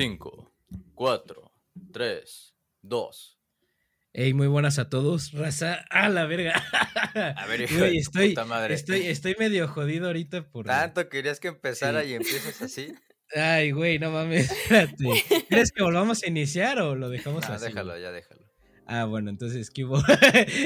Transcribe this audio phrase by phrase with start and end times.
[0.00, 0.50] En 5,
[0.94, 1.52] 4,
[1.92, 3.38] 3, 2.
[4.14, 5.84] Hey, muy buenas a todos, raza.
[5.90, 6.54] ¡A la verga!
[7.36, 8.72] A ver, hijo de estoy, puta madre.
[8.72, 10.64] estoy, estoy medio jodido ahorita por.
[10.64, 12.08] ¿Tanto querías que empezara Sí.
[12.08, 12.94] y empieces así?
[13.36, 15.04] Ay, güey, no mames, espérate.
[15.50, 17.66] ¿Quieres que volvamos a iniciar o lo dejamos No, así?
[17.66, 18.46] déjalo, ya déjalo.
[18.86, 19.70] Ah, bueno, entonces,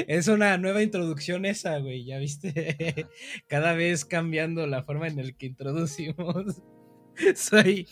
[0.07, 3.05] es una nueva introducción esa, güey, ¿ya viste?
[3.49, 6.61] Cada vez cambiando la forma en la que introducimos.
[7.35, 7.87] Soy,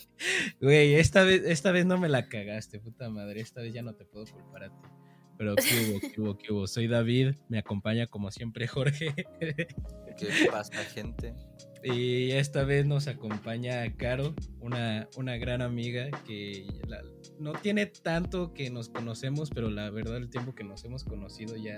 [0.60, 3.94] güey, esta vez, esta vez no me la cagaste, puta madre, esta vez ya no
[3.94, 4.88] te puedo culpar a ti.
[5.36, 6.66] Pero, ¿qué hubo, qué hubo, qué hubo?
[6.68, 9.12] Soy David, me acompaña como siempre Jorge.
[9.40, 11.34] ¿Qué pasa, gente?
[11.82, 17.02] Y esta vez nos acompaña Caro, una, una gran amiga que la-
[17.38, 21.56] no tiene tanto que nos conocemos, pero la verdad el tiempo que nos hemos conocido
[21.56, 21.74] ya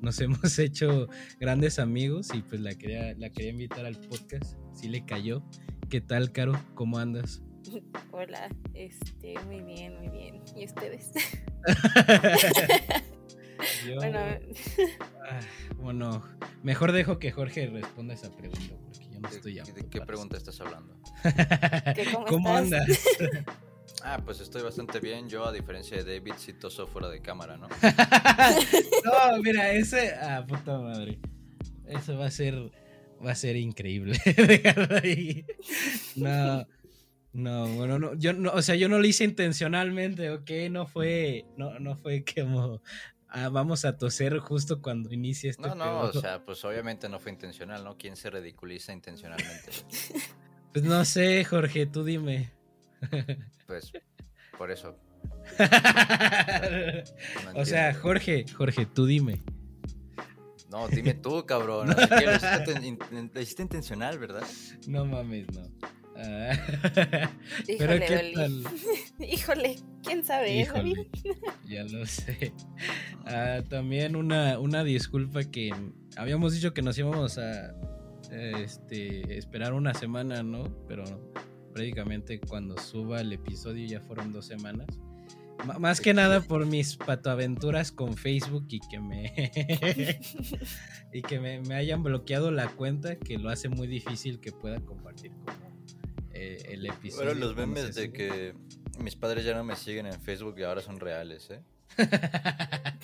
[0.00, 4.88] nos hemos hecho grandes amigos y pues la quería, la quería invitar al podcast, sí
[4.88, 5.44] le cayó.
[5.94, 6.60] ¿Qué tal, Caro?
[6.74, 7.40] ¿Cómo andas?
[8.10, 10.42] Hola, este, muy bien, muy bien.
[10.56, 11.12] ¿Y ustedes?
[13.86, 14.18] Yo- bueno,
[15.30, 15.38] ah,
[15.76, 16.24] bueno,
[16.64, 20.36] mejor dejo que Jorge responda esa pregunta porque yo no ¿De, estoy de qué pregunta
[20.36, 20.96] estás hablando?
[21.94, 22.80] ¿Qué, cómo ¿Cómo estás?
[22.80, 23.00] andas?
[24.02, 25.28] Ah, pues estoy bastante bien.
[25.28, 27.68] Yo, a diferencia de David, sí toso fuera de cámara, ¿no?
[27.68, 30.12] no, mira, ese.
[30.16, 31.20] Ah, puta madre.
[31.86, 32.72] Eso va a ser.
[33.24, 34.18] Va a ser increíble.
[34.36, 35.46] Dejarlo ahí.
[36.16, 36.66] No.
[37.32, 40.50] No, bueno, no, yo no, o sea, yo no lo hice intencionalmente, ¿ok?
[40.70, 42.80] No fue, no, no fue como,
[43.28, 47.18] ah, vamos a toser justo cuando inicie este No, no, o sea, pues obviamente no
[47.18, 47.98] fue intencional, ¿no?
[47.98, 49.70] ¿Quién se ridiculiza intencionalmente?
[50.72, 52.50] Pues no sé, Jorge, tú dime.
[53.68, 53.92] Pues,
[54.58, 54.98] por eso.
[57.54, 57.94] no o sea.
[57.94, 59.40] Jorge, Jorge, tú dime.
[60.74, 61.88] No, dime tú, cabrón.
[61.88, 61.94] Lo
[63.36, 64.42] hiciste, lo intencional, ¿verdad?
[64.88, 65.62] No mames, no.
[66.16, 66.52] Ah,
[67.68, 68.34] Híjole, Pero qué Oli.
[68.34, 68.64] tal.
[69.28, 70.58] Híjole, ¿quién sabe?
[70.58, 70.60] eh?
[70.62, 71.08] Híjole,
[71.64, 72.52] ya lo sé.
[73.24, 75.72] Ah, también una, una disculpa que
[76.16, 77.72] habíamos dicho que nos íbamos a
[78.32, 80.64] este, esperar una semana, ¿no?
[80.88, 81.04] Pero
[81.72, 84.86] prácticamente cuando suba el episodio ya fueron dos semanas.
[85.62, 89.32] M- más que nada por mis patoaventuras con Facebook y que me
[91.12, 94.80] y que me, me hayan bloqueado la cuenta que lo hace muy difícil que pueda
[94.80, 95.74] compartir como
[96.32, 97.16] eh, el episodio.
[97.24, 98.54] Fueron los memes de que
[98.98, 101.62] mis padres ya no me siguen en Facebook y ahora son reales, ¿eh?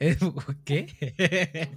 [0.00, 0.18] ¿Es-
[0.64, 1.68] ¿Qué?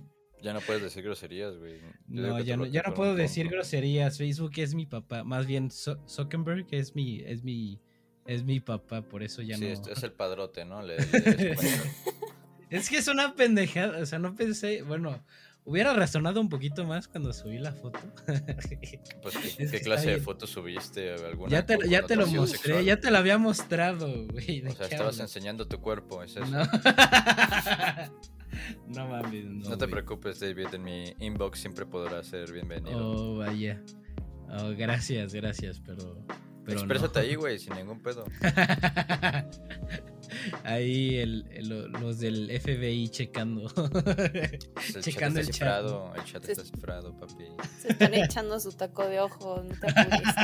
[0.41, 1.79] Ya no puedes decir groserías, güey.
[2.07, 4.17] Yo No, ya no, ya no puedo decir groserías.
[4.17, 5.23] Facebook es mi papá.
[5.23, 7.79] Más bien Zuckerberg es mi, es mi,
[8.27, 9.01] es mi papá.
[9.01, 9.71] Por eso ya sí, no.
[9.71, 10.81] es, es el padrote, ¿no?
[10.81, 11.55] Le- le-
[12.69, 13.99] Es que es una pendejada.
[13.99, 14.81] O sea, no pensé.
[14.81, 15.23] Bueno,
[15.63, 17.99] hubiera razonado un poquito más cuando subí la foto.
[19.23, 21.13] pues, ¿qué, Es qué que clase de foto subiste?
[21.13, 22.83] ¿Alguna ya te, ya te lo mostré, sexual?
[22.85, 24.61] ya te lo había mostrado, güey.
[24.61, 26.45] ¿de O sea, estabas enseñando tu cuerpo, es eso.
[26.45, 26.59] No.
[28.87, 29.69] no mames, no.
[29.69, 32.97] No te preocupes, David, en mi inbox siempre podrás ser bienvenido.
[32.99, 33.81] Oh, vaya.
[34.49, 36.25] Oh, gracias, gracias, pero.
[36.67, 37.25] Pero Exprésate no.
[37.25, 38.25] ahí, güey, sin ningún pedo.
[40.63, 43.61] Ahí el, el- los del FBI checando.
[43.67, 44.59] El
[44.93, 47.45] chat Checando está el chat, cifrado, el chat Se- está cifrado, papi.
[47.79, 50.35] Se están echando su taco de ojo, no te apures.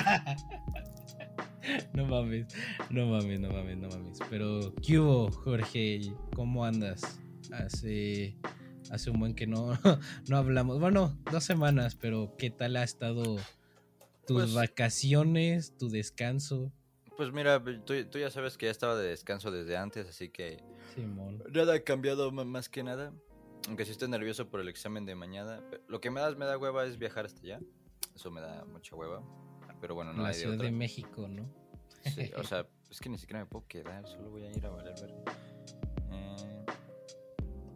[1.94, 2.48] no mames,
[2.90, 4.20] no mames, no mames, no mames.
[4.30, 6.14] Pero, ¿qué hubo, Jorge?
[6.36, 7.20] ¿Cómo andas?
[7.52, 8.38] Hace,
[8.90, 9.78] hace un buen que no,
[10.30, 10.80] no hablamos.
[10.80, 13.36] Bueno, dos semanas, pero ¿qué tal ha estado
[14.26, 16.72] tus Pues- vacaciones, tu descanso?
[17.18, 20.58] Pues mira, tú, tú ya sabes que ya estaba de descanso desde antes, así que
[20.96, 21.44] Simón.
[21.54, 23.14] nada ha cambiado más que nada.
[23.68, 25.62] Aunque sí estoy nervioso por el examen de mañana.
[25.88, 27.60] Lo que me da, me da hueva es viajar hasta allá.
[28.16, 29.24] Eso me da mucha hueva.
[29.80, 30.66] Pero bueno, no la hay de Ciudad otra.
[30.66, 31.48] de México, ¿no?
[32.04, 34.70] Sí, o sea, es que ni siquiera me puedo quedar, solo voy a ir a
[34.70, 35.14] valer ver.
[36.12, 36.66] Eh,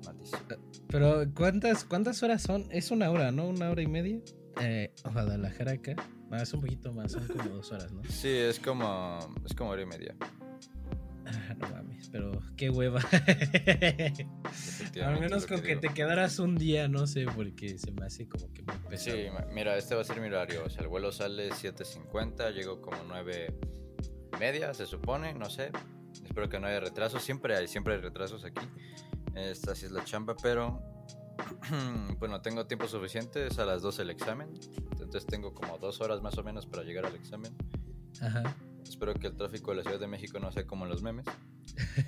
[0.06, 0.44] maldición.
[0.90, 2.66] Pero, ¿cuántas, ¿cuántas horas son?
[2.72, 3.48] Es una hora, ¿no?
[3.48, 4.20] Una hora y media.
[4.62, 5.96] Eh, Guadalajara acá.
[6.32, 8.04] Ah, es un poquito más, son como dos horas, ¿no?
[8.04, 9.20] Sí, es como.
[9.46, 10.16] Es como hora y media.
[11.26, 13.02] Ah, no mames, pero qué hueva.
[15.04, 18.52] Al menos con que te quedaras un día, no sé, porque se me hace como
[18.54, 19.18] que muy pesado.
[19.18, 20.66] Sí, mira, este va a ser mi horario.
[20.66, 23.54] O sea, el vuelo sale 7.50, llego como 9
[24.40, 25.72] media, se supone, no sé.
[26.24, 27.24] Espero que no haya retrasos.
[27.24, 28.66] Siempre hay, siempre hay retrasos aquí.
[29.36, 30.82] Esta sí es la chamba, pero
[32.20, 33.48] bueno, tengo tiempo suficiente.
[33.48, 34.50] Es a las 12 el examen.
[34.92, 37.56] Entonces tengo como dos horas más o menos para llegar al examen.
[38.22, 38.56] Ajá.
[38.84, 41.26] Espero que el tráfico de la Ciudad de México no sea como en los memes.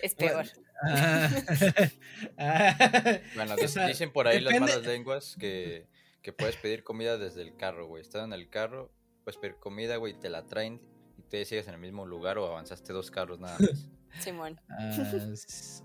[0.00, 0.46] Es peor.
[0.82, 1.30] Ah.
[2.38, 3.20] Ah.
[3.34, 5.86] Bueno, O dic- sea, dicen por ahí las malas lenguas que,
[6.22, 8.02] que puedes pedir comida desde el carro, güey.
[8.02, 8.90] Estás en el carro,
[9.24, 10.80] puedes pedir comida, güey, y te la traen
[11.18, 13.88] y te sigues en el mismo lugar o avanzaste dos carros nada más.
[14.20, 14.60] Simón.
[14.68, 14.90] Ah,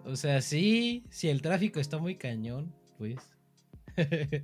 [0.06, 3.20] o sea, sí, si el tráfico está muy cañón, pues.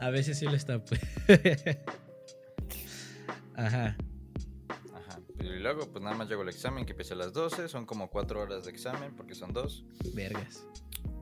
[0.00, 1.00] A veces sí lo está, pues.
[3.56, 3.96] Ajá.
[4.94, 5.20] Ajá.
[5.40, 7.68] Y luego, pues nada más llego al examen que empieza a las 12.
[7.68, 9.84] Son como cuatro horas de examen porque son dos.
[10.14, 10.66] Vergas.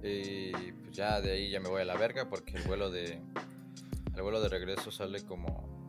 [0.02, 3.20] Y pues ya de ahí ya me voy a la verga porque el vuelo de.
[4.14, 5.86] El vuelo de regreso sale como.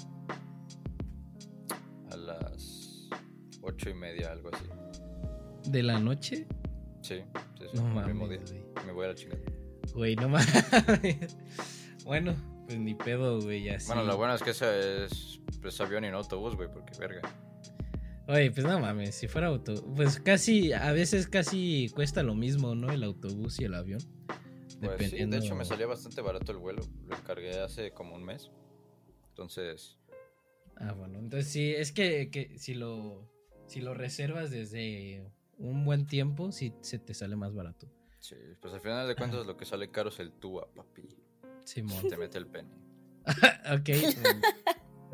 [2.11, 3.09] A las
[3.61, 4.65] ocho y media, algo así.
[5.67, 6.47] ¿De la noche?
[7.01, 7.21] Sí,
[7.57, 7.77] sí, sí.
[7.77, 8.53] No mames.
[8.85, 9.41] Me voy a la chingada.
[9.94, 11.38] Güey, no mames.
[12.03, 12.35] Bueno,
[12.65, 13.88] pues ni pedo, güey, así.
[13.88, 17.21] Bueno, lo bueno es que ese es pues, avión y no autobús, güey, porque verga.
[18.27, 22.73] Oye, pues no mames, si fuera auto, pues casi, a veces casi cuesta lo mismo,
[22.73, 22.91] ¿no?
[22.91, 24.01] El autobús y el avión.
[24.81, 26.81] Pues sí, de hecho me salió bastante barato el vuelo.
[27.07, 28.51] Lo encargué hace como un mes.
[29.29, 30.00] Entonces,
[30.77, 33.29] Ah, bueno, entonces sí, es que, que si lo
[33.68, 35.25] si lo reservas desde
[35.57, 37.88] un buen tiempo, sí se te sale más barato.
[38.19, 41.04] sí, pues al final de cuentas lo que sale caro es el tuba, papi.
[41.63, 42.07] Simón.
[42.07, 42.69] Te mete el pene.
[43.74, 43.90] ok.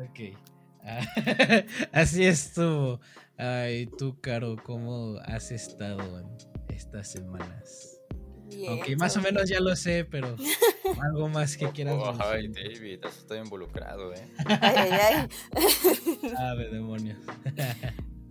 [0.00, 0.38] ok.
[0.84, 1.00] Ah,
[1.92, 3.00] así estuvo.
[3.36, 6.26] Ay, tú, Caro, ¿cómo has estado en
[6.68, 8.00] estas semanas?
[8.48, 10.36] Bien, Aunque más o menos ya lo sé, pero
[11.02, 12.74] algo más que quieras Oh, ay, mencionar.
[12.74, 14.28] David, has estado involucrado, eh.
[14.44, 16.32] Ay, ay, ay.
[16.36, 17.18] Ave demonios.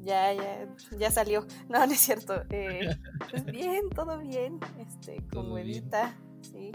[0.04, 0.68] Ya, ya,
[0.98, 1.46] ya salió.
[1.70, 2.44] No, no es cierto.
[2.50, 2.90] Eh,
[3.32, 4.60] pues bien, todo bien.
[4.80, 5.58] Este, como.
[5.58, 6.72] Evita, sí.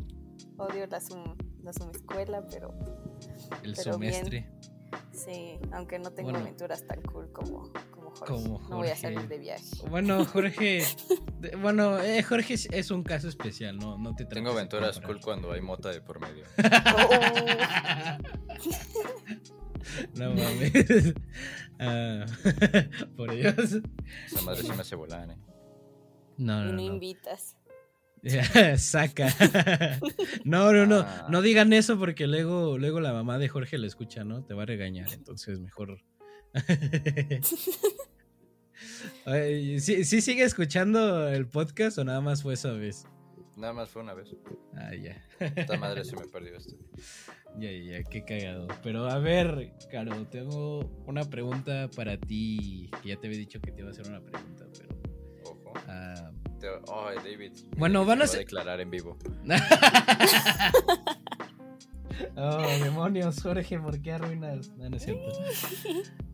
[0.58, 2.72] Odio la Zoom, la Zoom escuela, pero
[3.62, 4.12] El Pero bien.
[4.14, 4.50] semestre.
[5.12, 6.44] sí, aunque no tengo Bueno.
[6.44, 8.24] aventuras tan cool como, como Jorge.
[8.26, 9.64] Como No voy a salir de viaje.
[9.90, 10.82] Bueno, Jorge.
[11.60, 15.52] bueno, eh, Jorge es, es un caso especial, no, no te Tengo aventuras cool cuando
[15.52, 16.44] hay mota de por medio.
[16.56, 17.10] Oh,
[20.14, 21.14] no mames.
[21.78, 22.24] Ah,
[23.18, 23.54] por Dios.
[24.24, 25.36] Esa madre sí me hace volar, eh.
[26.38, 26.80] No, y no, no no.
[26.80, 27.54] invitas.
[28.78, 29.28] Saca.
[30.44, 31.00] no, no, no.
[31.00, 31.26] Ah.
[31.28, 34.42] No digan eso porque luego, luego la mamá de Jorge lo escucha, ¿no?
[34.42, 36.02] Te va a regañar, entonces mejor.
[39.78, 43.06] ¿sí, sí sigue escuchando el podcast o nada más fue esa vez?
[43.56, 44.34] Nada más fue una vez.
[44.74, 45.22] Ah, ya.
[45.40, 46.74] Esta madre se me perdió esto.
[47.58, 48.68] Ya, ya, ya, qué cagado.
[48.82, 52.90] Pero a ver, Caro, tengo una pregunta para ti.
[53.02, 54.94] Que ya te había dicho que te iba a hacer una pregunta, pero.
[55.44, 55.72] Ojo.
[56.60, 57.52] Te- Ay, David.
[57.76, 59.16] Bueno, van se a va ser- declarar en vivo.
[62.36, 64.70] oh, demonios, Jorge, ¿por qué arruinas?
[64.76, 65.28] No, no es cierto.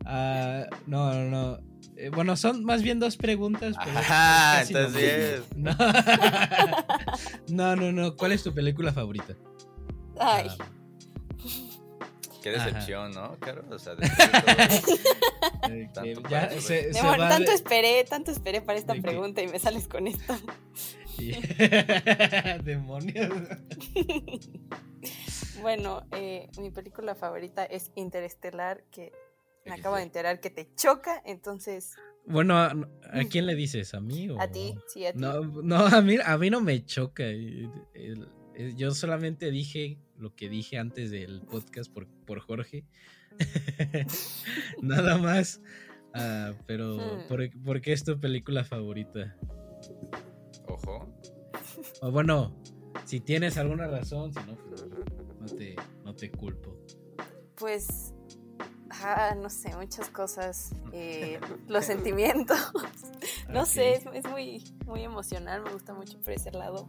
[0.05, 1.59] Ah, no, no, no.
[1.95, 3.73] Eh, bueno, son más bien dos preguntas.
[3.81, 5.43] pero Ajá, entonces.
[5.55, 5.71] No.
[7.47, 8.13] no, no, no.
[8.17, 9.33] ¿Cuál es tu película favorita?
[10.19, 10.57] Ay, Ah,
[12.43, 12.65] Qué Ajá.
[12.65, 13.63] decepción, ¿no, Caro?
[13.71, 14.17] O sea, de todo-
[15.93, 18.61] Tanto que para ya eso, se, mi se amor, va tanto de- esperé, tanto esperé
[18.61, 20.35] para esta pregunta y me sales con esto.
[22.63, 23.29] Demonios.
[25.61, 29.13] Bueno, eh, mi película favorita es Interestelar, que
[29.65, 31.95] me acabo de enterar que te choca, entonces
[32.25, 32.73] Bueno, ¿a,
[33.13, 33.93] a quién le dices?
[33.93, 35.19] ¿A mí o a ti, sí, a ti.
[35.19, 37.23] No, no a, mí, a mí no me choca.
[37.23, 42.85] eh, el- el- yo solamente dije lo que dije antes del podcast por, por Jorge.
[44.81, 45.61] Nada más.
[46.13, 47.27] Ah, pero, Hmm.
[47.27, 49.35] ¿por, por qué es tu película favorita?
[50.67, 51.11] Ojo.
[52.01, 52.55] O bueno,
[53.05, 54.85] si tienes alguna razón, si no, pues,
[55.39, 56.77] no te, no te culpo.
[57.55, 58.13] Pues,
[58.91, 60.73] ah, no sé, muchas cosas.
[60.93, 62.57] eh, los sentimientos.
[63.49, 66.87] no sé, es, es muy, muy emocional, me gusta mucho por ese lado.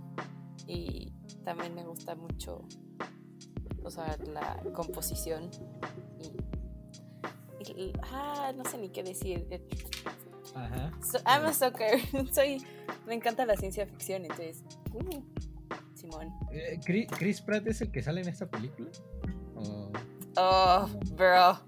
[0.66, 1.12] Y
[1.44, 2.66] también me gusta mucho,
[3.84, 5.50] o sea, la composición.
[7.60, 9.46] Y, y- ah, no sé ni qué decir.
[10.54, 10.92] Ajá.
[11.02, 11.98] So- I'm a soccer.
[12.32, 12.62] Soy,
[13.06, 14.62] me encanta la ciencia ficción, entonces.
[14.92, 15.22] uh,
[15.94, 16.32] Simón.
[16.52, 18.90] Eh, Chris, Chris Pratt es el que sale en esta película?
[19.56, 19.90] ¿O-
[20.36, 21.60] Oh, bro,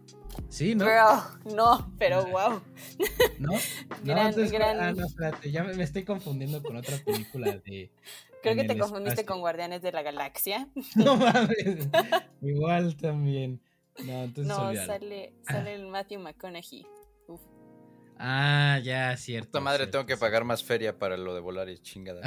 [0.49, 0.85] Sí, ¿no?
[0.85, 2.63] bro, no, pero wow.
[3.39, 3.53] ¿No?
[4.03, 4.81] No, Gran, entonces, gran.
[4.81, 7.91] ah, no, espérate, ya me, me estoy confundiendo con otra película de...
[8.43, 9.27] Creo que te confundiste espacio.
[9.27, 10.69] con Guardianes de la Galaxia.
[10.95, 11.89] No mames,
[12.43, 13.61] igual también.
[14.05, 14.93] No, entonces No, olvídalo.
[14.93, 16.87] sale, sale el Matthew McConaughey.
[17.27, 17.41] Uf.
[18.19, 19.47] Ah, ya, cierto.
[19.49, 22.21] Esta madre cierto, tengo que pagar más feria para lo de volar y chingada.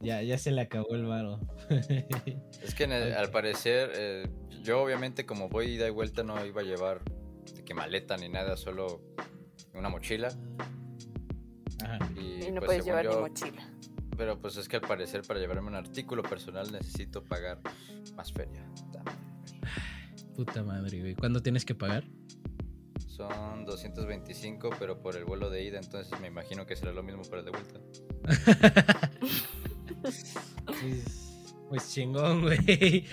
[0.00, 1.40] Ya, ya se le acabó el varo.
[2.62, 4.28] Es que el- al parecer, eh,
[4.62, 7.00] yo obviamente como voy ida y vuelta no iba a llevar
[7.54, 9.00] de que maleta ni nada, solo
[9.74, 10.28] una mochila.
[11.84, 11.98] Ajá.
[12.16, 13.72] Y, Y no pues, puedes llevar ni yo- mochila.
[14.16, 17.60] Pero pues es que al parecer para llevarme un artículo personal necesito pagar
[18.14, 18.64] más feria.
[20.34, 21.14] Puta madre, güey.
[21.14, 22.04] ¿Cuándo tienes que pagar?
[23.06, 27.22] Son 225, pero por el vuelo de ida, entonces me imagino que será lo mismo
[27.22, 27.80] para el de vuelta.
[30.80, 33.04] Pues, pues chingón, güey.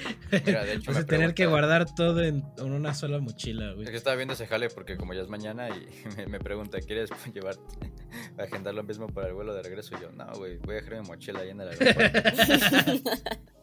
[0.45, 3.75] Mira, de hecho, Vas a tener que guardar todo en, en una sola mochila, Es
[3.75, 3.87] güey.
[3.87, 7.09] que estaba viendo ese jale porque como ya es mañana y me, me pregunta, ¿quieres
[7.33, 7.61] llevarte,
[8.37, 9.95] agendar lo mismo para el vuelo de regreso?
[9.97, 13.09] Y yo, no, güey, voy a dejar mi mochila ahí en el aeropuerto.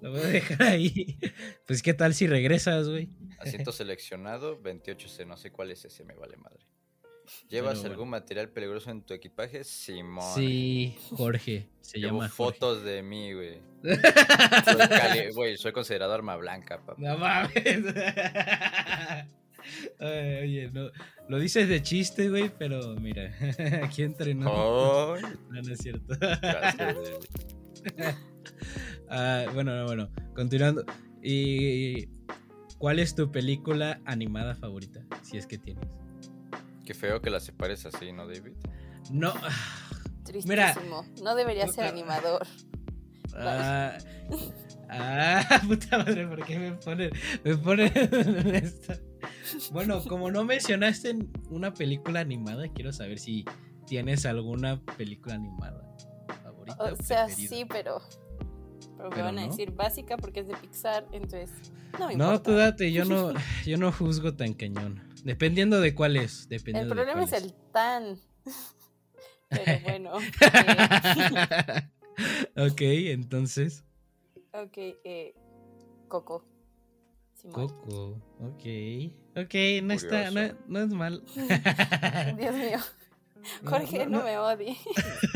[0.00, 1.18] Lo voy a dejar ahí.
[1.66, 3.10] Pues qué tal si regresas, güey.
[3.40, 6.60] Asiento seleccionado, 28C, no sé cuál es ese, me vale madre.
[7.48, 7.90] ¿Llevas bueno.
[7.92, 9.64] algún material peligroso en tu equipaje?
[9.64, 10.34] Simón.
[10.34, 11.68] Sí, Jorge.
[11.80, 12.58] Se Llevo llama Jorge.
[12.58, 13.58] fotos de mí, güey.
[13.82, 16.94] Soy, cali- güey, soy considerado arma blanca, papá.
[16.98, 17.54] No mames.
[20.00, 20.90] Oye, no,
[21.28, 23.34] lo dices de chiste, güey, pero mira,
[23.84, 24.44] aquí entrenó.
[24.44, 25.16] No,
[25.50, 26.16] no es cierto.
[26.18, 26.96] gracias.
[29.08, 30.84] Ah, bueno, no, bueno, continuando.
[31.22, 32.06] ¿Y
[32.78, 35.00] cuál es tu película animada favorita?
[35.22, 35.84] Si es que tienes.
[36.88, 38.54] Qué feo que la separes así, ¿no, David?
[39.10, 39.34] No.
[40.24, 41.04] Tristísimo.
[41.22, 42.46] No debería ser animador.
[43.36, 43.98] Ah,
[44.88, 47.10] ah, puta madre, ¿por qué me ponen,
[47.44, 48.98] me ponen en esta?
[49.70, 51.14] Bueno, como no mencionaste
[51.50, 53.44] una película animada, quiero saber si
[53.86, 55.94] tienes alguna película animada
[56.42, 56.82] favorita.
[56.84, 57.50] O sea, preferida.
[57.54, 58.00] sí, pero.
[58.96, 59.48] Pero me van a no.
[59.48, 61.50] decir básica porque es de Pixar, entonces.
[61.98, 62.42] No me No, importa.
[62.44, 63.34] tú date, yo no,
[63.66, 65.06] yo no juzgo tan cañón.
[65.24, 66.42] Dependiendo de cuál es.
[66.42, 68.18] El Dependiendo problema de es el tan.
[69.48, 70.12] Pero bueno.
[72.56, 73.84] eh, ok, entonces.
[74.52, 75.34] ok, eh,
[76.08, 76.44] Coco.
[77.34, 77.68] Simón.
[77.68, 78.22] Coco.
[78.40, 78.64] Ok.
[79.36, 81.22] Ok, no está, no, no es mal.
[82.36, 82.78] Dios mío.
[83.64, 84.76] Jorge, no, me odie.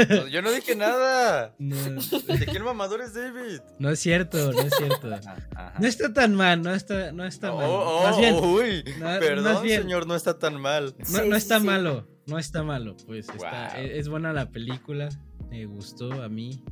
[0.09, 1.55] No, yo no dije nada.
[1.59, 3.61] no, ¿De quién mamador es David?
[3.79, 5.15] no es cierto, no es cierto.
[5.15, 5.75] Ajá.
[5.79, 7.67] No está tan mal, no está, no está Oh, mal.
[7.71, 9.83] oh, más bien, uy, no- perdón, más bien.
[9.83, 10.95] señor, no está tan mal.
[10.99, 11.67] no, Sí, no sí, está sí.
[11.67, 12.97] malo, no está malo.
[13.07, 13.83] Pues está, Wow.
[13.85, 15.09] es, es buena la película,
[15.51, 16.63] me gustó a mí.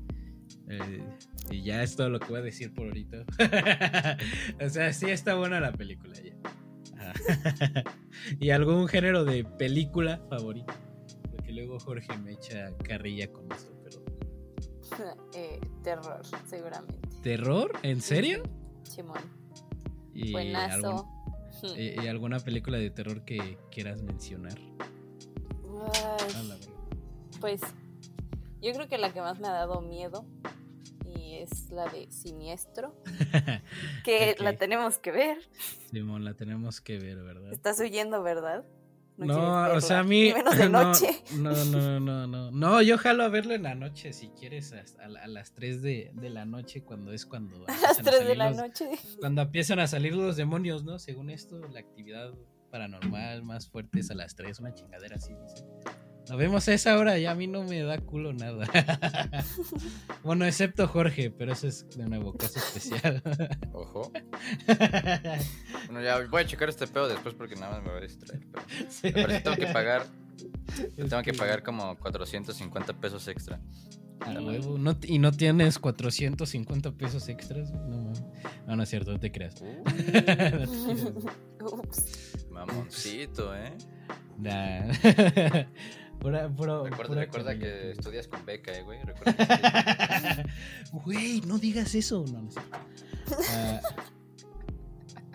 [0.69, 1.03] eh,
[1.51, 3.25] y ya es todo lo que voy a decir por ahorita.
[4.65, 6.35] o sea, sí está buena la película ya.
[8.41, 10.73] ¿Y algún género de película favorito?
[11.61, 14.01] Luego Jorge me echa carrilla con eso, pero...
[15.35, 17.09] Eh, terror, seguramente.
[17.23, 17.73] ¿Terror?
[17.83, 18.43] ¿En serio?
[18.83, 19.19] Simón.
[20.15, 21.07] ¿Y, Buenazo.
[21.63, 24.59] algún- y- y alguna película de terror que quieras mencionar?
[24.59, 26.73] Ay, A la verga.
[27.41, 27.61] pues
[28.63, 30.25] yo creo que la que más me ha dado miedo
[31.17, 32.95] y es la de Siniestro,
[34.05, 35.39] que la tenemos que ver.
[35.91, 37.53] Simón, la tenemos que ver, ¿verdad?
[37.53, 38.65] Estás huyendo, ¿verdad?
[39.27, 40.25] No, o sea, a mí.
[40.29, 41.23] ni menos de no, noche.
[41.37, 42.51] No, no, no, no.
[42.51, 46.11] No, yo jalo a verlo en la noche si quieres, a, a las 3 de,
[46.15, 47.65] de la noche, cuando es cuando.
[47.69, 48.91] A las empiezan 3 de la los- noche.
[49.21, 50.99] Cuando empiezan a salir los demonios, ¿no?
[50.99, 52.33] Según esto, la actividad
[52.71, 55.65] paranormal más fuerte es a las 3, una chingadera así, dice.
[56.31, 58.67] Lo vemos a esa hora y a mí no me da culo nada.
[60.23, 63.21] bueno, excepto Jorge, pero eso es de nuevo caso especial.
[63.73, 64.13] Ojo.
[65.87, 68.41] Bueno, ya voy a checar este pedo después porque nada más me voy a distraer.
[68.53, 69.11] Pero, Sí.
[69.13, 70.07] pero sí tengo que pagar,
[70.97, 73.61] tengo que pagar como 450 pesos extra.
[74.21, 77.73] A huevo, no t- y no tienes 450 pesos extras.
[77.73, 78.23] No, mames.
[78.67, 79.61] no, no es cierto, no te creas.
[79.63, 80.71] Uh, No te creas.
[81.61, 82.47] Ups.
[82.51, 83.73] mamoncito, ¿eh?
[84.39, 84.93] Nah.
[86.21, 87.61] Pura- Recuerda, pura recuerda carrilla.
[87.61, 89.03] que estudias con beca, ¿eh, güey?
[89.03, 90.45] Recuerda que-
[91.05, 92.25] Güey, no digas eso.
[92.31, 92.79] No, no cierto.
[93.51, 93.81] Ah,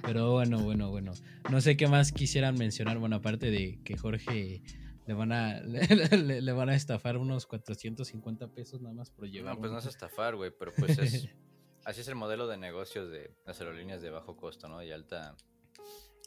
[0.03, 1.13] pero bueno, bueno, bueno.
[1.49, 2.99] No sé qué más quisieran mencionar.
[2.99, 4.61] Bueno, aparte de que Jorge
[5.07, 5.87] le van a le,
[6.17, 9.55] le- le van a estafar unos 450 pesos nada más por llevar.
[9.55, 11.29] No, pues no es estafar, güey, pero pues es...
[11.85, 14.83] Así es el modelo de negocios de las aerolíneas de bajo costo, ¿no?
[14.83, 15.35] Y alta...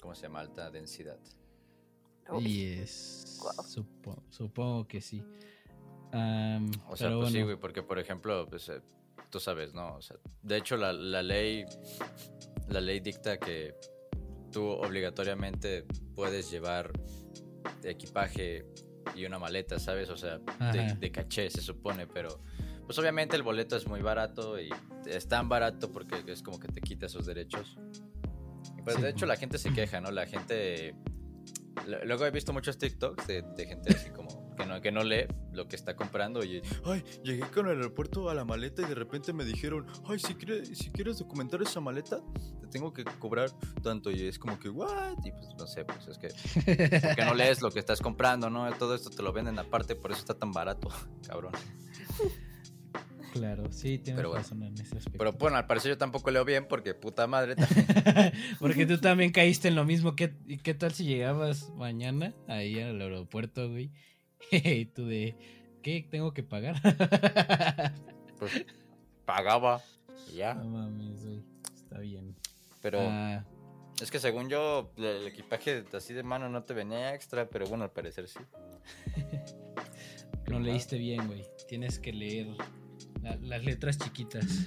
[0.01, 0.39] ¿Cómo se llama?
[0.41, 1.19] Alta densidad.
[2.31, 2.47] Uy.
[2.47, 3.39] Y es.
[3.41, 3.67] Guau.
[3.67, 5.23] supo- supongo que sí.
[6.13, 8.81] Am, O sea, pero pues sí, bueno, güey, porque por ejemplo, pues eh,
[9.31, 9.95] tú sabes, ¿no?
[9.97, 11.65] O sea, de hecho la, la ley
[12.69, 13.75] la ley dicta que
[14.53, 16.91] tú obligatoriamente puedes llevar
[17.83, 18.67] equipaje
[19.15, 20.11] y una maleta, ¿sabes?
[20.11, 20.39] O sea,
[20.73, 22.41] de, de caché se supone, pero
[22.87, 24.71] pues obviamente el boleto es muy barato y
[25.07, 27.79] es tan barato porque es como que te quita esos derechos.
[28.85, 30.11] Pues Sí, de hecho la gente se queja, ¿no?
[30.11, 30.95] La gente...
[31.87, 35.27] Luego he visto muchos TikToks de, de gente así como que no, que no lee
[35.53, 38.95] lo que está comprando y ay, llegué con el aeropuerto a la maleta y de
[38.95, 42.21] repente me dijeron, ay, si quieres, si quieres documentar esa maleta,
[42.61, 43.51] te tengo que cobrar
[43.83, 45.17] tanto y es como que, what?
[45.25, 48.71] Y pues no sé, pues es que, que no lees lo que estás comprando, ¿no?
[48.75, 50.89] Todo esto te lo venden aparte, por eso está tan barato,
[51.27, 51.53] cabrón.
[53.39, 54.43] Claro, sí, tienes Pero bueno.
[54.43, 55.19] razón en ese aspecto.
[55.19, 57.87] Pero bueno, al parecer yo tampoco leo bien porque puta madre también.
[58.59, 60.17] Porque tú también caíste en lo mismo.
[60.17, 63.91] ¿Qué, y ¿Qué tal si llegabas mañana ahí al aeropuerto, güey?
[64.51, 65.37] Y tú de,
[65.83, 66.77] ¿qué tengo que pagar?
[68.39, 68.65] Pues
[69.25, 69.83] pagaba.
[70.33, 70.55] y Ya.
[70.55, 71.43] No mames, güey.
[71.75, 72.37] Está bien.
[72.81, 73.45] Pero Ah,
[74.01, 77.83] es que según yo, el equipaje así de mano no te venía extra, pero bueno,
[77.85, 78.39] al parecer sí.
[80.49, 81.45] no leíste bien, güey.
[81.69, 82.47] Tienes que leer
[83.23, 84.67] la- las letras chiquitas.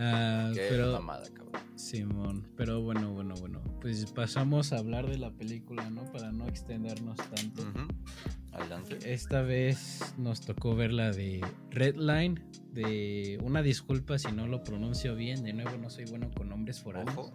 [0.00, 1.60] Ah, Qué pero, mamada, cabrón.
[1.74, 3.60] Simón, pero bueno, bueno, bueno.
[3.80, 6.04] Pues pasamos a hablar de la película, ¿no?
[6.12, 7.64] Para no extendernos tanto.
[8.52, 8.98] Adelante.
[9.12, 11.40] Esta vez nos tocó ver la de
[11.70, 12.40] Redline,
[12.72, 16.80] de una disculpa si no lo pronuncio bien, de nuevo no soy bueno con nombres
[16.80, 17.16] foráneos.
[17.18, 17.32] Ojo.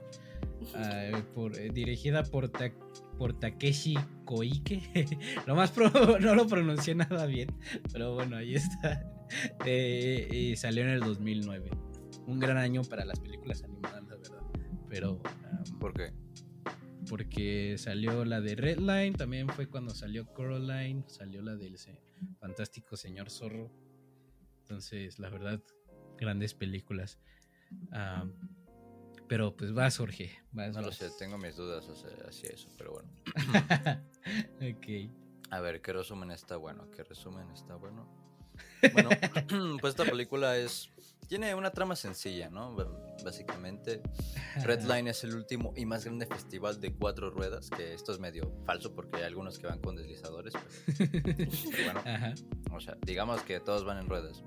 [1.34, 2.72] Por, eh, dirigida por, Ta-
[3.18, 4.82] por Takeshi Koike.
[5.48, 5.90] lo más pro-
[6.20, 7.50] no lo pronuncié nada bien,
[7.92, 9.10] pero bueno, ahí está.
[9.66, 11.72] Eh, y salió en el 2009.
[12.28, 14.44] Un gran año para las películas animadas, la verdad.
[14.90, 15.24] Pero
[15.80, 16.14] ¿Por qué?
[17.10, 21.78] porque salió la de Redline, también fue cuando salió Coraline, salió la del
[22.40, 23.72] fantástico señor zorro.
[24.60, 25.60] Entonces, la verdad,
[26.18, 27.18] grandes películas.
[29.34, 30.30] Pero pues vas, Jorge.
[30.52, 30.98] Vas, No lo vas.
[30.98, 33.10] sé, tengo mis dudas hacia, hacia eso, pero bueno.
[34.62, 35.12] ok.
[35.50, 36.88] A ver, ¿qué resumen está bueno?
[36.92, 38.08] ¿Qué resumen está bueno?
[38.94, 39.10] Bueno,
[39.82, 40.92] pues esta película es...
[41.28, 42.76] Tiene una trama sencilla, ¿no?
[42.76, 42.86] B-
[43.26, 44.04] Básicamente,
[44.64, 48.52] Redline es el último y más grande festival de cuatro ruedas, que esto es medio
[48.66, 50.54] falso porque hay algunos que van con deslizadores,
[50.86, 51.10] pero,
[51.72, 52.34] pero bueno, Ajá.
[52.72, 54.44] o sea, digamos que todos van en ruedas.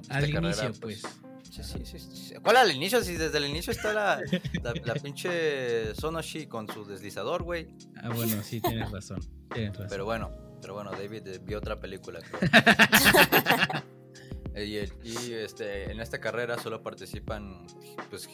[0.00, 1.20] Esta Al carrera, inicio, pues, pues.
[1.50, 2.34] Sí, sí, sí, sí.
[2.42, 3.02] ¿Cuál al inicio?
[3.02, 4.20] Si desde el inicio está la,
[4.62, 7.68] la, la pinche Sonoshi con su deslizador, güey.
[8.02, 9.20] Ah, bueno, sí, tienes razón.
[9.52, 9.86] Tienes razón.
[9.88, 10.30] Pero bueno,
[10.60, 12.20] pero bueno, David eh, vio otra película.
[14.54, 17.64] Eh, y, el- y, este, en esta carrera solo participan
[18.10, 18.28] pues,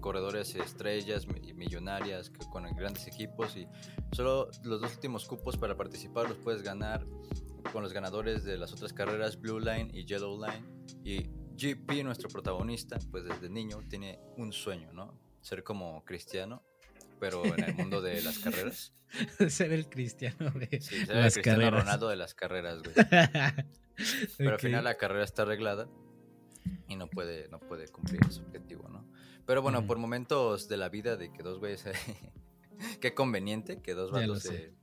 [0.00, 3.68] corredores estrellas mi- millonarias con grandes equipos y
[4.12, 7.06] solo los dos últimos cupos para participar los puedes ganar
[7.72, 10.66] con los ganadores de las otras carreras Blue Line y Yellow Line
[11.04, 16.62] y GP nuestro protagonista pues desde niño tiene un sueño no ser como cristiano
[17.20, 18.92] pero en el mundo de las carreras
[19.48, 21.84] Ser el cristiano de Sí, ser el las Cristiano carreras.
[21.84, 22.94] Ronaldo de las carreras, güey.
[24.36, 25.88] Pero al final la carrera está arreglada
[26.88, 29.10] y no puede, no puede cumplir ese objetivo, ¿no?
[29.46, 31.84] Pero bueno, por momentos de la vida de que dos güeyes...
[33.00, 34.10] Qué conveniente que dos
[34.42, 34.48] sé.
[34.48, 34.74] se-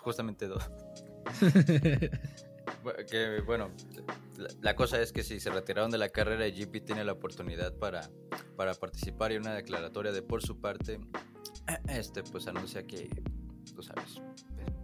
[0.00, 0.66] Justamente dos.
[3.10, 3.70] Que bueno,
[4.36, 7.74] la, la cosa es que si se retiraron de la carrera GP tiene la oportunidad
[7.74, 8.10] para,
[8.56, 11.00] para participar y una declaratoria de por su parte,
[11.88, 13.08] este pues anuncia que,
[13.74, 14.20] tú sabes,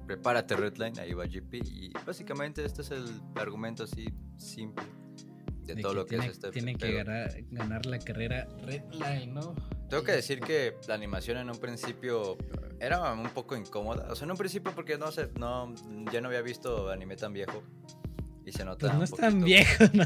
[0.06, 3.04] prepárate Redline, ahí va GP y básicamente este es el
[3.36, 4.06] argumento así
[4.38, 4.84] simple
[5.62, 9.32] de, De todo lo que tiene, es este tiene que ganar, ganar la carrera Redline,
[9.32, 9.54] ¿no?
[9.88, 12.36] Tengo que decir que la animación en un principio
[12.80, 14.08] era un poco incómoda.
[14.10, 15.74] O sea, en un principio porque no sé, no,
[16.12, 17.62] ya no había visto anime tan viejo.
[18.42, 18.86] Y se nota.
[18.86, 20.04] Pues no es tan viejo, ¿no?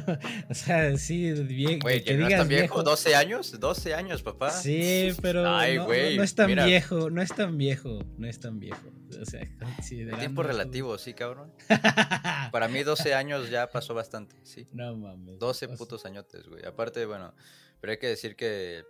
[0.51, 3.95] O sea, sí, bien, Güey, que, que no es digas tan viejo, 12 años, 12
[3.95, 4.51] años, papá.
[4.51, 6.67] Sí, pero Ay, no, no- güey, no, es tan mira.
[6.67, 8.91] viejo, no es tan viejo, no es tan viejo.
[9.23, 9.41] O sea,
[9.91, 11.53] El tiempo relativo, sí, cabrón.
[12.53, 14.67] Para mí 12 años ya pasó bastante, sí.
[14.73, 15.39] No mames.
[15.39, 16.67] 12 o sea, putos añotes, güey.
[16.67, 17.35] Aparte, bueno,
[17.81, 18.85] pero hay que decir que,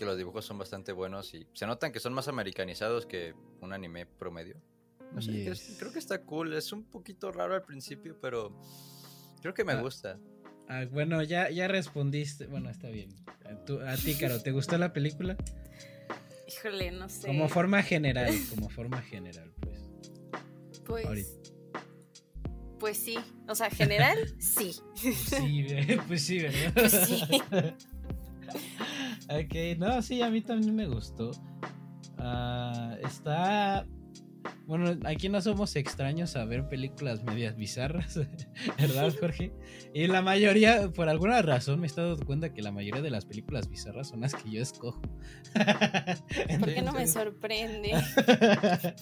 [0.00, 3.74] que los dibujos son bastante buenos y se notan que son más americanizados que un
[3.74, 4.56] anime promedio.
[5.12, 5.76] No sé, Yes.
[5.78, 6.54] creo que está cool.
[6.54, 8.58] Es un poquito raro al principio, pero
[9.42, 10.18] creo que me Ah, gusta.
[10.70, 12.46] ah, bueno, ya, ya respondiste.
[12.46, 13.10] Bueno, está bien.
[13.44, 15.36] A, tú- a ti, Caro, ¿te gustó la película?
[16.48, 17.26] Híjole, no sé.
[17.26, 19.80] Como forma general, como forma general, pues.
[20.86, 21.30] Pues, ahorita.
[22.78, 23.18] pues sí.
[23.48, 24.76] O sea, general, sí.
[25.02, 25.66] Pues sí,
[26.08, 26.72] pues sí, ¿verdad?
[26.74, 27.20] Pues sí.
[29.28, 31.30] ok, no, sí, a mí también me gustó.
[32.18, 33.86] Ah, está.
[34.66, 38.16] Bueno, aquí no somos extraños a ver películas medias bizarras,
[38.78, 39.52] ¿verdad, Jorge?
[39.92, 43.10] Y la mayoría, por alguna razón, me he estado dando cuenta que la mayoría de
[43.10, 45.00] las películas bizarras son las que yo escojo.
[46.60, 47.92] ¿Por qué no me sorprende?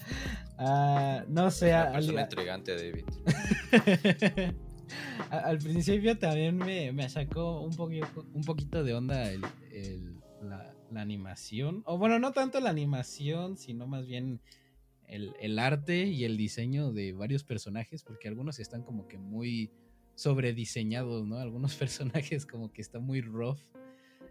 [0.58, 3.04] ah, no sé, Una al- persona intrigante, David.
[5.30, 10.72] Al principio también me, me sacó un, poquito, un poquito de onda el, el- la,
[10.90, 11.82] la animación.
[11.86, 14.40] O bueno, no tanto la animación, sino más bien
[15.06, 19.70] el, el arte y el diseño de varios personajes, porque algunos están como que muy
[20.14, 21.38] sobrediseñados, ¿no?
[21.38, 23.58] Algunos personajes como que están muy rough.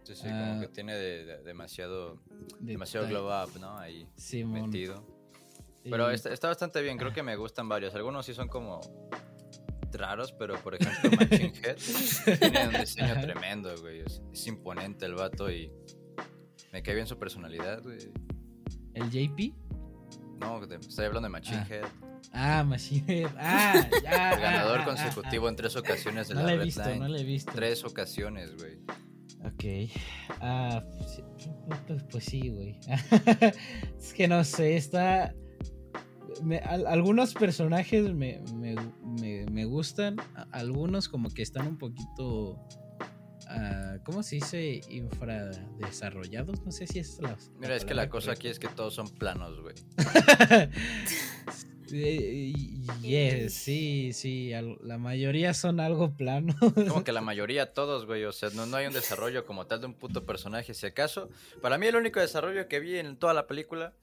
[0.03, 0.47] Sí, sí, Ah.
[0.49, 2.21] como que tiene de- de- demasiado,
[2.59, 3.77] de demasiado glow up, ¿no?
[3.77, 4.69] Ahí Simón.
[4.69, 5.05] metido.
[5.83, 7.93] Pero está, está bastante bien, creo que me gustan varios.
[7.95, 8.79] Algunos sí son como
[9.93, 13.99] raros, pero por ejemplo, Machine Head tiene un diseño tremendo, güey.
[14.01, 15.71] Es, es imponente el vato y
[16.73, 17.97] me cae bien su personalidad, güey.
[18.93, 19.53] ¿El JP?
[20.39, 21.67] No, de- estoy hablando de Machine Ah.
[21.69, 21.85] Head.
[22.33, 23.31] Ah, Machine Head.
[23.37, 24.33] Ah, ya.
[24.33, 26.83] El ganador ah, ah, consecutivo ah, en tres ocasiones de No la he Red visto,
[26.83, 26.99] Line.
[26.99, 27.51] no lo he visto.
[27.55, 28.77] Tres ocasiones, güey.
[29.45, 29.91] Ok.
[30.41, 30.83] Ah,
[31.87, 32.79] pues, pues sí, güey.
[33.97, 35.33] es que no sé, está...
[36.43, 40.17] me- al- algunos personajes me, me- me- me gustan,
[40.51, 42.59] algunos como que están un poquito...
[43.47, 44.81] ah, ¿Cómo se dice?
[44.89, 46.63] Infradesarrollados.
[46.65, 47.37] No sé si es la...
[47.59, 49.75] Mira, es que la cosa aquí es que todos son planos, güey.
[51.89, 52.51] Eh,
[53.01, 56.53] yes, sí, sí, la mayoría son algo plano.
[56.59, 58.25] Como que la mayoría, todos, güey.
[58.25, 60.73] O sea, no, no hay un desarrollo como tal de un puto personaje.
[60.73, 61.29] Si acaso,
[61.61, 63.93] para mí el único desarrollo que vi en toda la película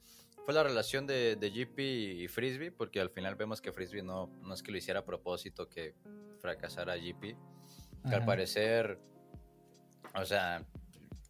[0.45, 4.27] fue la relación de, de GP y Frisbee, porque al final vemos que Frisbee no,
[4.43, 5.95] no es que lo hiciera a propósito que
[6.39, 7.35] fracasara GP.
[8.07, 8.99] Que al parecer,
[10.13, 10.63] o sea,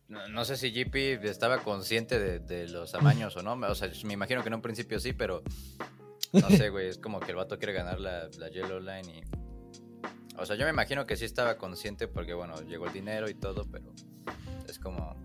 [0.09, 3.53] no, no sé si GP estaba consciente de, de los amaños o no.
[3.53, 5.41] O sea, me imagino que en un principio sí, pero
[6.33, 6.87] no sé, güey.
[6.87, 9.23] Es como que el vato quiere ganar la, la Yellow Line y.
[10.37, 13.35] O sea, yo me imagino que sí estaba consciente porque, bueno, llegó el dinero y
[13.35, 13.93] todo, pero
[14.67, 15.15] es como.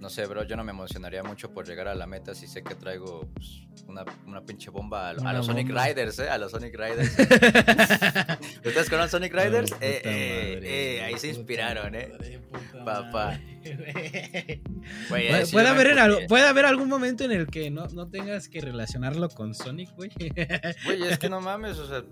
[0.00, 2.62] No sé, bro, yo no me emocionaría mucho por llegar a la meta si sé
[2.62, 5.68] que traigo pues, una, una pinche bomba a, los Sonic.
[5.68, 6.30] Riders, ¿eh?
[6.30, 7.10] A los Sonic Riders.
[8.64, 9.72] ¿Ustedes con los Sonic Riders?
[9.72, 12.08] Oh, eh, puta eh, madre, eh, ahí se inspiraron, ¿eh?
[12.12, 13.40] madre, puta Papá.
[15.08, 18.48] Puede, me haber en algo- puede haber algún momento en el que no, no tengas
[18.48, 20.10] que relacionarlo con Sonic, güey.
[20.84, 22.04] Güey, es que no mames, o sea,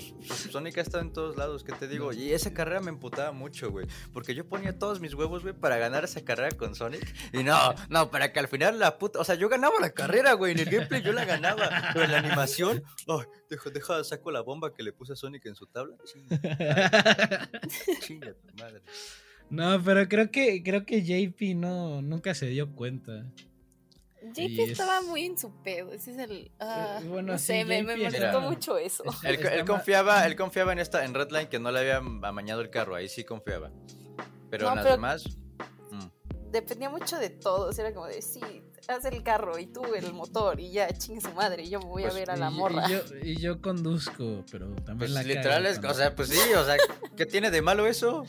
[0.50, 2.12] Sonic ha estado en todos lados, ¿qué te digo?
[2.12, 3.86] Y esa carrera me emputaba mucho, güey.
[4.12, 7.06] Porque yo ponía todos mis huevos, güey, para ganar esa carrera con Sonic.
[7.32, 7.56] Y no,
[7.88, 9.18] no, para que al final la puta.
[9.20, 10.52] O sea, yo ganaba la carrera, güey.
[10.52, 11.90] En el gameplay yo la ganaba.
[11.92, 15.46] Pero en la animación, ay, deja, deja, saco la bomba que le puse a Sonic
[15.46, 15.96] en su tabla.
[16.04, 17.48] Chinga,
[18.00, 18.82] chinga tu madre.
[19.50, 23.24] No, pero creo que creo que JP no nunca se dio cuenta.
[24.34, 25.92] JP es- estaba muy en su pedo.
[25.92, 26.50] Ese es el.
[26.60, 29.04] ah, Eh, bueno, no sí, sé, me, me molestó mucho eso.
[29.24, 32.94] Él, confiaba, él confiaba en esta, en Redline que no le había amañado el carro,
[32.94, 33.70] ahí sí confiaba.
[34.50, 35.24] Pero No, en las pero- demás.
[35.90, 36.50] mm.
[36.50, 37.78] Dependía mucho de todos.
[37.78, 38.40] Era como de, sí,
[38.88, 41.62] haz el carro y tú el motor y ya, chingue su madre.
[41.62, 42.84] Y yo me voy a Pues, ver a la Y- morra.
[42.88, 46.28] Y yo, y yo conduzco, pero también Pues la literal es, cuando- o sea, pues
[46.30, 46.76] sí, o sea,
[47.16, 48.24] ¿qué tiene de malo eso?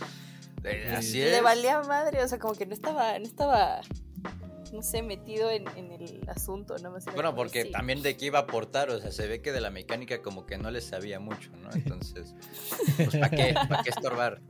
[0.72, 0.96] Eh, Sí.
[0.96, 1.32] Así es.
[1.32, 3.82] le valía madre, o sea, como que no estaba, no estaba,
[4.74, 7.72] no sé, metido en, en el asunto, era Bueno, porque sí.
[7.72, 10.46] también de qué iba a aportar, o sea, se ve que de la mecánica como
[10.46, 11.70] que no le sabía mucho, ¿no?
[11.74, 12.36] Entonces,
[12.98, 13.54] pues ¿para qué?
[13.54, 14.42] ¿Para qué estorbar?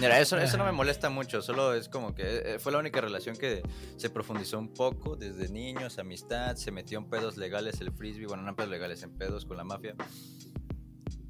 [0.00, 2.22] Mira, eso, eso no me molesta mucho, solo es como que
[2.54, 3.62] eh, fue la única relación que
[3.96, 8.42] se profundizó un poco desde niños, amistad, se metió en pedos legales el frisbee, bueno,
[8.42, 9.94] no en pedos legales, en pedos con la mafia.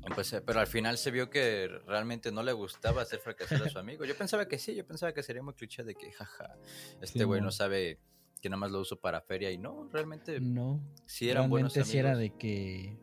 [0.09, 3.63] Y Pues, eh, pero al final se vio que realmente no le gustaba hacer fracasar
[3.63, 4.05] a su amigo.
[4.05, 6.57] Yo pensaba que sí, yo pensaba que sería muy cliché de que, jaja,
[7.01, 7.99] este Sí, güey no sabe
[8.41, 11.81] que nada más lo uso para feria y no, realmente No, sí eran buenos realmente
[11.81, 11.93] amigos.
[11.93, 12.97] sí era de que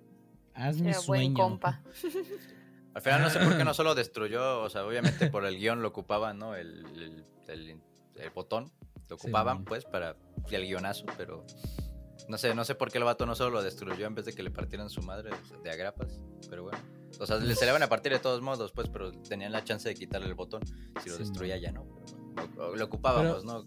[0.54, 1.34] haz mi Era buen sueño.
[1.36, 1.84] compa.
[2.96, 5.82] Al final no sé por qué no solo destruyó, o sea, obviamente por el guion
[5.82, 6.56] lo ocupaban, ¿no?
[6.56, 7.82] El, el, el-
[8.16, 8.72] el botón
[9.10, 10.16] lo ocupaban, pues, para
[10.52, 11.44] el guionazo, pero
[12.28, 14.34] no sé, no sé por qué el vato no solo lo destruyó en vez de
[14.34, 15.32] que le partieran su madre
[15.64, 16.78] de agrapas, pero bueno.
[17.20, 19.64] O sea, le- se le van a partir de todos modos, pues, pero tenían la
[19.64, 20.62] chance de quitarle el botón.
[21.04, 21.86] Si lo Sí, destruía ya no,
[22.36, 23.66] pero lo, lo ocupábamos, ¿no?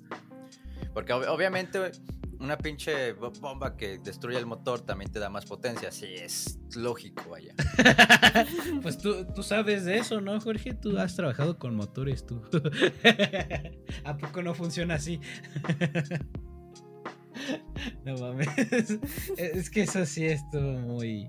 [0.93, 1.93] Porque ob- obviamente
[2.41, 6.59] una pinche bo- bomba que destruye el motor también te da más potencia, sí, es
[6.77, 7.55] lógico, vaya.
[8.83, 10.75] Pues tú, tú sabes de eso, ¿no, Jorge?
[10.75, 12.43] Tú has trabajado con motores, tú.
[14.05, 15.21] ¿A poco no funciona así?
[18.05, 18.49] no mames.
[19.37, 21.27] Es que eso sí estuvo muy.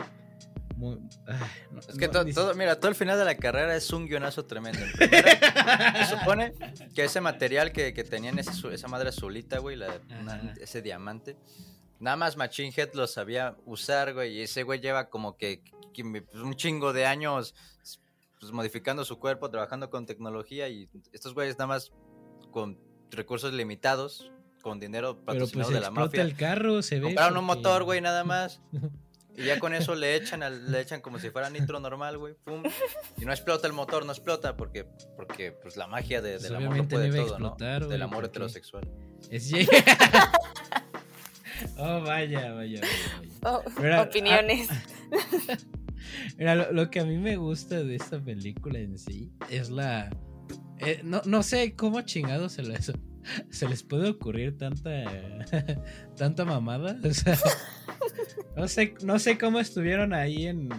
[0.75, 1.39] muy ay,
[1.71, 3.91] no- Es que no, to- ni todo, mira, todo el final de la carrera es
[3.91, 4.79] un guionazo tremendo.
[4.95, 6.53] Primera, se supone
[6.93, 11.37] que ese material que, que tenían ese esa madre azulita, güey, la- una- ese diamante,
[11.99, 16.03] nada más Machine Head lo sabía usar, güey, y ese güey lleva como que, que
[16.03, 17.55] pues, un chingo de años
[18.39, 21.91] pues, modificando su cuerpo, trabajando con tecnología, y estos güeyes nada más
[22.51, 22.77] con
[23.09, 24.31] recursos limitados,
[24.67, 26.21] con dinero Pero patrocinado pues de la explota mafia.
[26.23, 27.03] el carro, se ve.
[27.05, 28.61] Compraron un motor, güey, nada más.
[29.39, 32.33] Y ya con eso le echan, al- le echan como si fuera nitro normal, güey.
[32.43, 32.63] Pum.
[33.21, 36.55] Y no explota el motor, no explota porque, porque pues la magia de, Pues, del
[36.55, 37.27] amor lo no puede todo, ¿no?
[37.49, 38.89] explotar, Del güey, amor porque- heterosexual.
[39.29, 39.51] Es
[41.77, 42.81] Oh, vaya, vaya, vaya.
[42.81, 43.31] vaya.
[43.43, 44.67] Oh, Mira, opiniones.
[46.37, 50.09] Mira, lo, lo que a mí me gusta de esta película en sí es la.
[50.79, 52.91] eh, no, no sé cómo chingados se les,
[53.49, 55.03] se les puede ocurrir tanta.
[56.15, 56.97] tanta mamada.
[58.55, 60.69] No sé, no sé cómo estuvieron ahí en,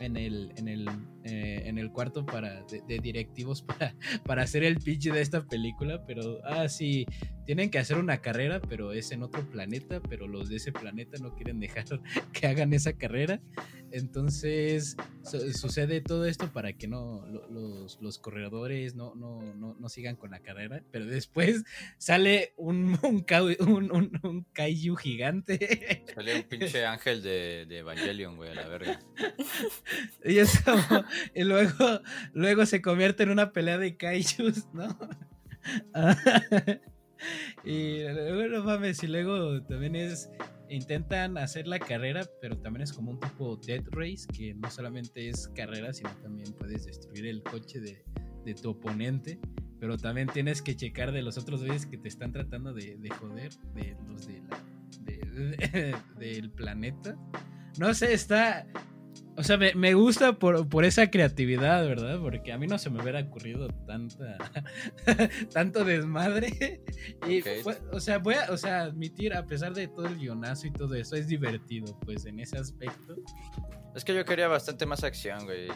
[0.00, 0.88] en el, en el,
[1.24, 5.42] eh, en el cuarto para, de, de directivos para, para hacer el pitch de esta
[5.46, 7.06] película, pero, ah, sí,
[7.46, 11.18] tienen que hacer una carrera, pero es en otro planeta, pero los de ese planeta
[11.20, 11.84] no quieren dejar
[12.32, 13.40] que hagan esa carrera.
[13.90, 19.76] Entonces su- sucede todo esto para que no lo- los, los corredores no, no, no,
[19.78, 21.64] no sigan con la carrera, pero después
[21.98, 23.24] sale un, un,
[23.60, 26.04] un, un- un kaiju gigante.
[26.14, 29.00] Salió un pinche ángel de, de Evangelion, güey, a la verga.
[30.24, 32.00] y, es como- y luego,
[32.32, 34.96] luego se convierte en una pelea de kaijus, ¿no?
[37.64, 40.28] Y luego no mames, y luego también es
[40.68, 45.28] intentan hacer la carrera, pero también es como un tipo dead race, que no solamente
[45.28, 48.02] es carrera, sino también puedes destruir el coche de,
[48.44, 49.38] de tu oponente,
[49.78, 53.10] pero también tienes que checar de los otros güeyes que te están tratando de, de
[53.10, 54.64] joder, de los de la-
[55.04, 57.16] de- del planeta.
[57.78, 58.66] No sé, está...
[59.36, 62.18] O sea, me, me gusta por, por esa creatividad, ¿verdad?
[62.20, 64.36] Porque a mí no se me hubiera ocurrido tanta
[65.52, 66.82] tanto desmadre.
[67.26, 70.66] Y fue- o sea, voy a o sea, admitir, a pesar de todo el guionazo
[70.66, 73.16] y todo eso, es divertido, pues, en ese aspecto.
[73.94, 75.68] Es que yo quería bastante más acción, güey.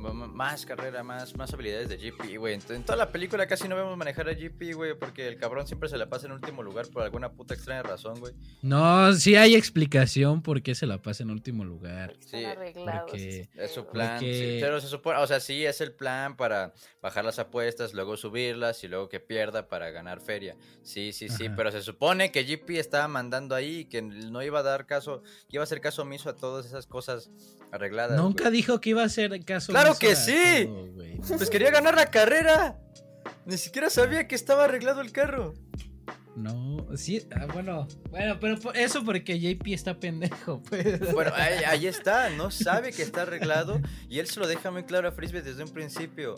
[0.00, 2.54] Más carrera, más, más habilidades de GP, güey.
[2.54, 5.66] En en toda la película casi no vemos manejar a GP, güey, porque el cabrón
[5.66, 8.32] siempre se la pasa en último lugar por alguna puta extraña razón, güey.
[8.62, 12.14] No, sí hay explicación por qué se la pasa en último lugar.
[12.20, 12.44] Sí,
[12.84, 16.36] porque- Es su plan, Porque- sí, pero se supone, o sea, sí es el plan
[16.36, 20.56] para bajar las apuestas, luego subirlas y luego que pierda para ganar feria.
[20.82, 21.54] Sí, sí, sí, Ajá.
[21.56, 25.22] pero se supone que GP estaba mandando ahí y que no iba a dar caso,
[25.48, 27.30] que iba a hacer caso omiso a todas esas cosas
[27.72, 28.18] arregladas.
[28.20, 28.54] Nunca güey.
[28.56, 29.72] dijo que iba a hacer caso.
[29.72, 30.66] ¡Claro que sí!
[30.66, 31.36] todo.
[31.38, 32.78] Pues quería ganar la carrera.
[33.46, 35.54] Ni siquiera sabía que estaba arreglado el carro.
[36.36, 41.12] No, sí, ah, bueno, bueno, pero por- eso porque JP está pendejo, pues.
[41.12, 44.84] Bueno, ahí, ahí está, no sabe que está arreglado y él se lo deja muy
[44.84, 46.36] claro a Frisbee desde un principio.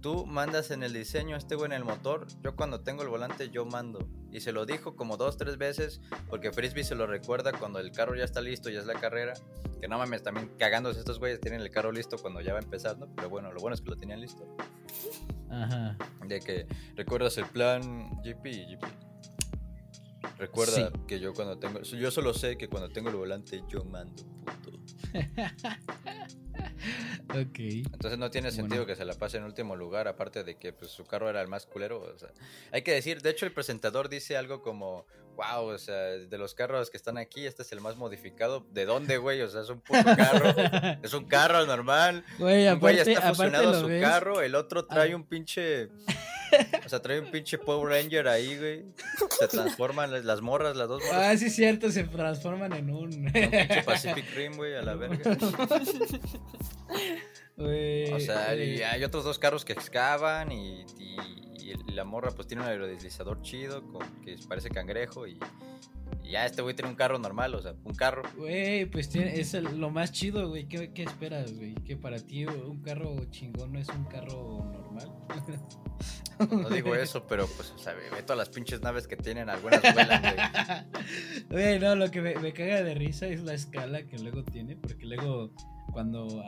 [0.00, 3.50] Tú mandas en el diseño, este güey en el motor, yo cuando tengo el volante
[3.50, 4.08] yo mando.
[4.32, 7.92] Y se lo dijo como dos, tres veces, porque Frisbee se lo recuerda cuando el
[7.92, 9.34] carro ya está listo, ya es la carrera.
[9.80, 13.08] Que no mames, también cagándose estos güeyes tienen el carro listo cuando ya va empezando,
[13.14, 14.46] pero bueno, lo bueno es que lo tenían listo.
[15.50, 15.96] Ajá.
[16.26, 17.82] De que recuerdas el plan
[18.22, 18.44] GP,
[18.76, 18.84] GP.
[20.38, 20.98] Recuerda Sí.
[21.06, 24.59] que yo cuando tengo, yo solo sé que cuando tengo el volante yo mando, puto.
[27.28, 27.58] Ok.
[27.58, 28.86] Entonces no tiene sentido Bueno.
[28.86, 31.48] que se la pase en último lugar, aparte de que pues, su carro era el
[31.48, 32.00] más culero.
[32.02, 32.30] O sea,
[32.72, 35.06] hay que decir, de hecho el presentador dice algo como,
[35.40, 38.66] wow, o sea, de los carros que están aquí, este es el más modificado.
[38.70, 39.40] ¿De dónde, güey?
[39.42, 40.54] O sea, es un puto carro.
[41.02, 42.24] es un carro normal.
[42.38, 44.02] Güey, Un güey aparte, está aparte fusionado a su ves.
[44.02, 45.16] carro, el otro trae Ah.
[45.16, 45.88] un pinche...
[46.84, 48.84] O sea, trae un pinche Power Ranger ahí, güey.
[49.38, 51.22] Se transforman las- las morras, las dos morras.
[51.24, 53.04] Ah, sí, es cierto, se transforman en un.
[53.26, 55.36] Un pinche Pacific Rim, güey, a la verga.
[57.64, 61.16] O sea, y eh, hay otros dos carros que excavan y, y-
[61.62, 65.38] y el- la morra pues tiene un aerodeslizador chido con, que parece cangrejo y,
[66.24, 68.22] y ya este güey tiene un carro normal, o sea, un carro.
[68.36, 70.66] Güey, pues tiene- es el- lo más chido, güey.
[70.68, 71.74] ¿Qué, qué esperas, güey?
[71.74, 75.10] Que para ti un carro chingón no es un carro normal.
[76.38, 79.50] No digo eso, pero pues, o sea, ve ve todas las pinches naves que tienen,
[79.50, 80.34] algunas vuelan, güey.
[81.50, 84.76] Güey, no, lo que me, me caga de risa es la escala que luego tiene,
[84.76, 85.52] porque luego
[85.92, 86.42] cuando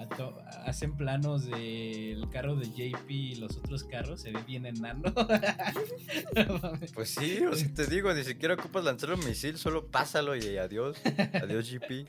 [0.67, 5.03] hacen planos del carro de JP y los otros carros, se ve bien enano.
[6.95, 10.57] Pues sí, o sea, te digo, ni siquiera ocupas lanzar un misil, solo pásalo y
[10.59, 10.97] adiós.
[11.43, 12.07] Adiós, GP.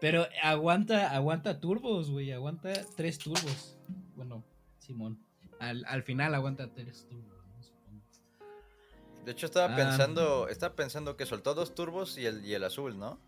[0.00, 3.76] Pero aguanta, aguanta turbos, güey, aguanta tres turbos.
[4.16, 4.44] Bueno,
[4.78, 5.18] Simón.
[5.60, 7.30] Al, al final aguanta tres turbos.
[9.24, 9.76] De hecho, estaba Ah.
[9.76, 13.20] pensando, estaba pensando que soltó dos turbos y el, y el azul, ¿no?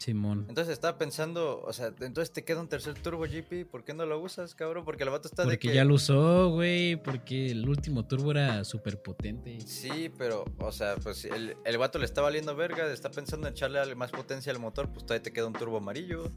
[0.00, 0.46] Simón.
[0.48, 4.06] Entonces estaba pensando, o sea, entonces te queda un tercer turbo GP, ¿por qué no
[4.06, 4.84] lo usas, cabrón?
[4.86, 5.74] Porque el vato está de Porque que...
[5.74, 9.60] ya lo usó, güey, porque el último turbo era súper potente.
[9.60, 13.52] Sí, pero, o sea, pues el, el vato le está valiendo verga, está pensando en
[13.52, 16.30] echarle al- más potencia al motor, pues todavía te queda un turbo amarillo.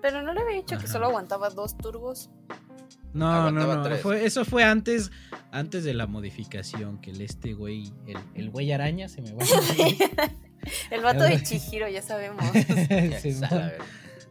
[0.00, 2.30] Pero no le había dicho que solo aguantaba dos turbos.
[3.12, 3.96] No, Aguantaba no, no.
[3.98, 5.10] Fue, eso fue antes,
[5.50, 9.44] antes de la modificación, que el este güey, el, el güey araña, se me va
[9.44, 9.46] a
[10.90, 12.44] El vato de Chihiro, ya sabemos.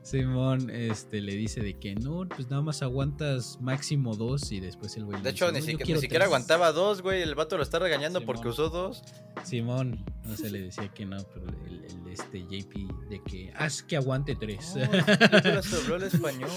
[0.03, 4.97] Simón, este, le dice de que no, pues nada más aguantas máximo dos y después
[4.97, 5.17] el güey.
[5.17, 6.33] le De hecho, dice, ni, "No, yo siquiera- ni siquiera tres".
[6.33, 8.35] aguantaba dos, güey, el vato lo está regañando Simón.
[8.35, 9.03] porque usó dos.
[9.43, 13.83] Simón, no se le decía que no, pero el, el, este JP de que haz
[13.83, 14.75] que aguante tres.
[14.75, 16.49] El español.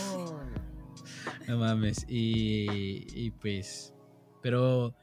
[1.46, 2.06] No mames.
[2.08, 3.92] Y, y pues.
[4.42, 4.94] Pero.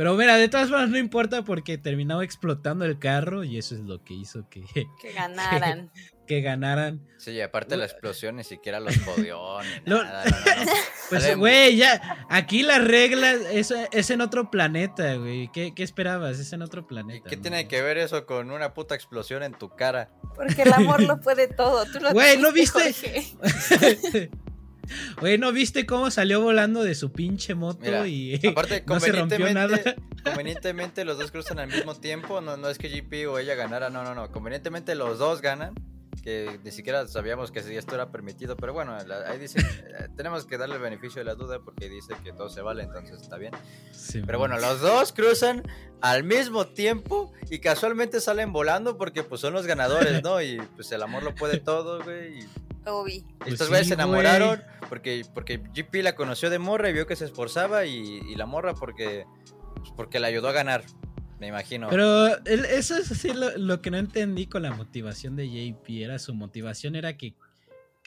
[0.00, 3.82] Pero mira, de todas formas no importa porque terminaba explotando el carro y eso es
[3.82, 4.64] lo que hizo que,
[4.98, 5.90] Que ganaran.
[6.26, 7.06] que ganaran.
[7.18, 10.24] Sí, y aparte la explosión ni siquiera los jodió ni Lo- nada.
[10.24, 10.72] no, no, no.
[11.10, 15.50] Pues, güey, ya, aquí las reglas es, es en otro planeta, güey.
[15.52, 16.38] ¿Qué, qué esperabas?
[16.38, 17.28] Es en otro ¿Y planeta.
[17.28, 20.08] qué tiene que ver eso con una puta explosión en tu cara?
[20.34, 21.84] Porque el amor lo puede todo.
[21.84, 24.30] Tú lo Güey, ¿no dijiste, viste?
[25.20, 29.12] Güey, ¿no viste cómo salió volando de su pinche moto Mira, y Aparte, no se
[29.12, 29.78] rompió nada?
[30.24, 32.40] convenientemente, los dos cruzan al mismo tiempo.
[32.40, 34.30] No, no es que GP o ella ganara, no, no, no.
[34.30, 35.74] Convenientemente los dos ganan.
[36.22, 38.54] Que ni siquiera sabíamos que esto era permitido.
[38.54, 38.94] Pero bueno,
[39.26, 42.50] ahí dice: eh, tenemos que darle el beneficio de la duda porque dice que todo
[42.50, 43.52] se vale, entonces está bien.
[43.92, 45.62] Sí, Pero bueno, los dos cruzan
[46.02, 50.42] al mismo tiempo y casualmente salen volando porque pues son los ganadores, ¿no?
[50.42, 52.40] Y pues el amor lo puede todo, güey.
[52.40, 52.48] Y
[52.90, 57.06] Pues estos sí, güeyes se enamoraron porque, porque GP la conoció de morra y vio
[57.06, 59.26] que se esforzaba y, y la morra porque,
[59.76, 60.84] pues, porque la ayudó a ganar,
[61.38, 61.88] me imagino.
[61.88, 65.88] Pero eso es así lo, lo que no entendí con la motivación de JP.
[66.02, 67.34] Era su motivación era que,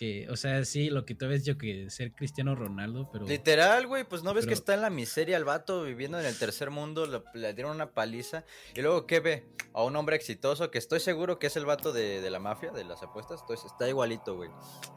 [0.03, 3.25] que, o sea, sí, lo que tú ves yo que ser Cristiano Ronaldo, pero...
[3.25, 6.37] Literal, güey, pues no ves que está en la miseria el vato viviendo en el
[6.37, 8.43] tercer mundo, le, le dieron una paliza
[8.75, 9.47] y luego ¿qué ve?
[9.73, 12.71] A un hombre exitoso que estoy seguro que es el vato de, de la mafia,
[12.71, 14.49] de las apuestas, entonces está igualito, güey.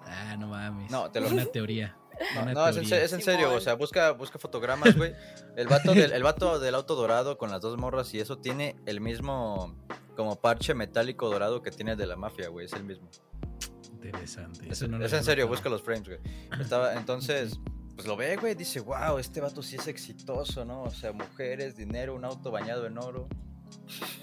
[0.06, 0.90] Ah, no mames.
[0.90, 1.96] No, te lo- Una teoría.
[2.34, 5.12] No, no, es en, es en serio, o sea, busca, busca fotogramas, güey.
[5.56, 8.74] El vato, del, el vato del auto dorado con las dos morras y eso tiene
[8.86, 9.76] el mismo
[10.16, 13.08] como parche metálico dorado que tiene de la mafia, güey, es el mismo.
[14.04, 14.66] Interesante.
[14.66, 16.18] Es, Eso no lo es en serio, busca los frames, güey.
[16.60, 17.58] Estaba, entonces,
[17.94, 20.82] pues lo ve, güey, dice, wow, este vato sí es exitoso, ¿no?
[20.84, 23.28] O sea, mujeres, dinero, un auto bañado en oro.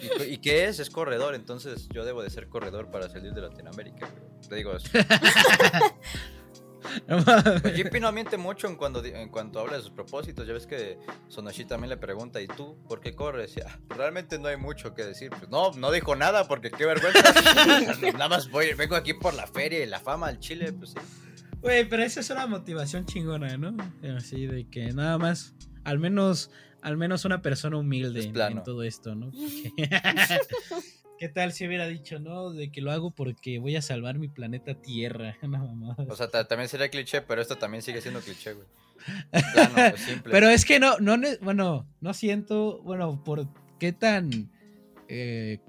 [0.02, 0.80] ¿Y, cu- ¿y qué es?
[0.80, 4.42] Es corredor, entonces yo debo de ser corredor para salir de Latinoamérica, güey.
[4.48, 5.94] Te digo, es- No mames.
[7.62, 10.46] Pues JP no miente mucho en, cuando, di- en cuanto habla de sus propósitos.
[10.48, 13.56] Ya ves que Sonoshi también le pregunta, ¿y tú por qué corres?
[13.58, 15.30] Y, "Ah, realmente no hay mucho que decir.
[15.32, 17.22] Pues no, no dijo nada porque qué vergüenza.
[18.14, 20.98] Nada más voy, vengo aquí por la feria y la fama al Chile, pues sí.
[21.62, 23.76] Güey, pero esa es una motivación chingona, ¿no?
[24.18, 25.54] Así de que nada más,
[25.86, 26.52] al menos,
[26.82, 29.32] al menos una persona humilde en, todo esto, ¿no?
[29.32, 29.72] Porque-
[31.24, 32.52] ¿Qué tal si hubiera dicho, no?
[32.52, 35.38] De que lo hago porque voy a salvar mi planeta Tierra.
[35.42, 35.96] Mamada.
[36.10, 38.68] O sea, ta- también sería cliché, pero esto también sigue siendo cliché, güey.
[39.54, 40.34] Plano, es simple.
[40.34, 43.48] Pero es que no, no, bueno, no siento, bueno, por
[43.80, 44.52] qué tan,
[45.08, 45.60] eh,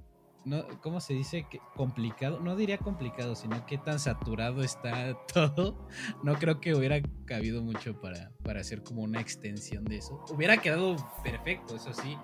[0.45, 1.47] no, ¿cómo se dice?
[1.51, 5.87] Que complicado, no diría complicado, sino qué tan saturado está todo.
[6.23, 10.23] No creo que hubiera cabido mucho para, para hacer como una extensión de eso.
[10.29, 12.17] Hubiera quedado perfecto, eso sí,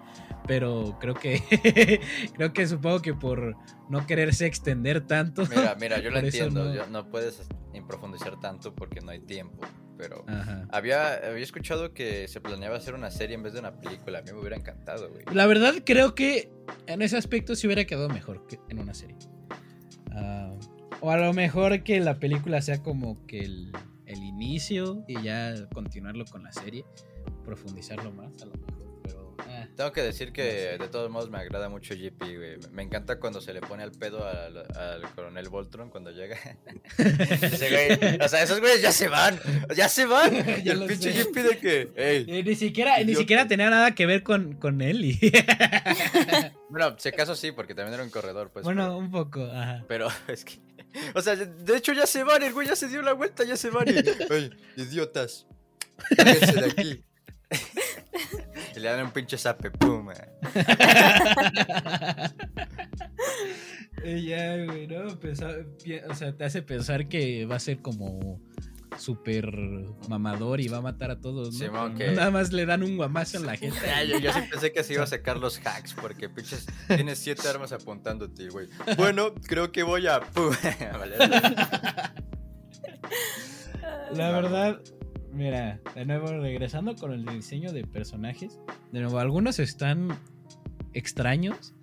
[0.46, 2.00] pero creo que,
[2.34, 3.56] creo que supongo que por
[3.88, 5.44] no quererse extender tanto.
[5.46, 6.64] Mira, mira, yo lo entiendo.
[6.64, 7.08] no- yo- No.
[7.08, 7.42] puedes
[7.88, 9.66] profundizar tanto porque no hay tiempo.
[10.00, 10.66] Pero Ajá.
[10.70, 14.20] había, había escuchado que se planeaba hacer una serie en vez de una película.
[14.20, 15.24] A mí me hubiera encantado, güey.
[15.32, 16.50] La verdad creo que
[16.86, 19.16] en ese aspecto sí hubiera quedado mejor que en una serie.
[20.12, 20.54] Ah,
[21.00, 23.72] o a lo mejor que la película sea como que el,
[24.06, 26.84] el inicio y ya continuarlo con la serie,
[27.44, 28.79] profundizarlo más a lo mejor.
[29.80, 32.58] Tengo que decir que de todos modos me agrada mucho GP, güey.
[32.70, 36.36] Me- encanta cuando se le pone al pedo al, al coronel Voltron cuando llega.
[36.98, 39.40] Ese güey, o sea, esos güeyes ya se van,
[39.74, 40.34] ya se van.
[40.62, 41.12] Y el pinche.
[41.12, 45.02] GP de que, eh, ni siquiera, ni siquiera tenía nada que ver con, con él.
[45.02, 45.18] y-
[46.68, 48.64] Bueno, si acaso sí, porque también era un corredor, pues.
[48.66, 49.82] bueno, un poco, ajá.
[49.88, 50.60] Pero es que.
[51.14, 53.56] O sea, de hecho ya se van, el güey ya se dio la vuelta, ya
[53.56, 53.88] se van.
[53.88, 53.94] Y,
[54.30, 55.46] ¡Ay, idiotas!
[56.18, 57.02] De aquí.
[58.80, 60.08] Le dan un pinche zape, pum.
[64.04, 65.18] ya, güey, ¿no?
[65.20, 65.66] Pensar-
[66.08, 68.40] o sea, te hace pensar que va a ser como
[68.98, 69.46] súper
[70.08, 71.58] mamador y va a matar a todos, ¿no?
[72.16, 73.78] Nada más le dan un guamazo en la gente.
[74.08, 77.46] Yo, yo sí pensé que se iba a sacar los hacks, porque pinches tienes siete
[77.48, 78.68] armas apuntándote, güey.
[78.96, 80.20] Bueno, creo que voy a.
[84.12, 84.80] La verdad,
[85.32, 88.58] mira, de nuevo regresando con el diseño de personajes,
[88.92, 90.18] de nuevo algunos están
[90.92, 91.74] extraños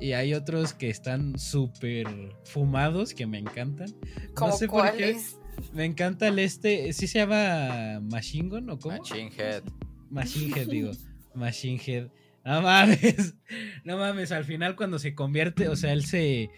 [0.00, 2.06] y hay otros que están súper
[2.44, 3.88] fumados que me encantan.
[4.34, 4.90] ¿Cómo sé por qué.
[4.90, 5.38] cuáles?
[5.72, 8.98] Me encanta el este, ¿sí se llama Machine Gun o cómo?
[8.98, 9.62] Machine Head.
[10.10, 10.90] Machine Head, digo.
[11.34, 12.08] Machine Head.
[12.44, 13.34] No mames.
[13.84, 14.32] No mames.
[14.32, 16.50] Al final, cuando se convierte, o sea, él se.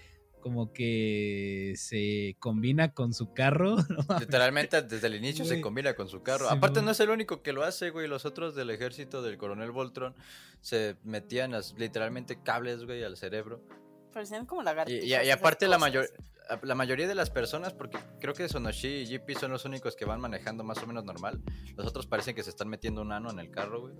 [0.44, 3.76] Como que se combina con su carro.
[4.08, 4.18] No.
[4.20, 6.46] Literalmente desde el inicio se combina con su carro.
[6.50, 6.84] Sí, Aparte güey.
[6.84, 8.06] no es el único que lo hace, güey.
[8.08, 10.14] Los otros del ejército del coronel Voltron
[10.60, 13.62] se metían literalmente cables, güey, al cerebro.
[14.12, 15.02] Parecían como Y, lagartijas.
[15.02, 16.10] y- y esas aparte la, mayor,
[16.62, 20.04] la mayoría de las personas, porque creo que Sonoshi y GP son los únicos que
[20.04, 21.40] van manejando más o menos normal.
[21.76, 23.94] Los otros parecen que se están metiendo un ano en el carro, güey.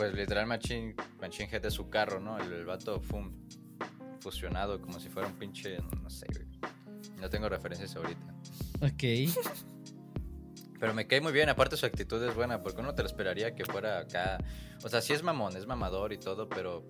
[0.14, 2.38] literal Machine, Machine Head de su carro, ¿no?
[2.38, 3.32] El, el vato fum,
[4.20, 6.46] fusionado como si fuera un pinche, no sé, güey.
[7.18, 8.34] No tengo referencias ahorita.
[8.80, 9.04] Ok.
[10.78, 13.54] Pero me cae muy bien, aparte su actitud es buena, porque uno te lo esperaría
[13.54, 14.38] que fuera acá.
[14.82, 16.86] O sea, sí es mamón, es mamador y todo, pero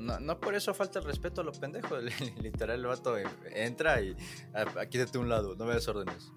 [0.00, 1.96] no, no por eso falta el respeto a lo pendejo.
[2.42, 3.16] Literal, el vato
[3.52, 4.16] entra y
[4.54, 6.32] "Ah, aquí de un lado, no me des órdenes.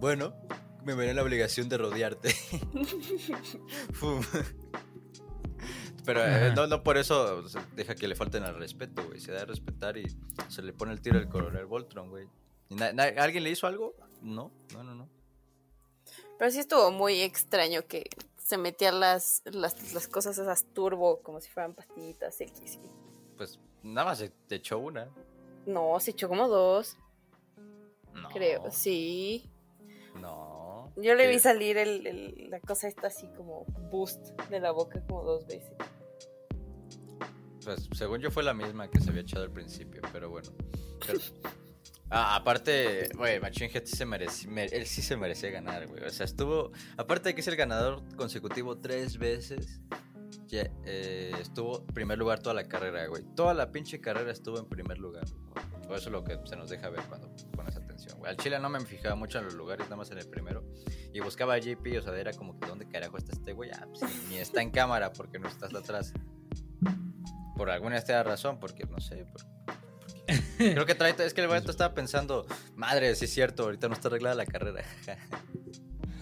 [0.00, 0.34] Bueno,
[0.84, 2.34] me veré en la obligación de rodearte.
[6.04, 9.20] Pero eh, no, no por eso o sea, deja que le falten al respeto, güey.
[9.20, 10.04] Se da a respetar y
[10.48, 12.26] se le pone el tiro al coronel Voltron, güey.
[12.70, 13.94] ¿Y na- na- ¿Alguien le hizo algo?
[14.20, 15.08] No, no, no, no.
[16.38, 18.10] Pero sí estuvo muy extraño que
[18.52, 22.78] se metían las, las, las cosas esas turbo como si fueran pastillitas X.
[23.38, 25.08] Pues nada más se te echó una.
[25.64, 26.98] No, se echó como dos,
[28.12, 28.28] No.
[28.28, 28.70] creo.
[28.70, 29.48] Sí.
[30.20, 30.92] No.
[30.96, 35.02] Yo le vi salir el, el- la cosa esta así como boost de la boca
[35.06, 35.72] como dos veces.
[37.64, 40.50] Pues según yo fue la misma que se había echado al principio, pero bueno.
[41.06, 41.20] Pero-
[42.14, 46.04] Ah, aparte, güey, Machine Head sí se merecía, él sí se merecía ganar, güey.
[46.04, 49.80] O sea, estuvo, aparte de que es el ganador consecutivo tres veces,
[50.46, 53.22] ya, eh, estuvo en primer lugar toda la carrera, güey.
[53.34, 55.24] Toda la pinche carrera estuvo en primer lugar.
[55.86, 58.30] Por eso es lo que se nos deja ver cuando pones atención, güey.
[58.30, 60.62] Al Chile no me fijaba mucho en los lugares, nada más en el primero.
[61.14, 63.70] Y buscaba a JP, o sea, era como que, ¿dónde carajo está este güey?
[63.70, 66.12] Ah, pues, ni, está en cámara porque no estás atrás.
[67.56, 69.24] Por alguna razón, porque no sé.
[69.24, 69.51] por- porque-
[70.58, 71.14] Creo que trae.
[71.18, 72.46] Es que el vato estaba pensando,
[72.76, 74.82] madre, sí es cierto, ahorita no está arreglada la carrera.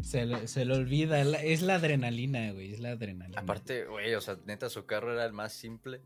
[0.02, 1.20] se, le, se le olvida.
[1.20, 2.72] Es la adrenalina, güey.
[2.74, 3.40] Es la adrenalina.
[3.40, 6.02] Aparte, güey, o sea, neta, su carro era el más simple.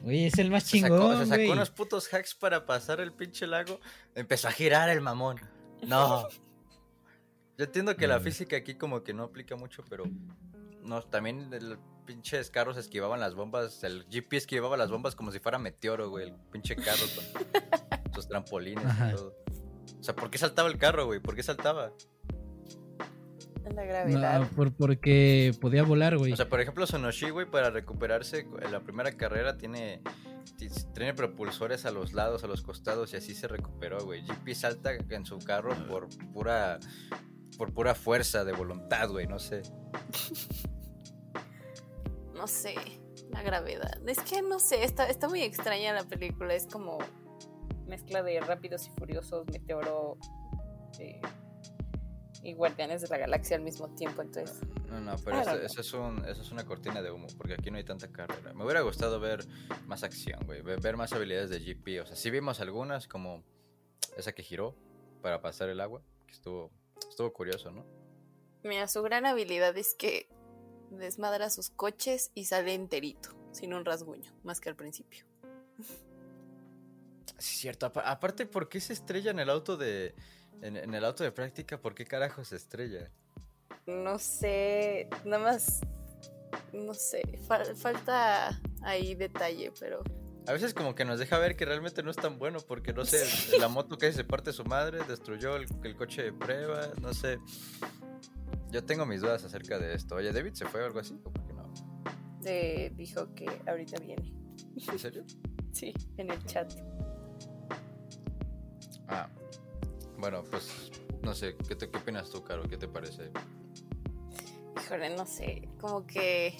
[0.00, 1.50] Güey, es el más Se sacó, chingón, se sacó güey.
[1.50, 3.80] unos putos hacks para pasar el pinche lago.
[4.14, 5.40] Empezó a girar el mamón.
[5.86, 6.28] No.
[7.58, 8.22] Yo entiendo que la Mm.
[8.22, 10.04] física aquí como que no aplica mucho, pero
[10.82, 15.38] no, también el pinches carros esquivaban las bombas, el GP esquivaba las bombas como si
[15.40, 19.10] fuera meteoro, güey, el pinche carro con sus trampolines Ajá.
[19.10, 19.34] y todo.
[20.00, 21.20] O sea, ¿por qué saltaba el carro, güey?
[21.20, 21.92] ¿Por qué saltaba?
[23.74, 24.40] La gravedad.
[24.40, 26.32] No, por, porque podía volar, güey.
[26.32, 30.02] O sea, por ejemplo, Sonoshi, güey, para recuperarse en la primera carrera tiene,
[30.58, 34.22] ti- tiene propulsores a los lados, a los costados y así se recuperó, güey.
[34.26, 36.80] GP salta en su carro por pura
[37.56, 39.62] por pura fuerza de voluntad, güey, no sé.
[42.42, 42.74] No sé,
[43.30, 44.00] la gravedad.
[44.04, 46.52] Es que no sé, está, está muy extraña la película.
[46.54, 46.98] Es como
[47.86, 50.18] mezcla de Rápidos y Furiosos, Meteoro
[50.98, 51.20] eh,
[52.42, 54.22] y Guardianes de la Galaxia al mismo tiempo.
[54.22, 57.70] Entonces, No, no, pero eso, es un, eso es una cortina de humo, porque aquí
[57.70, 58.52] no hay tanta carrera.
[58.54, 59.46] Me hubiera gustado ver
[59.86, 62.02] más acción, güey, ver, ver más habilidades de GP.
[62.02, 63.44] O sea, sí vimos algunas, como
[64.16, 64.74] esa que giró
[65.22, 66.72] para pasar el agua, que estuvo,
[67.08, 67.86] estuvo curioso, ¿no?
[68.64, 70.28] mira, su gran habilidad es que
[70.98, 75.24] desmadra sus coches y sale enterito, sin un rasguño, más que al principio.
[77.38, 77.86] Sí, es cierto.
[77.86, 80.14] Apa- aparte, ¿por qué se estrella en el auto de.
[80.60, 81.80] En, en el auto de práctica?
[81.80, 83.10] ¿Por qué carajo se estrella?
[83.86, 85.80] No sé, nada más,
[86.72, 90.04] no sé, fal- falta ahí detalle, pero
[90.46, 93.04] A veces como que nos deja ver que realmente no es tan bueno porque no
[93.04, 93.24] sé,
[93.58, 97.38] la moto que se parte su madre, destruyó el, el coche de prueba, no sé.
[98.70, 100.14] Yo tengo mis dudas acerca de esto.
[100.16, 101.72] Oye, David se fue o algo así, ¿o por qué no?
[102.44, 104.32] eh, dijo que ahorita viene.
[104.90, 105.24] ¿En serio?
[105.72, 106.70] Sí, en el chat.
[109.08, 109.26] Ah.
[110.18, 110.92] Bueno, pues
[111.22, 112.64] no sé, ¿qué, te, qué opinas tú, Caro?
[112.64, 113.30] ¿Qué te parece?
[114.76, 116.54] Híjole, no sé, como que...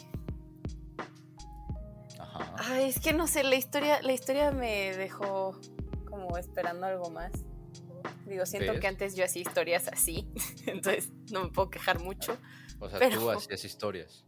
[2.19, 2.55] Ajá.
[2.59, 5.61] Ay, es que no sé, la historia, la historia me dejó
[6.09, 7.33] como esperando algo más.
[8.27, 8.81] Digo, siento ¿Ves?
[8.81, 10.29] que antes yo hacía historias así,
[10.67, 12.37] entonces no me puedo quejar mucho.
[12.81, 14.25] O sea, pero- tú hacías historias.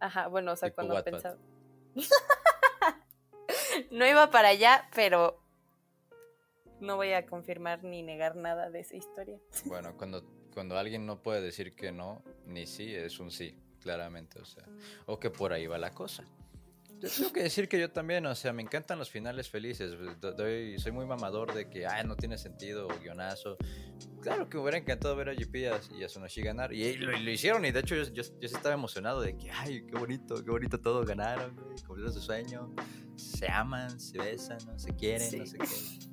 [0.00, 1.12] Ajá, bueno, o sea, cuando Wattpad.
[1.12, 1.38] pensaba...
[3.90, 5.40] no iba para allá, pero
[6.80, 9.38] no voy a confirmar ni negar nada de esa historia.
[9.66, 14.40] Bueno, cuando, cuando alguien no puede decir que no, ni sí, es un sí, claramente,
[14.40, 14.64] o sea.
[15.06, 16.24] O que por ahí va la cosa.
[17.02, 19.92] Yo tengo que decir que yo también, o sea, me encantan los finales felices.
[20.20, 23.56] do- doy- soy muy mamador de que, ah, no tiene sentido, guionazo.
[24.20, 26.72] Claro que me hubiera encantado ver a GP y a- y a Sonoshi ganar.
[26.72, 29.50] Y lo, y lo hicieron, y de hecho yo, yo, yo estaba emocionado de que,
[29.50, 32.72] ay, qué bonito, qué bonito todo, ganaron, cumplieron su sueño.
[33.16, 34.78] Se aman, se besan, ¿no?
[34.78, 35.50] se quieren, no Sí.
[35.50, 36.08] sé qué.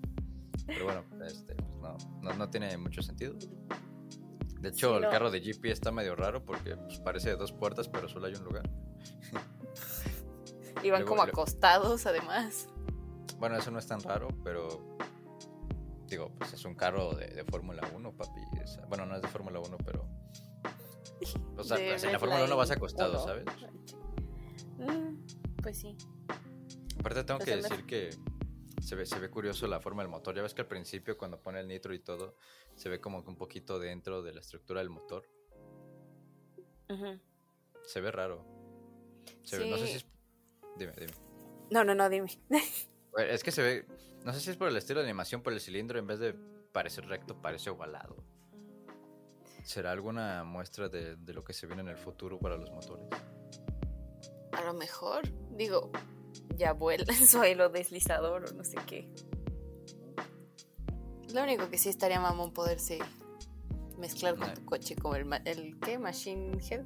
[0.65, 3.35] Pero bueno, este, pues no, no, no tiene mucho sentido.
[4.59, 5.09] De hecho, Sí, el no.
[5.09, 8.33] carro de GP está medio raro porque pues, parece de dos puertas, pero solo hay
[8.33, 8.69] un lugar.
[10.83, 12.67] Iban Luego- como luego- acostados, además.
[13.37, 14.97] Bueno, eso no es tan raro, pero
[16.07, 18.41] digo, pues es un carro de, de Fórmula 1, papi.
[18.87, 20.07] bueno, no es de Fórmula 1, pero
[21.57, 23.23] O sea, pues, en la Fórmula 1 vas acostado, 1.
[23.23, 23.45] ¿sabes?
[24.77, 25.95] Mm, pues sí.
[26.99, 28.09] Aparte tengo Pues que la- decir que
[28.81, 30.35] se ve, se ve curioso la forma del motor.
[30.35, 32.35] Ya ves que al principio cuando pone el nitro y todo,
[32.75, 35.23] se ve como que un poquito dentro de la estructura del motor.
[37.83, 38.45] Se ve raro.
[39.43, 39.91] Se ve- no sé Sí.
[39.91, 40.05] si es...
[40.79, 41.13] Dime, dime.
[41.69, 42.29] No, no, no, dime.
[43.11, 43.85] Bueno, Es que se ve...
[44.23, 46.33] No sé si es por el estilo de animación, por el cilindro, en vez de
[46.71, 48.17] parecer recto, parece ovalado.
[49.63, 53.05] ¿Será alguna muestra de, de lo que se viene en el futuro para los motores?
[54.51, 55.23] A lo mejor,
[55.55, 55.91] digo,
[56.55, 59.09] ya vuela en su hilo deslizador o no sé qué.
[61.33, 62.99] Lo único que sí estaría mamón poderse
[63.97, 64.53] mezclar con No.
[64.53, 65.97] tu coche como el, ma- el ¿qué?
[65.99, 66.83] Machine Head.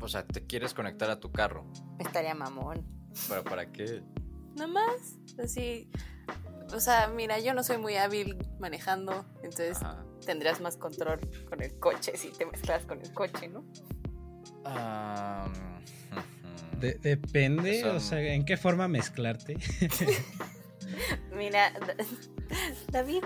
[0.00, 1.66] O sea, te quieres conectar a tu carro.
[1.98, 2.84] Estaría mamón.
[3.28, 4.02] ¿Pero para qué?
[4.54, 5.90] Nada más, así.
[6.74, 10.04] O sea, mira, yo no soy muy hábil manejando, entonces Ajá.
[10.24, 13.64] tendrás más control con el coche si te mezclas con el coche, ¿no?
[16.78, 19.56] De- depende, o Son- sea, en qué forma mezclarte.
[21.34, 21.72] Mira,
[22.92, 23.24] David,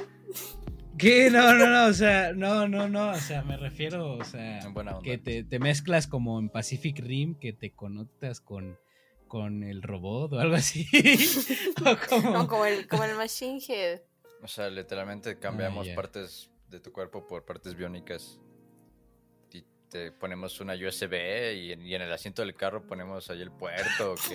[0.99, 1.31] ¿Qué?
[1.31, 4.75] No, no, no, o sea, no, no, no, o sea, me refiero, o sea, En
[4.75, 5.03] buena onda.
[5.03, 8.79] que te, te mezclas como en Pacific Rim, que te conectas con,
[9.27, 10.87] con el robot o algo así.
[11.81, 12.31] o como...
[12.31, 14.01] no, como el, como el Machine Head.
[14.43, 18.39] O sea, literalmente cambiamos Ah, partes de tu cuerpo por partes biónicas.
[19.53, 21.15] Y te ponemos una USB
[21.55, 24.15] y en, y en el asiento del carro ponemos ahí el puerto.
[24.29, 24.35] Que,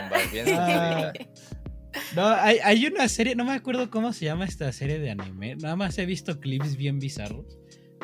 [0.00, 1.12] Bombas bien Ah.
[2.14, 5.56] No, hay, hay una serie, no me acuerdo cómo se llama esta serie de anime.
[5.56, 7.58] Nada más he visto clips bien bizarros.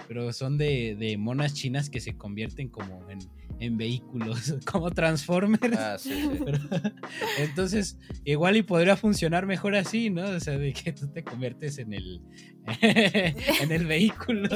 [0.08, 3.20] Pero son de, de monas chinas que se convierten como en,
[3.64, 5.76] en vehículos, como Transformers.
[5.78, 6.40] Ah, sí, sí.
[6.44, 6.58] Pero-
[7.38, 10.24] entonces, igual y podría funcionar mejor así, ¿no?
[10.28, 12.20] O sea, de que tú te conviertes en el,
[12.80, 14.48] en el vehículo.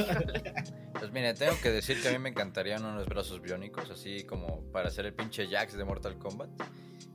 [0.99, 4.61] Pues mire, tengo que decir que a mí me encantarían unos brazos biónicos, así como
[4.71, 6.49] para hacer el pinche Jax de Mortal Kombat.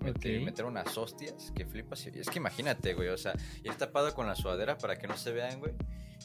[0.02, 2.06] Meter, meter unas hostias que flipas.
[2.06, 5.16] y- Es que imagínate, güey, o sea, ir tapado con la sudadera para que no
[5.16, 5.72] se vean, güey.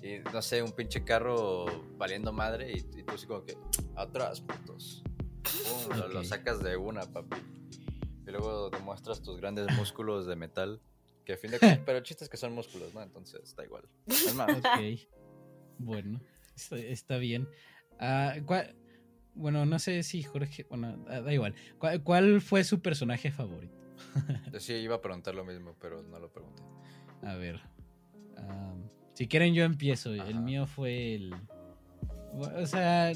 [0.04, 1.66] Y no sé, un pinche carro
[1.98, 3.56] valiendo madre y, y tú así como que,
[3.96, 5.04] atrás, putos.
[5.48, 7.38] Pum, lo, sacas de una, papi.
[8.28, 10.82] Y luego demuestras tus grandes músculos de metal.
[11.26, 13.02] Que a fin de cuentas, pero el chiste es que son músculos, ¿no?
[13.02, 13.84] Entonces, da igual.
[14.08, 15.08] Es más, Ok.
[15.80, 16.20] Bueno,
[16.56, 17.48] está, bien.
[18.00, 18.76] Ah, ¿cuál-
[19.36, 20.66] bueno, no sé si Jorge.
[20.70, 21.54] Bueno, da igual.
[21.78, 23.76] ¿Cuál, cuál fue su personaje favorito?
[24.52, 26.64] yo sí iba a preguntar lo mismo, pero no lo pregunté.
[27.24, 27.62] A ver.
[28.38, 30.14] am, si quieren, yo empiezo.
[30.14, 31.36] El mío fue el.
[32.34, 33.12] O sea,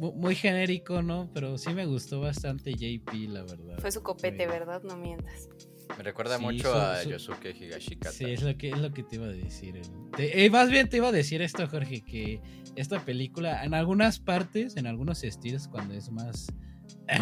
[0.00, 1.30] muy genérico, ¿no?
[1.34, 3.78] Pero sí me gustó bastante JP, la verdad.
[3.78, 4.82] Fue su copete, ¿verdad?
[4.82, 5.48] No mientas.
[5.96, 8.12] Me recuerda Sí, mucho su- a su- Yosuke Higashikata.
[8.14, 9.76] Sí, es lo que, es lo que te iba a decir.
[9.76, 12.40] el- te- eh, más bien te iba a decir esto, Jorge, que
[12.76, 16.52] esta película, en algunas partes, en algunos estilos, cuando es más,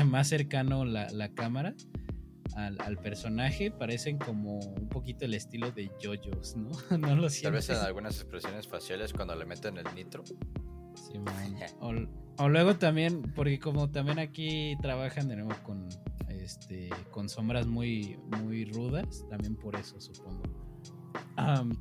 [0.06, 1.74] más cercano la, la cámara
[2.56, 6.70] al, al personaje, parecen como un poquito el estilo de JoJo's, ¿no?
[6.98, 7.68] No lo Tal sientes.
[7.68, 10.24] vez en algunas expresiones faciales cuando le meten el nitro.
[10.94, 11.56] Simón.
[11.80, 11.92] O,
[12.38, 15.88] o luego también, porque como también aquí trabajan de nuevo con
[16.28, 20.42] este con sombras muy muy rudas, también por eso supongo.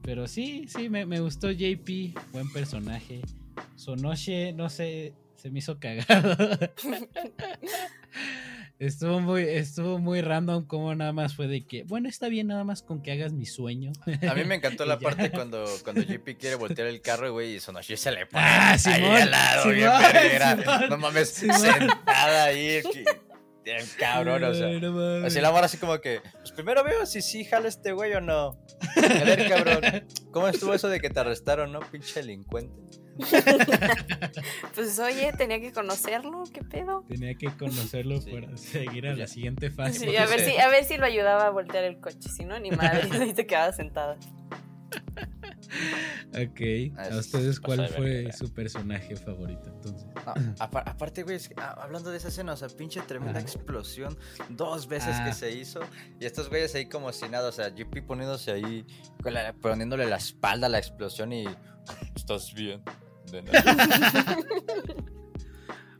[0.01, 3.21] Pero sí, sí, me, me gustó JP, buen personaje.
[3.75, 6.35] Sonoche, no sé, se me hizo cagado.
[8.79, 12.63] estuvo muy, estuvo muy random como nada más fue de que, bueno, está bien nada
[12.63, 13.91] más con que hagas mi sueño.
[14.29, 17.59] A mí me encantó la parte cuando, cuando JP quiere voltear el carro, güey, y
[17.59, 20.59] Sonoshi se le pone Ah, ahí Simón, al lado, bien Simón.
[20.63, 21.59] Simón, No mames, Simón.
[21.61, 22.81] sentada ahí.
[22.91, 23.05] que-
[23.63, 24.67] bien cabrón, o sea.
[24.79, 25.25] No.
[25.25, 28.21] Así la mora así como que, pues primero veo si sí jala este güey o
[28.21, 28.59] no.
[28.95, 29.81] A ver, cabrón,
[30.31, 32.99] ¿cómo estuvo eso de que te arrestaron, no, pinche delincuente?
[34.75, 37.03] Pues oye, tenía que conocerlo, ¿qué pedo?
[37.07, 38.31] Tenía que conocerlo Sí.
[38.31, 39.99] para seguir a Pues la siguiente fase.
[39.99, 42.59] Sí, a ver si, a ver si lo ayudaba a voltear el coche, si no,
[42.59, 44.17] ni madre, ahí te quedaba sentada.
[46.29, 46.61] Ok.
[46.97, 50.05] Ah, ¿A ustedes cuál fue su personaje favorito entonces?
[50.25, 54.17] No, aparte, güey, es que, ah, hablando de esa escena, o sea, pinche tremenda explosión
[54.49, 55.25] dos veces Ah.
[55.25, 55.79] que se hizo.
[56.19, 58.85] Y estos güeyes ahí como si nada, o sea, JP poniéndose ahí,
[59.21, 61.45] con la- poniéndole la espalda a la explosión y.
[62.15, 62.81] ¿Estás bien?
[63.31, 64.37] De nada.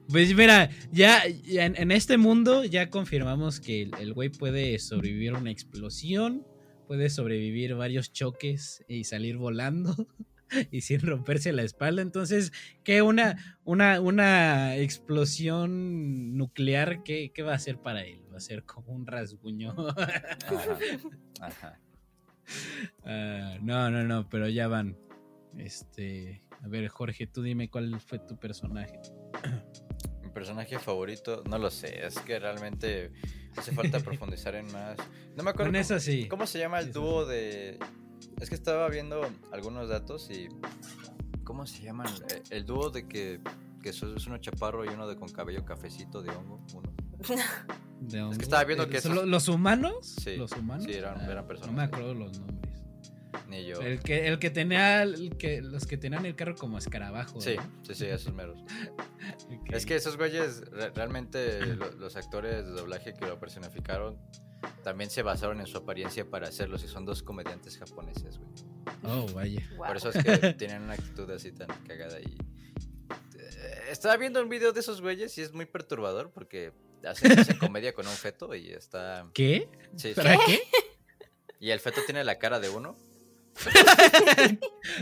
[0.08, 5.34] Pues mira, ya, ya en, en este mundo ya confirmamos que el- güey puede sobrevivir
[5.34, 6.46] a una explosión,
[6.88, 9.96] puede sobrevivir varios choques y salir volando
[10.72, 12.04] y sin romperse la espalda.
[12.04, 12.54] Entonces,
[12.84, 18.22] ¿qué una, una, una explosión nuclear, ¿qué, qué va a hacer para él?
[18.32, 19.74] Va a ser como un rasguño.
[20.52, 20.78] Ajá.
[21.42, 21.80] Ajá.
[23.04, 24.96] Ah, no, no, no, pero ya van.
[25.58, 29.00] Este, a ver, Jorge, tú dime cuál fue tu personaje.
[30.24, 33.12] Mi personaje favorito, no lo sé, es que realmente
[33.56, 34.98] hace falta profundizar en más.
[35.36, 35.56] No me acuerdo.
[35.58, 36.28] Con cómo, eso sí.
[36.28, 37.78] ¿Cómo se llama el sí, dúo de.?
[38.42, 40.48] Es que estaba viendo algunos datos y.
[41.44, 42.08] ¿Cómo se llaman?
[42.32, 43.40] Eh, El dúo de que,
[43.84, 46.66] que es uno chaparro y uno de con cabello cafecito de hongo.
[46.74, 46.92] Uno.
[48.02, 48.40] De hongos.
[48.40, 50.16] estaba viendo Eh, que ¿son esos- lo- ¿Los humanos?
[50.22, 50.84] Sí, ¿Los humanos?
[50.86, 51.88] sí, eran- eran No me personas.
[51.88, 52.75] acuerdo los nombres.
[53.48, 53.80] Ni yo.
[53.82, 57.40] El que, el que tenía, el que, los que tenían el carro como escarabajo.
[57.42, 57.64] Sí, ¿no?
[57.84, 58.60] sí, sí, esos meros.
[59.72, 64.20] Es que esos güeyes, re- realmente lo- los actores de doblaje que lo personificaron
[64.84, 68.50] también se basaron en su apariencia para hacerlos y son dos comediantes japoneses, güey.
[69.04, 69.62] Oh, vaya.
[69.78, 72.38] Por eso es que tienen una actitud así tan cagada y...
[73.38, 76.72] eh, Estaba viendo un video de esos güeyes y es muy perturbador porque
[77.04, 79.28] hacen, hacen comedia con un feto y está...
[79.34, 79.68] ¿Qué?
[79.96, 80.14] Sí, sí.
[80.16, 80.62] ¿Para qué?
[81.60, 82.96] Y el feto tiene la cara de uno.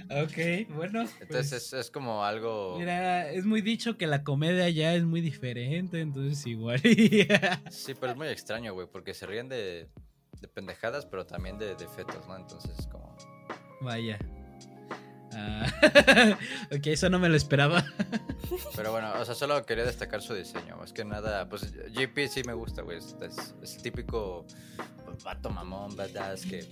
[0.10, 1.01] Ok, bueno.
[1.20, 2.78] Entonces pues, es, es como algo...
[2.80, 6.80] Mira, es muy dicho que la comedia ya es muy diferente, entonces igual.
[7.70, 9.89] Sí, pero es muy extraño, güey, porque se ríen de,
[10.39, 12.36] de pendejadas, pero también de, de fetos, ¿no?
[12.38, 13.16] Entonces es como...
[13.82, 14.18] Vaya.
[15.36, 15.66] Ah,
[16.72, 17.84] ok, eso no me lo esperaba.
[18.76, 20.78] Pero bueno, o sea, solo quería destacar su diseño.
[20.78, 22.99] Más que nada, pues JP sí me gusta, güey.
[22.99, 24.45] Es, es- es el típico
[25.24, 26.72] vato mamón, badass que.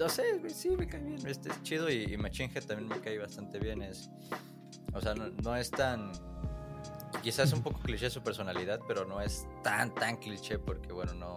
[0.00, 1.26] No sé, güey, sí me cae bien.
[1.26, 3.82] Este es chido y, y Machine Head también me cae bastante bien.
[3.82, 4.08] Es,
[4.94, 6.10] o sea, no, no es tan.
[7.22, 11.36] Quizás un poco cliché su personalidad, pero no es tan, tan cliché porque, bueno, no,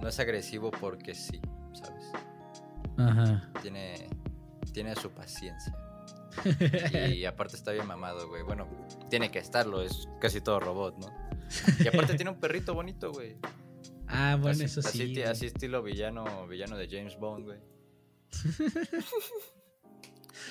[0.00, 1.40] no es agresivo porque sí,
[1.72, 2.10] ¿sabes?
[2.98, 3.48] Ajá.
[3.62, 4.08] Tiene,
[4.72, 5.72] tiene su paciencia.
[7.14, 8.42] Y aparte está bien mamado, güey.
[8.42, 8.66] Bueno,
[9.08, 11.06] tiene que estarlo, es casi todo robot, ¿no?
[11.78, 13.36] Y aparte tiene un perrito bonito, güey.
[14.08, 14.88] Ah, bueno, así, eso sí.
[15.12, 17.73] así, así estilo villano, villano de James Bond, güey.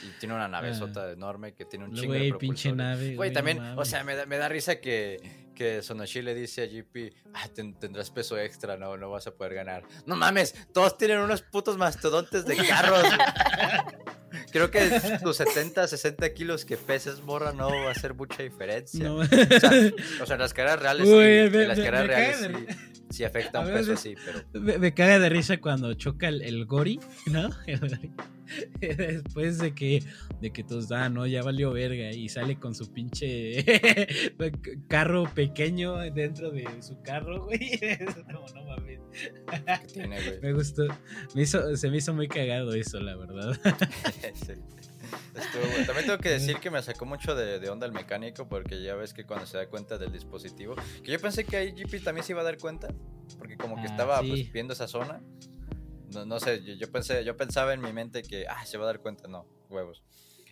[0.03, 2.21] Y tiene una navezota enorme que tiene un chingo de Ah.
[2.29, 3.15] Güey, pinche nave.
[3.15, 6.63] Güey, no también, o sea, me da, me da risa que, que Sonoshi le dice
[6.63, 9.83] a GP, ah, ten- tendrás peso extra, no, no vas a poder ganar.
[10.05, 13.03] No mames, todos tienen unos putos mastodontes de carros.
[14.51, 19.03] Creo que tus 70, 60 kilos que peses, morra, no va a hacer mucha diferencia.
[19.05, 19.17] No.
[19.17, 22.65] O, sea, o sea, las caras reales, Uy, sí, me- las caras reales de sí,
[23.13, 24.63] sí afecta un peso así, pero...
[24.63, 27.49] Me, me caga de risa cuando choca el, el Gori, ¿no?
[28.79, 30.03] Después de que,
[30.41, 32.11] de que todos, ah, no, ya valió verga.
[32.11, 33.63] Y sale con su pinche
[34.87, 37.79] carro pequeño dentro de su carro, güey.
[38.27, 38.99] No, no mames.
[39.93, 40.41] tiene, güey.
[40.41, 40.87] Me gustó.
[41.35, 43.57] Me hizo, se me hizo muy cagado eso, la verdad.
[44.33, 44.53] Sí.
[45.35, 45.85] Estuvo bueno.
[45.85, 48.95] También tengo que decir que me sacó mucho de, de onda el mecánico porque ya
[48.95, 52.23] ves que cuando se da cuenta del dispositivo, que yo pensé que ahí GP también
[52.25, 52.87] se iba a dar cuenta,
[53.37, 54.29] porque como que Ah, estaba sí.
[54.29, 55.21] pues, viendo esa zona.
[56.13, 58.83] No, no sé, yo, yo pensé, yo pensaba en mi mente que ah, se va
[58.83, 60.03] a dar cuenta, no, huevos.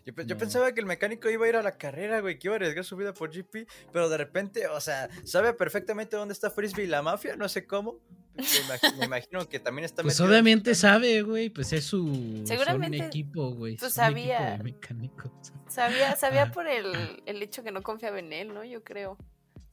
[0.03, 0.37] Yo, yo No.
[0.39, 2.83] pensaba que el mecánico iba a ir a la carrera, güey, que iba a arriesgar
[2.83, 6.87] su vida por GP, pero de repente, o sea, sabe perfectamente dónde está Frisbee y
[6.87, 7.99] la mafia, no sé cómo.
[8.35, 11.49] Me imagino, que también está Pues obviamente sabe, güey.
[11.49, 13.75] Pues es su Seguramente, son equipo, güey.
[13.77, 14.57] pues, son equipo sabía.
[14.57, 15.09] de.
[15.71, 16.51] Sabía, sabía Ah.
[16.51, 18.63] por el, el hecho que no confiaba en él, ¿no?
[18.65, 19.17] Yo creo.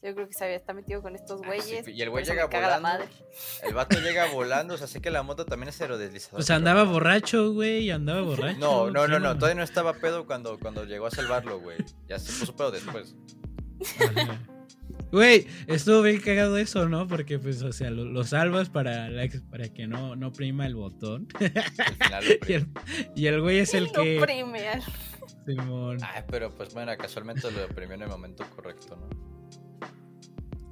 [0.01, 1.89] Yo creo que sabía, está metido con estos Ah, sí, güeyes.
[1.89, 2.81] y el güey llega la volando.
[2.83, 3.05] madre.
[3.65, 6.37] El vato llega volando, o sea, sé que la moto también es aerodeslizadora.
[6.37, 7.91] Pues pero- andaba borracho, güey.
[7.91, 8.59] Andaba borracho.
[8.61, 11.79] No, no, no, ¿qué no, todavía no estaba pedo cuando, cuando llegó a salvarlo, güey.
[12.09, 13.17] Ya se puso pedo después.
[13.99, 14.39] Ajá.
[15.11, 17.07] Güey, estuvo bien cagado eso, ¿no?
[17.09, 20.75] Porque, pues, o sea, lo, lo salvas para, la para que no, no prima el
[20.75, 21.29] botón.
[21.41, 22.67] Al final lo y, el,
[23.17, 24.21] y el güey es el No que.
[24.21, 24.83] prime al-
[25.47, 25.99] Simón.
[26.03, 29.09] Ay, pero pues bueno, casualmente lo oprimió en el momento correcto, ¿no?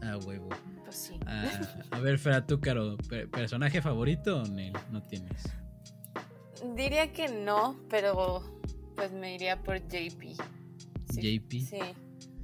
[0.02, 0.48] Ah, huevo.
[0.84, 1.18] Pues sí.
[1.26, 1.48] Ah,
[1.90, 4.72] a ver, Fera, tú, Caro, ¿per- ¿personaje favorito o?
[4.92, 5.42] No tienes.
[6.74, 8.60] Diría que no, pero
[8.94, 10.36] pues me iría por JP.
[11.10, 11.50] Sí, JP.
[11.52, 11.78] Sí,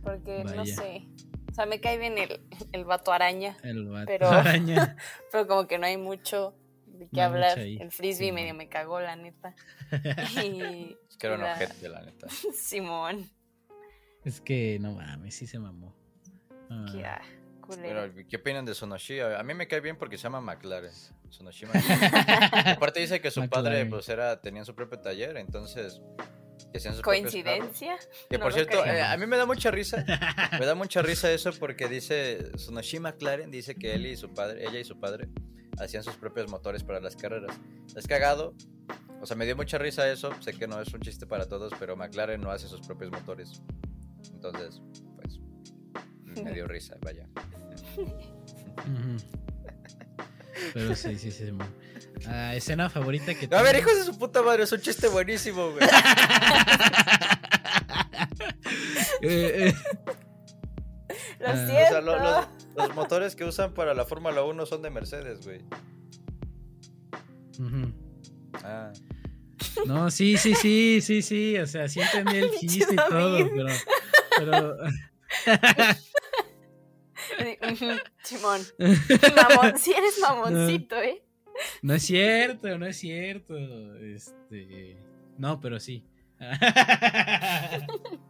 [0.03, 1.07] porque no sé.
[1.53, 2.40] O sea, me cae bien el,
[2.72, 4.96] el vato araña, El vato Pero- araña.
[5.30, 7.59] pero como que no hay mucho de qué No hablar.
[7.59, 8.59] El frisbee Sí, medio no.
[8.59, 9.55] me cagó, la neta.
[10.42, 12.26] Y Es que era un la- ojete, la neta.
[12.55, 13.30] Simón.
[14.24, 15.94] Es que no mames, sí se mamó.
[16.70, 17.20] Ah, Qué ah,
[18.28, 19.20] ¿qué opinan de Sonoshi?
[19.20, 20.90] A mí me cae bien porque se llama McLaren.
[21.28, 22.68] Sonoshi McLaren.
[22.76, 26.00] Aparte dice que su padre pues era, tenía su propio taller, entonces...
[26.72, 27.32] que hacían sus propios carros.
[27.32, 27.98] ¿Coincidencia?
[28.28, 30.04] Que No por cierto, eh, a mí me da mucha risa.
[30.58, 34.64] Me da mucha risa eso porque dice Sonoshi McLaren dice que él y su padre,
[34.66, 35.28] ella y su padre
[35.78, 37.54] hacían sus propios motores para las carreras.
[37.94, 38.54] Es cagado.
[39.20, 40.30] O sea, me dio mucha risa eso.
[40.40, 43.62] Sé que no es un chiste para todos, pero McLaren no hace sus propios motores.
[44.32, 44.82] Entonces,
[45.16, 47.28] pues me dio risa, vaya.
[50.74, 51.50] Pero sí, sí, sí.
[51.50, 51.68] man.
[52.26, 55.70] Ah, escena favorita que A ver, hijos de su puta madre, es un chiste buenísimo,
[55.72, 55.84] güey.
[59.24, 59.74] Eh, eh,
[61.40, 61.50] Lo Ah.
[61.50, 61.88] O O siento.
[61.90, 62.46] sea, lo- los,
[62.76, 65.60] los motores que usan para la Fórmula 1 son de Mercedes, güey.
[68.64, 68.92] Ah.
[69.86, 71.56] No, sí, sí, sí, sí, sí.
[71.58, 73.66] O sea, sí entendí el chiste y todo, pero.
[74.38, 74.76] pero
[78.24, 78.60] Simón.
[78.78, 81.22] Mamón, si eres mamoncito, ¿eh?
[81.82, 83.55] no es cierto, no es cierto.
[83.98, 84.96] Este.
[85.38, 86.05] No, pero sí.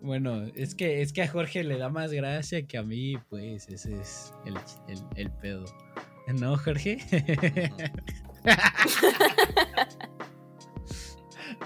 [0.00, 3.68] Bueno, es que, es que a Jorge le da más gracia que a mí, pues
[3.68, 4.56] ese es el,
[4.88, 5.64] el, el pedo.
[6.40, 6.98] ¿No, Jorge?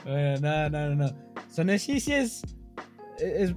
[0.05, 1.17] bueno, no, no, no,
[1.97, 2.43] sí es,
[3.19, 3.55] es-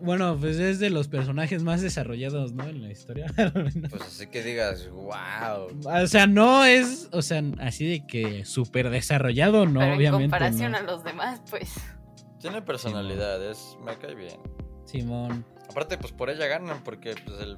[0.00, 2.64] Bueno, pues es de los personajes más desarrollados, ¿no?
[2.68, 3.26] En la historia.
[3.90, 5.68] Pues así que digas, wow.
[5.84, 10.24] o sea, no es, o sea, así de que súper desarrollado, no, Pero en obviamente.
[10.24, 10.78] comparación no.
[10.78, 11.72] a los demás, pues.
[12.40, 14.36] Tiene personalidad, es, me cae bien.
[14.84, 15.46] Simón.
[15.70, 17.56] Aparte, pues por ella ganan, porque pues el.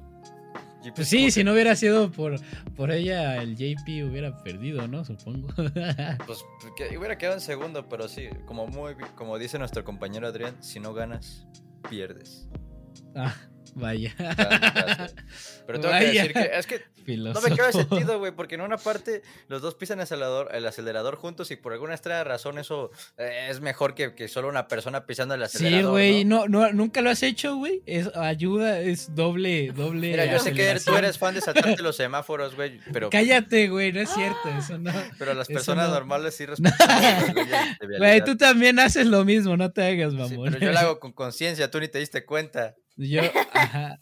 [0.83, 2.39] Jeep Pues es sí, si que- no hubiera sido por,
[2.75, 5.03] por ella, el JP hubiera perdido, ¿no?
[5.03, 5.47] Supongo.
[6.25, 6.45] Pues
[6.77, 10.79] que hubiera quedado en segundo, pero sí, como muy como dice nuestro compañero Adrián, si
[10.79, 11.47] no ganas,
[11.89, 12.47] pierdes.
[13.15, 13.33] ah,
[13.75, 14.13] vaya.
[14.17, 15.15] Gracias.
[15.65, 16.81] Pero tengo que decir que es que
[17.15, 20.65] no me cabe sentido, güey, porque en una parte los dos pisan el acelerador, el
[20.65, 24.67] acelerador juntos y por alguna extraña razón eso eh, es mejor que, que solo una
[24.67, 25.85] persona pisando el acelerador.
[25.85, 26.47] Sí, güey, ¿no?
[26.47, 27.81] no, no, nunca lo has hecho, güey.
[27.85, 30.09] Es ayuda, es doble, doble.
[30.11, 33.93] Mira, yo sé que tú eres fan de saltarte los semáforos, güey, pero, Cállate, güey,
[33.93, 34.91] no es cierto, eso no.
[35.17, 35.95] pero las personas no.
[35.95, 37.35] normales sí respetan
[37.97, 40.51] Güey, tú también haces lo mismo, no te hagas, Sí, mamón.
[40.51, 42.75] pero yo lo hago con conciencia, tú ni te diste cuenta.
[42.97, 43.21] Yo,
[43.53, 44.01] ajá.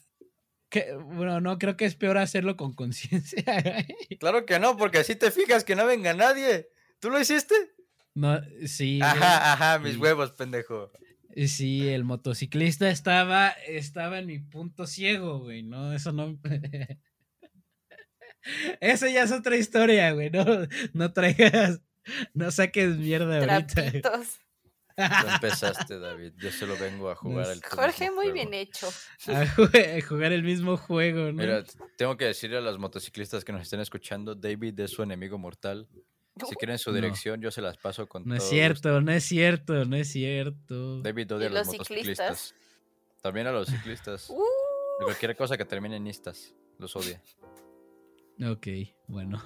[0.69, 3.43] Que, bueno, no, creo que es peor hacerlo con conciencia.
[4.19, 6.69] Claro que no, porque así te fijas que no venga nadie.
[6.99, 7.53] ¿Tú lo hiciste?
[8.13, 8.99] No, sí.
[9.01, 9.99] Ajá, ajá, mis Sí.
[9.99, 10.91] huevos, pendejo.
[11.47, 16.39] Sí, el motociclista estaba, estaba en mi punto ciego, güey, no, eso no...
[18.79, 20.45] Eso ya es otra historia, güey, no,
[20.93, 21.81] no traigas,
[22.33, 24.21] no saques mierda ahorita.
[24.95, 26.33] Tú empezaste, David.
[26.37, 28.33] Yo solo vengo a jugar el Jorge, muy juego.
[28.33, 28.87] bien hecho.
[29.27, 31.33] A a jugar el mismo juego, ¿no?
[31.33, 31.63] Mira,
[31.97, 35.87] tengo que decirle a los motociclistas que nos estén escuchando, David es su enemigo mortal.
[36.47, 36.95] Si quieren su No.
[36.95, 41.01] dirección, yo se las paso con no es cierto, no es cierto, no es cierto.
[41.01, 42.37] David odia ¿Y a los, los motociclistas.
[42.39, 42.55] ciclistas?
[43.21, 44.29] También a los ciclistas.
[44.97, 47.21] Uh, De cualquier cosa que termine en istas, los odia.
[48.49, 48.67] Ok,
[49.07, 49.41] bueno.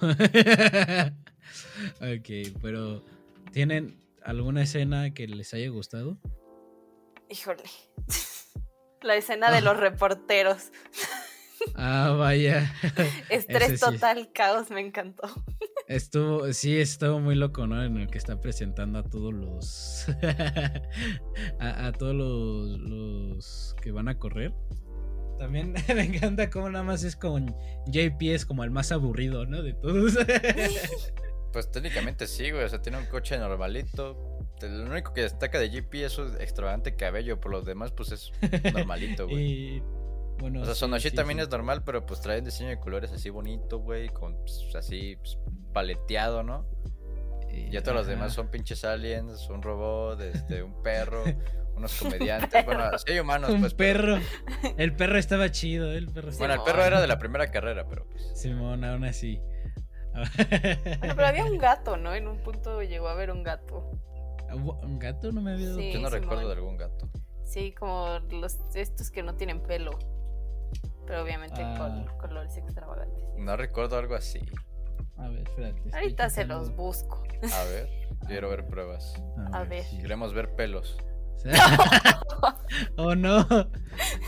[2.00, 2.28] ok,
[2.62, 3.02] pero
[3.52, 6.18] ¿tienen alguna escena que les haya gustado?
[7.30, 7.62] híjole.
[9.02, 10.70] La escena de los reporteros.
[11.74, 12.74] Ah, vaya.
[13.30, 13.86] Estrés sí.
[13.86, 15.28] total, caos, me encantó.
[15.86, 17.82] Estuvo, sí, estuvo muy loco, ¿no?
[17.82, 20.06] En el que está presentando a todos los.
[21.58, 24.54] a, a todos los, los que van a correr.
[25.38, 27.54] También me encanta cómo nada más es con
[27.86, 29.62] JP, es como el más aburrido, ¿no?
[29.62, 30.16] De todos.
[31.52, 32.64] Pues técnicamente sí, güey.
[32.64, 34.46] O sea, tiene un coche normalito.
[34.62, 37.40] Lo único que destaca de GP es su extravagante cabello.
[37.40, 38.32] Por los demás, pues es
[38.74, 39.42] normalito, güey.
[39.76, 39.82] y.
[40.38, 40.62] Bueno.
[40.62, 41.42] O sea, Sonoshi sí, también sí.
[41.44, 44.08] es normal, pero pues trae un diseño de colores así bonito, güey.
[44.08, 45.38] Con pues, así pues,
[45.72, 46.66] paleteado, ¿no?
[47.52, 51.24] Y ya todos los demás son pinches aliens, un robot, este, un perro,
[51.76, 52.64] unos comediantes.
[52.64, 53.74] Bueno, sí hay humanos, Un pues.
[53.74, 54.74] pero- perro.
[54.78, 57.86] El perro estaba chido, el perro Bueno, el estaba- perro era de la primera carrera,
[57.88, 58.30] pero pues.
[58.34, 59.40] Simón, aún así.
[60.98, 62.14] Bueno, pero había un gato, ¿no?
[62.14, 63.90] En un punto llegó a haber un gato.
[64.52, 65.92] ¿Un gato no me había dado Sí.
[65.92, 67.08] Yo no recuerdo de algún gato.
[67.44, 69.98] Sí, como los estos que no tienen pelo.
[71.06, 71.76] Pero obviamente Ah.
[71.78, 73.24] con colores extravagantes.
[73.36, 74.40] No recuerdo algo así.
[75.18, 75.82] A ver, espérate.
[75.92, 77.22] Ahorita se los busco.
[77.42, 77.88] A ver,
[78.26, 79.14] quiero ver pruebas.
[79.52, 79.84] A ver.
[79.84, 79.98] sí.
[79.98, 80.96] Queremos ver pelos.
[82.96, 83.38] oh no.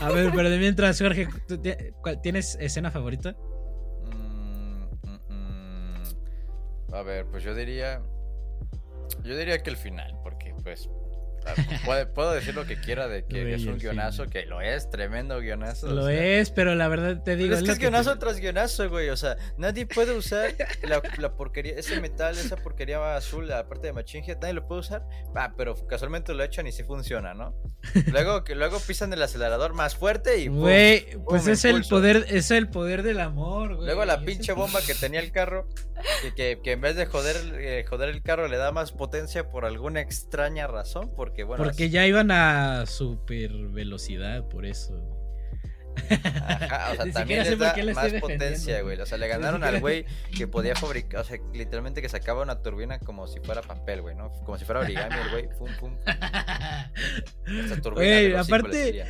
[0.01, 3.35] A ver, pero de mientras, Jorge, ¿tú ti- cuál- ¿tienes escena favorita?
[6.93, 8.01] A ver, pues yo diría.
[9.23, 10.89] Yo diría que el final, porque pues.
[11.45, 14.29] a- puede- puedo decir lo que quiera de que es un guionazo, final.
[14.31, 15.87] que lo es, tremendo guionazo.
[15.87, 17.49] o Lo sea, es, pero la verdad te digo.
[17.49, 19.09] Pero es que es guionazo te- tras guionazo, güey.
[19.09, 23.93] O sea, nadie puede usar la, la porquería, ese metal, esa porquería azul, aparte de
[23.93, 25.05] Machine Head, nadie lo puede usar.
[25.35, 27.53] Ah, pero casualmente lo echan y sí funciona, ¿no?
[28.11, 30.47] Luego, que luego pisan el acelerador más fuerte y.
[30.47, 33.85] Güey, pues es el poder, es el poder del amor, güey.
[33.87, 35.67] Luego la pinche bomba que tenía el carro,
[36.21, 39.49] que, que, que en vez de joder, eh, joder el carro le da más potencia
[39.49, 41.63] por alguna extraña razón, porque bueno...
[41.63, 45.09] Porque así- ya iban a super velocidad, por eso.
[46.09, 48.99] Ajá, o sea, también les da más potencia, güey.
[48.99, 52.61] O sea, le ganaron al güey que podía fabricar, o sea, literalmente que sacaba una
[52.63, 54.31] turbina como si fuera papel, güey, ¿no?
[54.43, 55.97] Como si fuera origami el güey, pum, pum.
[57.65, 59.05] Esa turbina Güey, aparte.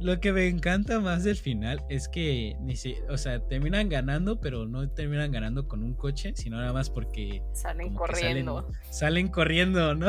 [0.00, 4.40] Lo que me encanta más del final es que ni si, o sea, terminan ganando,
[4.40, 8.68] pero no terminan ganando con un coche, sino nada más porque Salen corriendo.
[8.90, 10.06] salen corriendo, ¿no?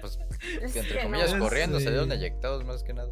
[0.00, 0.18] Pues,
[0.62, 1.40] Es entre que comillas, no.
[1.40, 1.84] corriendo, Sí.
[1.84, 3.10] salieron eyectados más que nada.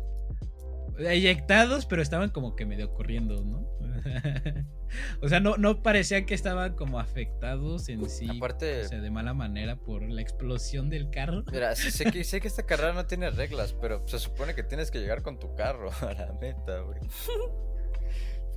[0.99, 3.67] Eyectados, pero estaban como que medio corriendo, ¿no?
[5.23, 9.11] o sea, no, no parecían que estaban como afectados en sí, Aparte- o sea, de
[9.11, 11.45] mala manera por la explosión del carro.
[11.51, 14.91] Mira, sé que, sé que esta carrera no tiene reglas, pero se supone que tienes
[14.91, 17.01] que llegar con tu carro a la meta, güey.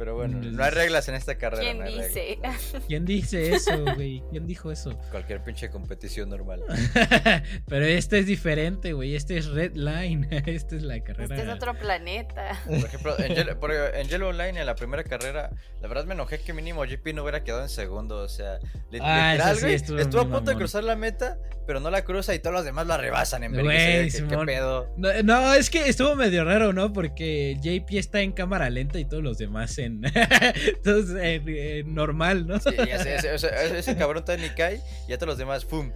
[0.01, 1.61] Pero bueno, no hay reglas en esta carrera.
[1.61, 2.25] ¿Quién no hay dice?
[2.31, 2.73] reglas.
[2.87, 4.23] ¿Quién dice eso, güey?
[4.31, 4.97] ¿Quién dijo eso?
[5.11, 6.63] Cualquier pinche competición normal.
[7.67, 9.15] Pero este es diferente, güey.
[9.15, 10.27] Este es Red Line.
[10.47, 11.35] Esta es la carrera.
[11.35, 12.59] Este es otro planeta.
[12.65, 16.15] Por ejemplo, en Yellow, por- en Yellow Online, en la primera carrera, la verdad me
[16.15, 18.17] enojé que mínimo GP no hubiera quedado en segundo.
[18.23, 18.55] O sea,
[19.01, 21.37] Ah, literal, sí güey, estuvo estuvo a punto de cruzar la meta,
[21.67, 24.27] pero no la cruza y todos los demás la rebasan en Güey, vergüenza.
[24.27, 24.93] ¿Qué, pedo?
[24.97, 26.91] No, no, es que estuvo medio raro, ¿no?
[26.91, 29.90] Porque JP está en cámara lenta y todos los demás en.
[30.03, 32.59] Entonces, en- en normal, ¿no?
[32.59, 35.91] Sí, ese, ese- ese- ese cabrón todavía ni cae y ya todos los demás, ¡pum!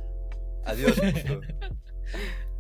[0.66, 0.98] Adiós.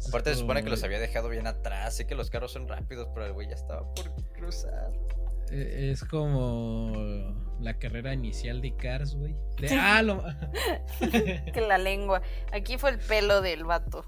[0.07, 1.95] Aparte se supone que los había dejado bien atrás.
[1.95, 4.91] Sé que los carros son rápidos, pero el güey ya estaba por cruzar.
[5.51, 6.93] Eh, Es como
[7.59, 9.35] la carrera inicial de Cars, güey.
[9.59, 10.23] De- ah, lo...
[10.99, 12.21] Que la lengua.
[12.51, 14.05] Aquí fue el pelo del vato.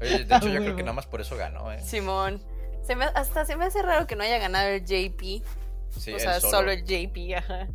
[0.00, 1.80] Oye, de hecho, yo creo que nada más por eso ganó, ¿eh?
[1.80, 2.42] Simón.
[2.88, 5.44] Se me, hasta se me hace raro que no haya ganado el JP.
[5.90, 6.50] Sí, o sea, solo.
[6.50, 7.68] solo el JP, ajá.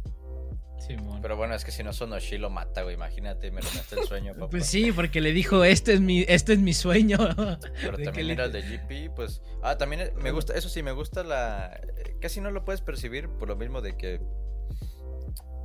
[0.80, 1.22] Simón.
[1.22, 2.96] Pero bueno, es que si no Sonoshi lo mata, güey.
[2.96, 4.50] Imagínate, me robaste el sueño, papá.
[4.50, 7.18] Pues sí, porque le dijo, este es mi, este es mi sueño.
[7.82, 9.42] Pero de también le- era el de GP, pues.
[9.62, 11.80] Ah, también me gusta, eso sí, me gusta la.
[11.98, 14.20] eh, Casi no lo puedes percibir por lo mismo de que.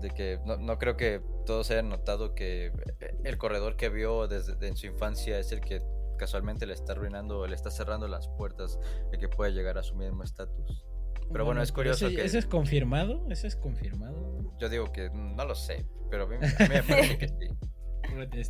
[0.01, 2.67] De que no, no creo que todos hayan notado que
[3.01, 5.83] eh, el corredor que vio desde de- en su infancia es el que
[6.19, 8.79] casualmente le está arruinando, le está cerrando las puertas
[9.11, 10.85] de que pueda llegar a su mismo estatus.
[11.33, 13.25] Pero bueno, es curioso ese, que- ¿Eso es confirmado?
[13.31, 14.55] ¿Eso es confirmado?
[14.59, 17.49] Yo digo que no lo sé, pero a mí, a mí me parece que sí.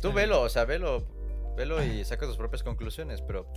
[0.01, 1.05] Tú velo, o sea, velo,
[1.57, 3.51] velo y saca tus propias conclusiones, pero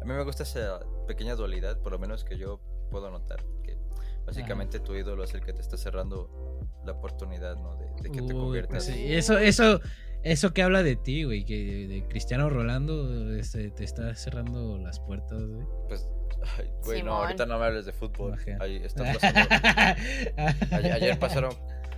[0.00, 2.60] a mí me gusta esa pequeña dualidad, por lo menos que yo
[2.90, 3.78] puedo notar, que
[4.26, 7.76] básicamente tu ídolo es el que te está cerrando la oportunidad, ¿no?
[7.76, 8.70] De, de que te Uy, conviertas.
[8.70, 9.80] pues sí, Eso, eso,
[10.24, 14.98] eso que habla de ti, güey, que de Cristiano Rolando este, te está cerrando las
[15.00, 15.66] puertas, güey.
[15.88, 16.06] Pues,
[16.58, 18.36] ay, güey, no, ahorita no me hables de fútbol.
[18.60, 19.40] Ahí están pasando.
[20.76, 21.52] ayer, ayer pasaron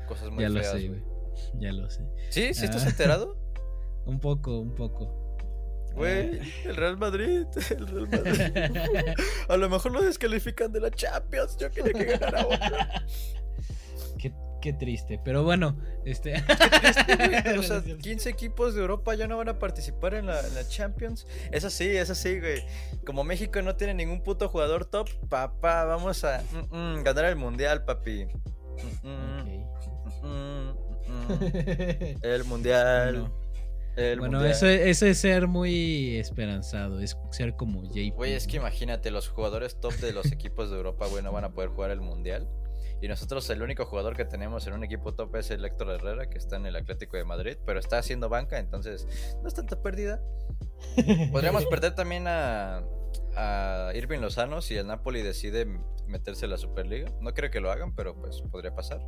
[0.06, 0.72] cosas muy ya lo feas.
[0.72, 1.00] sé, güey.
[1.00, 1.16] güey.
[1.60, 2.02] Ya lo sé.
[2.30, 2.54] ¿Sí?
[2.54, 2.90] ¿Sí estás Ah.
[2.90, 3.36] enterado?
[4.06, 5.22] Un poco, un poco.
[5.96, 9.14] Güey, el Real Madrid, el Real Madrid.
[9.48, 11.56] A lo mejor lo descalifican de la Champions.
[11.56, 13.04] Yo quería que ganara otra.
[14.18, 15.20] qué, qué triste.
[15.24, 16.34] Pero bueno, este.
[17.58, 20.66] O sea, 15 equipos de Europa ya no van a participar en la, en la
[20.68, 21.26] Champions.
[21.52, 22.64] Eso sí, eso sí, güey.
[23.04, 27.36] Como México no tiene ningún puto jugador top, papá, vamos a mm, mm, ganar el
[27.36, 28.26] mundial, papi.
[29.02, 29.66] Mm.
[32.22, 33.14] El mundial.
[33.14, 33.32] Bueno,
[33.96, 34.54] el bueno, mundial.
[34.54, 37.00] eso, eso es ser muy esperanzado.
[37.00, 38.14] Es ser como JP.
[38.14, 41.44] Güey, es que imagínate, los jugadores top de los equipos de Europa, güey, no van
[41.44, 42.48] a poder jugar el mundial.
[43.00, 46.30] Y nosotros, el único jugador que tenemos en un equipo top es el Héctor Herrera,
[46.30, 49.06] que está en el Atlético de Madrid, pero está haciendo banca, entonces
[49.42, 50.20] no es tanta pérdida.
[51.32, 52.82] Podríamos perder también a,
[53.36, 55.66] a Irving Lozano si el Napoli decide
[56.06, 57.10] meterse a la Superliga.
[57.20, 59.00] No creo que lo hagan, pero pues podría pasar.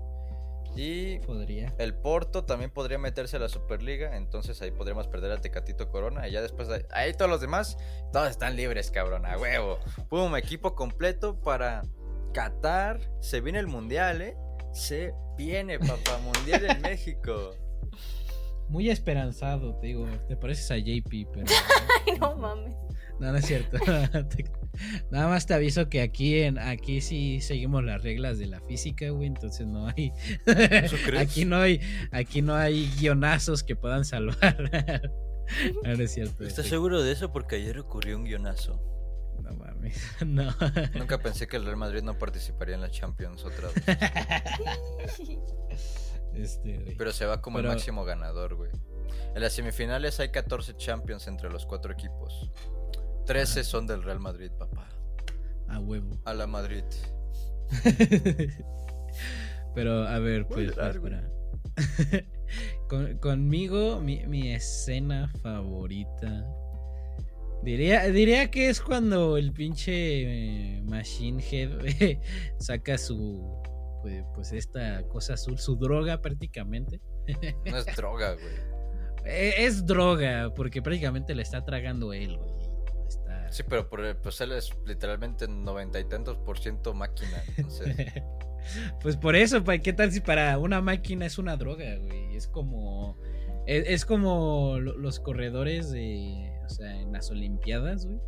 [0.77, 1.75] Y Podría.
[1.79, 6.29] el Porto también podría meterse a la Superliga, entonces ahí podríamos perder a Tecatito Corona
[6.29, 7.79] y ya después de- ahí todos los demás,
[8.13, 9.79] todos están libres, cabrón, a huevo.
[10.11, 11.83] Pum, equipo completo para
[12.39, 13.01] Qatar.
[13.19, 14.37] Se viene el Mundial, ¿eh?
[14.73, 17.51] Se viene, papá, Mundial en México.
[18.69, 20.07] Muy esperanzado, te digo.
[20.29, 21.47] Te pareces a JP, pero.
[22.07, 22.77] Ay, no mames.
[23.19, 23.77] No, no es cierto.
[25.11, 29.11] Nada más te aviso que aquí en aquí sí seguimos las reglas de la física,
[29.11, 30.13] güey, entonces no hay
[30.45, 30.95] crees?
[31.19, 31.81] aquí no hay
[32.13, 35.11] aquí no hay guionazos que puedan salvar.
[35.83, 36.45] No, no es cierto.
[36.45, 36.71] ¿Estás sí.
[36.71, 37.33] seguro de eso?
[37.33, 38.81] Porque ayer ocurrió un guionazo.
[39.79, 40.03] No mames.
[40.27, 40.55] No.
[40.99, 43.85] Nunca pensé que el Real Madrid no participaría en la Champions otra vez.
[46.35, 46.95] Este, güey.
[46.97, 48.71] Pero se va como Pero- el máximo ganador, güey.
[49.35, 52.51] En las semifinales hay 14 Champions entre los cuatro equipos.
[53.27, 54.89] 13 son del Real Madrid, papá.
[55.69, 56.21] A huevo.
[56.25, 56.85] A la Madrid.
[59.75, 61.29] Pero a ver, pues espera.
[62.89, 66.47] Con- conmigo, mi, mi escena favorita.
[67.63, 72.19] Diría, diría que es cuando el pinche eh, Machine Head
[72.59, 73.61] saca su.
[74.03, 77.01] Pues, pues, esta cosa azul, su droga prácticamente.
[77.67, 78.69] No es droga, güey.
[79.25, 82.59] E, es, droga, porque prácticamente la está tragando él, güey.
[83.51, 87.43] Sí, pero por, pues él es literalmente noventa y tantos por ciento máquina.
[89.03, 92.37] pues por eso, ¿qué tal si para una máquina es una droga, güey?
[92.37, 93.19] Es como.
[93.67, 96.53] Es, como los corredores de.
[96.69, 98.21] O sea, en las Olimpiadas, güey.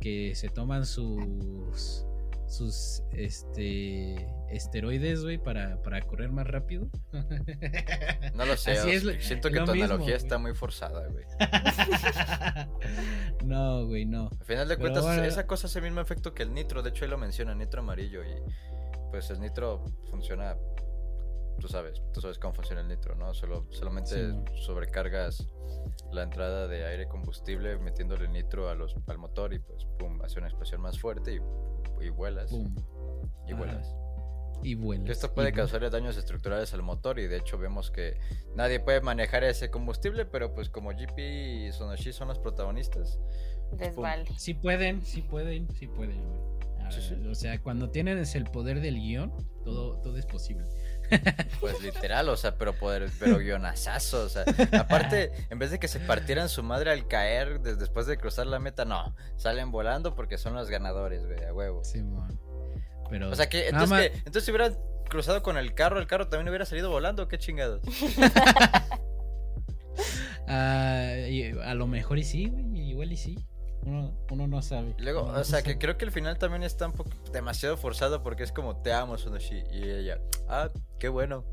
[0.00, 2.06] Que se toman sus.
[2.46, 3.02] Sus.
[3.12, 4.26] Este.
[4.48, 6.88] Esteroides, güey, para, para correr más rápido.
[8.34, 8.76] No lo sé.
[9.20, 11.24] siento que tu analogía está muy forzada, güey.
[13.44, 14.30] no, güey, no.
[14.40, 16.82] Al final de cuentas, esa cosa hace el mismo efecto que el nitro.
[16.82, 18.22] De hecho, ahí lo menciona, nitro amarillo.
[18.22, 18.32] Y
[19.10, 20.56] pues el nitro funciona
[21.58, 23.34] tú sabes, tú sabes cómo funciona el nitro, ¿no?
[23.34, 24.34] Solo, solamente
[24.64, 25.46] sobrecargas
[26.12, 30.38] la entrada de aire combustible metiéndole nitro a los, al motor y pues pum, hace
[30.38, 32.52] una explosión más fuerte y, y vuelas.
[33.46, 33.94] Y vuelas.
[34.62, 35.10] Y vuelas.
[35.10, 38.18] Esto puede causar daños estructurales al motor y de hecho vemos que
[38.54, 43.18] nadie puede manejar ese combustible, pero pues como GP y Sonoshi son los protagonistas.
[43.78, 44.26] Les vale.
[44.36, 46.22] Sí pueden, sí pueden, sí pueden.
[47.30, 49.32] O sea, cuando tienen el poder del guion,
[49.64, 50.64] todo, todo es posible.
[51.60, 54.44] Pues literal, o sea, pero poder, pero guionazazo, o sea,
[54.78, 58.58] aparte, en vez de que se partieran su madre al caer después de cruzar la
[58.58, 61.84] meta, no, salen volando porque son los ganadores, güey, a huevo.
[61.84, 62.02] Sí,
[63.10, 64.78] Pero o sea que entonces, entonces si hubieran
[65.08, 67.82] cruzado con el carro, el carro también hubiera salido volando, qué chingados.
[70.50, 71.12] Ah,
[71.64, 73.36] a lo mejor y sí, güey, igual y sí.
[73.88, 74.94] Uno, no sabe.
[74.98, 78.42] Luego, o sea, que creo que el final también está un poco demasiado forzado porque
[78.42, 79.62] es como te amo, Sonoshi.
[79.72, 81.44] Y ella, ah, qué bueno.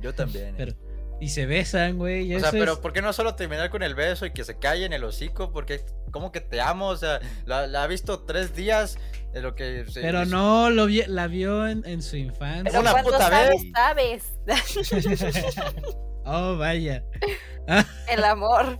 [0.00, 0.54] Yo también.
[0.56, 0.74] Pero,
[1.20, 2.34] y se besan, güey.
[2.34, 4.84] O sea, pero ¿por qué no solo terminar con el beso y que se calle
[4.84, 5.52] en el hocico?
[5.52, 6.88] Porque, como que te amo?
[6.88, 8.98] O sea, la, ha visto tres días
[9.32, 9.86] de lo que.
[9.94, 12.64] pero no, lo la vio en, su infancia.
[12.64, 13.62] Pero Una puta sabes,
[13.96, 14.32] vez.
[14.44, 15.56] sabes.
[16.26, 17.04] oh, vaya.
[18.08, 18.78] el amor.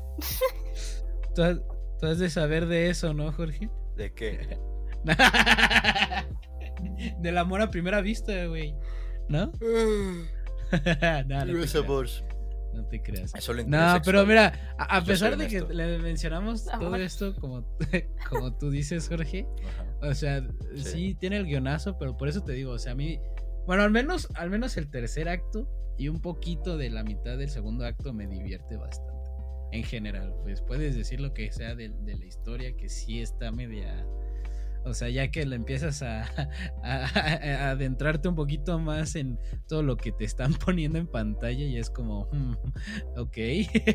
[2.05, 3.71] Tú has de saber de eso, ¿no, Jorge?
[3.97, 4.59] ¿De qué?
[7.21, 8.75] Del amor a primera vista, güey.
[9.31, 9.51] ¿No?
[9.57, 10.27] no,
[11.27, 13.33] no, no te creas.
[13.67, 17.67] no, pero mira, a, pesar de que le mencionamos todo esto, como,
[18.29, 19.47] como tú dices, Jorge,
[20.03, 20.47] o sea,
[20.77, 21.15] sí.
[21.15, 23.19] tiene el guionazo, pero por eso te digo, o sea, a mí,
[23.67, 27.49] bueno, al menos, al menos el tercer acto y un poquito de la mitad del
[27.49, 29.14] segundo acto me divierte bastante
[29.75, 30.35] en general.
[30.43, 34.07] Pues puedes decir lo que sea de, la historia, que sí está media...
[34.87, 36.27] O sea, ya que le empiezas a,
[37.71, 41.89] adentrarte un poquito más en todo lo que te están poniendo en pantalla y es
[41.89, 42.53] como, hmm,
[43.17, 43.37] ok,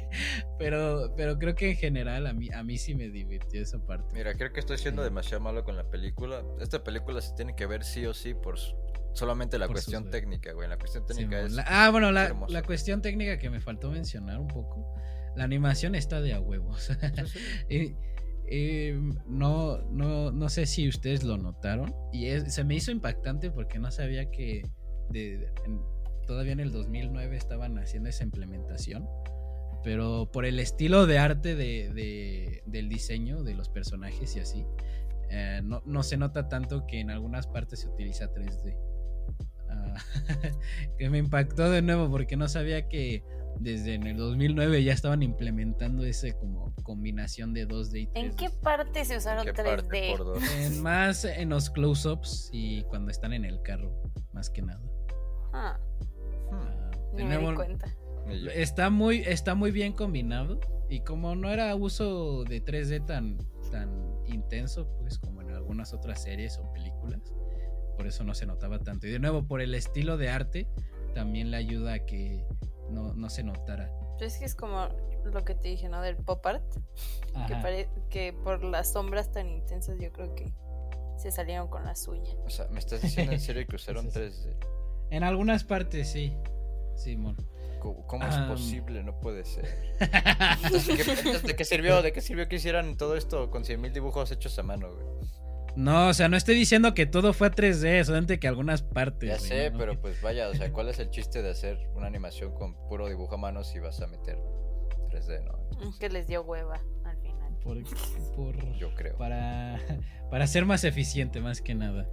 [0.57, 4.15] pero, pero creo que en general a mí, a mí sí me divirtió esa parte.
[4.15, 6.43] Mira, creo que estoy siendo demasiado malo con la película.
[6.59, 8.57] Esta película se tiene que ver sí o sí por
[9.13, 10.67] solamente la cuestión técnica, güey.
[10.67, 11.55] La cuestión técnica es...
[11.67, 14.95] ah, bueno, la, la cuestión técnica que me faltó mencionar un poco
[15.35, 16.89] la animación está de a huevos.
[19.27, 21.93] no, no, no sé si ustedes lo notaron.
[22.11, 24.63] Y se me hizo impactante porque no sabía que
[26.25, 29.07] todavía en el 2009 estaban haciendo esa implementación.
[29.83, 34.65] Pero por el estilo de arte de, del diseño de los personajes y así,
[35.29, 38.75] eh, no, se nota tanto que en algunas partes se utiliza 3D.
[39.69, 39.95] Ah,
[40.97, 43.23] que me impactó de nuevo porque no sabía que
[43.59, 48.11] desde en el 2009 ya estaban implementando ese como combinación de 2D y 3D.
[48.15, 50.65] ¿En qué parte se usaron 3D?
[50.65, 53.91] En más en los close-ups y cuando están en el carro,
[54.33, 54.81] más que nada.
[55.53, 55.79] Ah.
[56.51, 57.95] ah me di cuenta.
[58.53, 63.37] Está muy, está muy bien combinado y como no era uso de 3D tan,
[63.71, 63.89] tan
[64.27, 67.21] intenso, pues como en algunas otras series o películas,
[67.97, 69.07] por eso no se notaba tanto.
[69.07, 70.67] Y de nuevo, por el estilo de arte,
[71.13, 72.45] también le ayuda a que
[72.89, 73.91] no, no se notara.
[74.17, 74.89] Pero es que es como
[75.23, 76.01] lo que te dije, ¿no?
[76.01, 76.63] Del pop art.
[77.47, 80.51] Que, que por las sombras tan intensas yo creo que
[81.17, 82.33] se salieron con la suya.
[82.45, 84.55] O sea, ¿me estás diciendo en serio que usaron 3D?
[85.11, 86.33] En algunas partes sí,
[86.95, 87.37] Simón.
[87.79, 89.03] ¿Cómo, es posible?
[89.03, 89.65] No puede ser.
[89.99, 92.01] ¿de qué sirvió?
[92.01, 95.05] ¿De qué sirvió que hicieran todo esto con 100.000 dibujos hechos a mano, güey?
[95.79, 99.29] No, o sea, no estoy diciendo que todo fue a 3D, solamente que algunas partes.
[99.29, 102.53] Ya sé, pero pues vaya, o sea, ¿cuál es el chiste de hacer una animación
[102.53, 104.37] con puro dibujo a mano si vas a meter
[105.09, 105.97] 3D, no?
[105.97, 107.57] Que les dio hueva al final.
[108.35, 109.15] Por, Yo creo.
[109.17, 109.79] Para,
[110.29, 112.09] para ser más eficiente, más que nada.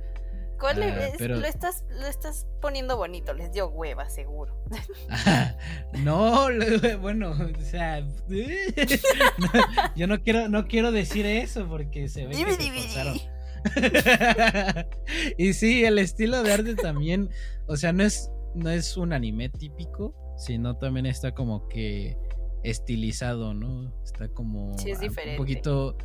[0.61, 1.17] ¿Cuál Ah, es?
[1.19, 4.57] pero- Lo, estás, lo estás poniendo bonito, les dio hueva, seguro.
[6.05, 9.49] no, lo- bueno, o sea, no,
[9.97, 13.36] yo no quiero, no quiero decir eso porque se ve que se forzaron.
[15.39, 17.29] y sí, el estilo de arte también,
[17.67, 22.17] o sea, no es, no es un anime típico, sino también está como que
[22.63, 23.93] estilizado, ¿no?
[24.03, 25.33] Está como Sí, es diferente.
[25.33, 25.97] un poquito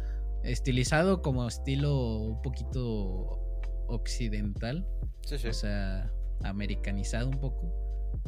[0.43, 3.39] estilizado como estilo un poquito
[3.87, 4.87] occidental,
[5.25, 5.47] Sí, sí.
[5.47, 6.11] o sea,
[6.43, 7.71] americanizado un poco.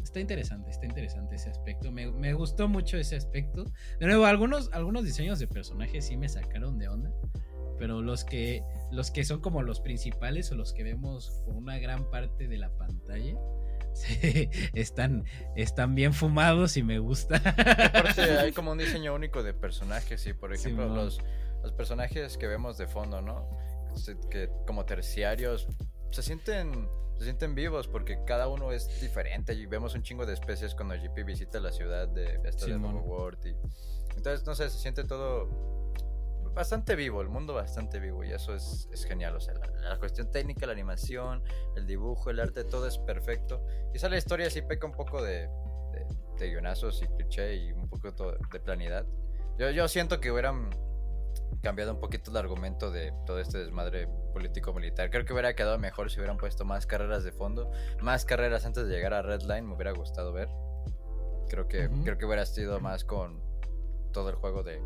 [0.02, 1.92] Está interesante, está interesante ese aspecto.
[1.92, 3.66] Me, me gustó mucho ese aspecto.
[4.00, 7.12] De nuevo, algunos, algunos diseños de personajes sí me sacaron de onda.
[7.84, 11.80] Pero los que, los que son como los principales o los que vemos por una
[11.80, 13.36] gran parte de la pantalla
[13.94, 15.26] sí, están,
[15.58, 17.36] están bien fumados y me gusta.
[17.36, 21.20] Aparte, hay como un diseño único de personajes, y por ejemplo, los,
[21.62, 23.50] los personajes que vemos de fondo, ¿no?
[24.32, 25.68] Que como terciarios
[26.12, 30.36] se sienten, se sienten vivos porque cada uno es diferente y vemos un chingo de
[30.36, 32.96] especies cuando GP visita la ciudad de esta de Simón.
[33.04, 33.56] World y
[34.16, 35.74] entonces no sé, se siente todo
[36.54, 39.98] bastante vivo, el mundo bastante vivo y eso es, es genial, o sea, la, la
[40.00, 41.44] cuestión técnica, la animación,
[41.76, 43.66] el dibujo, el arte, todo es perfecto.
[43.92, 45.48] Quizá la historia sí peca un poco de,
[45.92, 46.06] de,
[46.40, 48.12] de guionazos y cliché y un poco
[48.52, 49.06] de planidad.
[49.58, 50.70] Yo, yo siento que hubieran
[51.62, 55.10] cambiado un poquito el argumento de todo este desmadre político-militar.
[55.10, 58.88] Creo que hubiera quedado mejor si hubieran puesto más carreras de fondo, más carreras antes
[58.88, 60.50] de llegar a Red Line, me hubiera gustado ver.
[61.50, 62.04] Creo que, Ujú.
[62.04, 63.42] creo que hubiera sido más con
[64.12, 64.82] todo el juego de,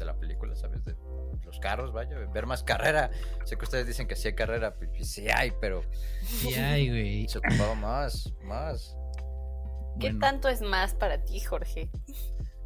[0.00, 0.84] de la película, ¿sabes?
[0.84, 0.96] De
[1.44, 3.10] los carros, vaya, ver más carrera.
[3.44, 5.82] Sé que ustedes dicen que sí hay carrera, pues pues sí hay, pero
[6.22, 7.28] Sí, ay, güey.
[7.28, 8.96] se ocupaba más, más.
[10.00, 11.90] ¿Qué Bueno, tanto es más para ti, Jorge?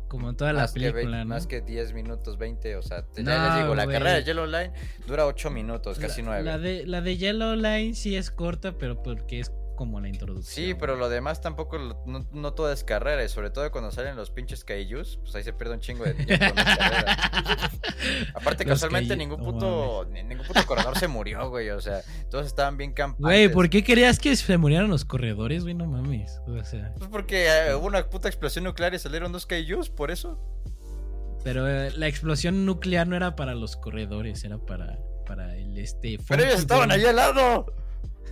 [0.08, 1.28] Como en toda la más, que, película, ve- ¿no?
[1.30, 4.22] más que 10 minutos, 20, o sea, te- No, ya les digo, la carrera de
[4.24, 4.72] Yellow Line
[5.06, 6.42] dura 8 minutos, casi la, 9.
[6.44, 10.66] La de, la de Yellow Line sí es corta, pero porque es como la introducción.
[10.66, 14.16] Sí, pero lo demás tampoco, no, no todo es carrera, y sobre todo cuando salen
[14.16, 17.16] los pinches kaijus, pues ahí se pierde un chingo de tiempo en la carrera.
[18.34, 22.00] Aparte, Los casualmente ningún puto, ni- ningún puto corredor se murió, güey, o sea,
[22.30, 23.24] todos estaban bien campantes.
[23.24, 25.74] Güey, ¿por qué querías que se murieran los corredores, güey?
[25.74, 26.40] No mames.
[26.46, 30.10] O sea, Pues porque eh, hubo una puta explosión nuclear y salieron dos kaijus, por
[30.10, 30.38] eso.
[31.42, 36.18] pero eh, la explosión nuclear no era para los corredores, era para, para el este.
[36.28, 37.66] Pero ellos estaban allá al lado.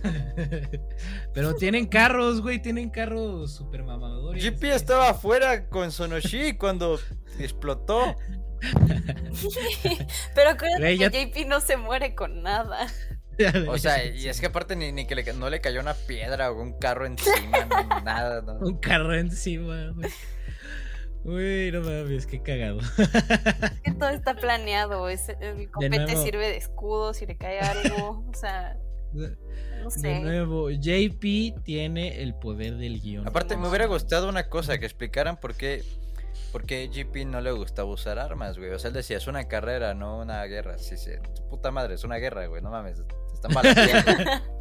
[1.33, 4.43] pero tienen carros, güey, tienen carros super mamadores.
[4.43, 4.71] GP güey.
[4.71, 6.99] estaba afuera con Sonoshi cuando
[7.39, 8.15] explotó.
[10.35, 12.87] Pero acuérdate que JP no se muere con nada.
[13.67, 16.51] O sea, y es que aparte ni, ni que le, no le cayó una piedra
[16.51, 18.41] o un carro encima, no, nada.
[18.41, 18.59] no.
[18.59, 20.09] Un carro encima, güey.
[21.25, 22.79] Uy, no mames, qué cagado.
[22.81, 25.07] Es que todo está planeado.
[25.07, 28.25] Es, el copete sirve de escudo si le cae algo.
[28.29, 28.77] O sea,
[29.13, 30.19] no De sé.
[30.19, 33.27] nuevo, JP tiene el poder del guion.
[33.27, 35.83] Aparte, me hubiera gustado una cosa, que explicaran por qué,
[36.51, 38.71] por qué GP no le gustaba usar armas, güey.
[38.71, 40.77] O sea, él decía, es una carrera, no una guerra.
[40.77, 44.11] Sí, sí, tu puta madre, es una guerra, güey, no mames, te están balaseando.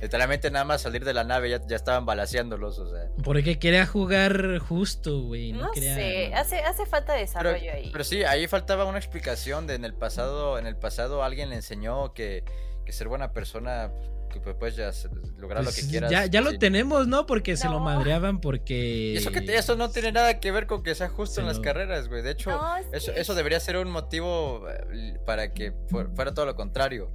[0.00, 3.08] Literalmente nada más salir de la nave ya, ya estaban balaseándolos, o sea.
[3.24, 5.52] Porque quería jugar justo, güey.
[5.52, 5.94] No, No quería...
[5.96, 7.88] sé, hace, hace falta Pero, desarrollo ahí.
[7.90, 11.56] pero sí, ahí faltaba una explicación de en el pasado, en el pasado alguien le
[11.56, 12.44] enseñó que,
[12.84, 13.90] que ser buena persona,
[14.30, 14.90] que pues, puedes ya
[15.36, 16.10] lograr Pues, lo que quieras.
[16.10, 16.58] Ya, ya lo sí.
[16.58, 17.26] tenemos, ¿no?
[17.26, 19.12] Porque se lo madreaban porque...
[19.14, 21.40] Y eso, que te- eso no tiene nada que ver con que sea justo Se
[21.42, 22.22] en las carreras, güey.
[22.22, 26.46] De hecho, No, eso, eso debería ser un motivo eh, para que fu- fuera todo
[26.46, 27.10] lo contrario.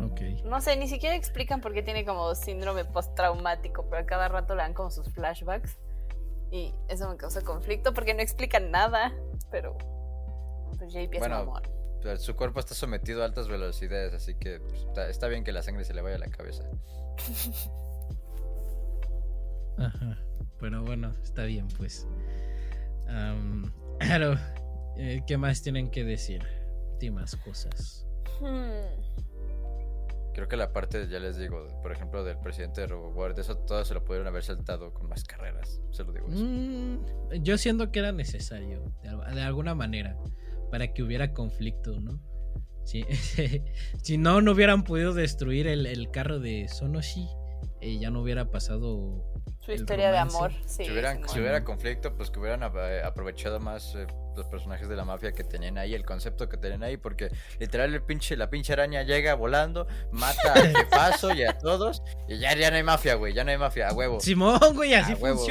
[0.00, 0.20] Ok.
[0.46, 4.54] No sé, ni siquiera explican por qué tiene como síndrome postraumático, pero a cada rato
[4.54, 5.78] le dan como sus flashbacks.
[6.50, 9.12] Y eso me causa conflicto porque no explican nada.
[9.50, 9.76] Pero.
[10.78, 11.62] Pues JP es Bueno, mamón.
[12.18, 15.62] Su cuerpo está sometido a altas velocidades, así que pues, está, está bien que la
[15.62, 16.64] sangre se le vaya a la cabeza.
[19.78, 20.18] Ajá.
[20.60, 22.06] Pero bueno, está bien, pues.
[24.00, 24.36] Claro.
[24.96, 26.42] eh, ¿Qué más tienen que decir?
[26.92, 28.06] Últimas cosas.
[28.40, 29.14] Hmm.
[30.34, 33.94] Creo que la parte, ya les digo, por ejemplo, del presidente de eso todo se
[33.94, 35.80] lo pudieron haber saltado con más carreras.
[35.92, 36.26] Se lo digo.
[36.28, 36.44] eso.
[36.44, 40.16] Mm, yo siento que era necesario, de alguna manera,
[40.70, 42.20] para que hubiera conflicto, ¿no?
[42.84, 43.04] Si,
[44.02, 47.28] si no, no hubieran podido destruir el, el carro de Sonoshi,
[47.84, 49.22] eh, ya no hubiera pasado.
[49.60, 50.52] Su historia de amor.
[50.66, 54.88] Sí, si, hubieran, si hubiera conflicto, pues que hubieran eh, aprovechado más eh, los personajes
[54.88, 58.36] de la mafia que tenían ahí, el concepto que tenían ahí, porque literal el pinche,
[58.36, 62.76] la pinche araña llega volando, mata al jefazo y a todos, y ya, ya no
[62.76, 64.20] hay mafia, güey, ya no hay mafia, a huevo.
[64.20, 65.44] Simón, güey, así A huevo.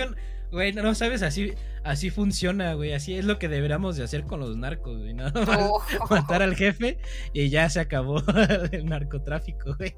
[0.54, 1.54] Güey, no, no sabes, así,
[1.84, 2.94] así funciona, güey.
[2.94, 5.14] Así es lo que deberíamos de hacer con los narcos, güey.
[5.14, 5.82] Más Oh.
[6.10, 7.00] matar al jefe
[7.34, 8.22] y ya se acabó
[8.72, 9.94] el narcotráfico, güey.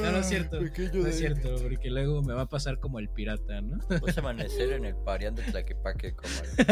[0.00, 0.60] No, no es cierto.
[0.60, 3.78] No es cierto, porque luego me va a pasar como el pirata, ¿no?
[4.00, 6.66] Vas a amanecer en el parián de Tlaquepaque como el-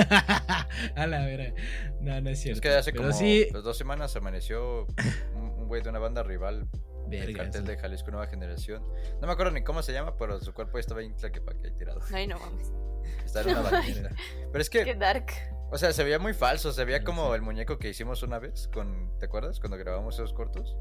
[0.95, 1.53] a la vera.
[2.01, 2.59] No, no es cierto.
[2.59, 4.87] Es que hace Pero como sí, pues, dos semanas amaneció
[5.35, 6.69] un un güey de una banda rival
[7.09, 7.77] Vergas, cartel de.
[7.77, 8.83] Jalisco Nueva Generación.
[9.21, 11.73] No me acuerdo ni cómo se llama, pero su cuerpo estaba ahí en Tlaquepaque ahí
[11.75, 12.01] tirado.
[12.13, 12.73] Ay, no mames.
[13.25, 14.11] Está en una banqueta.
[14.53, 15.27] Pero es Qué que, dark.
[15.71, 16.73] o sea, se veía muy falso.
[16.73, 19.17] Se veía como el muñeco que hicimos una vez con.
[19.19, 19.61] ¿Te acuerdas?
[19.61, 20.77] Cuando grabamos esos cortos.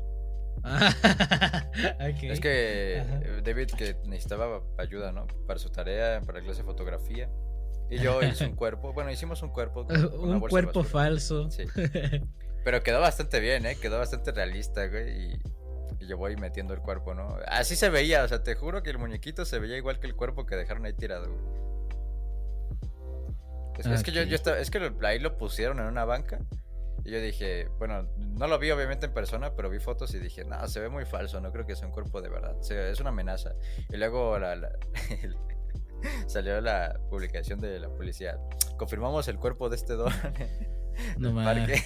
[0.64, 0.94] Ah,
[1.96, 2.24] ok.
[2.24, 3.42] Es que Ajá.
[3.44, 5.26] David que necesitaba ayuda, ¿no?
[5.48, 7.30] Para su tarea, para la clase de fotografía.
[7.90, 8.94] Y yo hice un cuerpo.
[8.94, 9.86] Bueno, hicimos un cuerpo.
[9.88, 11.50] con una Un cuerpo falso.
[11.50, 11.64] Sí.
[12.64, 13.78] Pero quedó bastante bien, ¿eh?
[13.82, 15.34] Quedó bastante realista, güey.
[15.34, 15.42] Y,
[16.00, 17.38] y yo voy metiendo el cuerpo, ¿no?
[17.48, 20.16] Así se veía, o sea, te juro que el muñequito se veía igual que el
[20.16, 21.60] cuerpo que dejaron ahí tirado, güey.
[23.80, 26.40] Es, es que yo, yo estaba, es que lo- ahí lo pusieron en una banca.
[27.06, 30.44] Y yo dije, bueno, no lo vi obviamente en persona, pero vi fotos y dije,
[30.44, 32.56] no, se ve muy falso, no creo que sea un cuerpo de verdad.
[32.62, 33.54] se- es una amenaza.
[33.90, 34.72] Y luego la- la-
[36.28, 38.38] salió la publicación de la policía.
[38.78, 40.12] Confirmamos el cuerpo de este don.
[41.18, 41.82] No parque.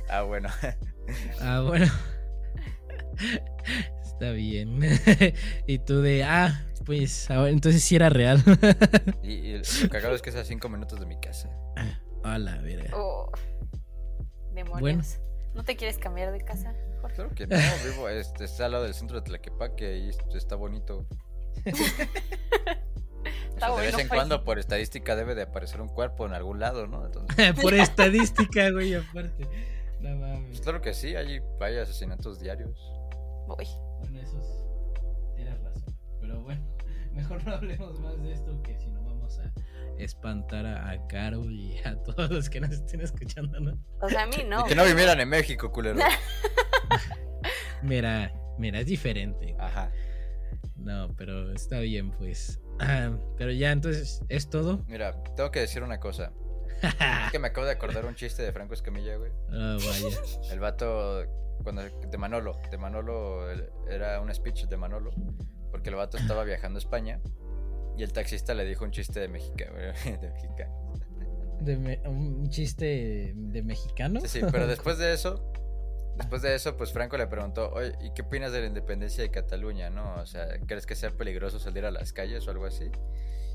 [0.10, 0.50] Ah, bueno.
[1.40, 1.86] Ah, bueno.
[4.02, 4.80] Está bien.
[5.66, 8.42] y tú de, ah, pues, ahora, entonces sí era real.
[9.22, 11.50] Y, y lo cagado es que es a cinco minutos de mi casa.
[12.24, 12.96] a la verga.
[12.96, 13.30] Oh.
[14.54, 14.80] Demonios.
[14.80, 15.02] Bueno.
[15.54, 17.16] ¿No te quieres cambiar de casa, Jorge?
[17.16, 21.06] Claro que no, vivo, este, está al lado del centro de Tlaquepaque, ahí está bonito.
[23.56, 26.60] O sea, de vez en cuando, por estadística, debe de aparecer un cuerpo en algún
[26.60, 27.04] lado, ¿no?
[27.04, 29.48] Entonces, Por estadística, güey, aparte.
[30.00, 32.92] No pues claro que sí, hay, hay asesinatos diarios.
[33.48, 33.66] Voy.
[34.00, 35.94] Bueno, eso es- tienes razón.
[36.20, 36.62] Pero bueno,
[37.12, 39.52] mejor no hablemos más de esto que si no vamos a
[39.98, 43.72] espantar a, a Caro y a todos los que nos estén escuchando, ¿no?
[44.00, 44.60] O sea, a mí no.
[44.60, 45.98] Y que no vivieran en México, culero.
[47.82, 49.54] Mira, mira, es diferente.
[49.58, 49.90] Ajá.
[50.76, 52.60] No, pero está bien, pues.
[52.80, 54.84] Ah, pero ya, entonces, ¿es todo?
[54.88, 56.32] Mira, tengo que decir una cosa.
[57.26, 59.32] Es que me acabo de acordar un chiste de Franco Escamilla, güey.
[59.50, 60.16] Ah, vaya.
[60.52, 61.24] El vato,
[61.62, 63.50] cuando, de Manolo, de Manolo,
[63.88, 65.10] era un speech de Manolo,
[65.70, 67.20] porque el vato estaba viajando a España
[67.96, 69.72] y el taxista le dijo un chiste de mexicano.
[70.04, 70.94] De mexicano.
[71.60, 74.20] De me- un chiste de mexicano.
[74.20, 75.50] Sí, sí, pero después de eso,
[76.16, 79.30] después de eso, pues Franco le preguntó, oye, ¿y qué opinas de la independencia de
[79.30, 80.14] Cataluña, no?
[80.20, 82.90] O sea, ¿crees que sea peligroso salir a las calles o algo así?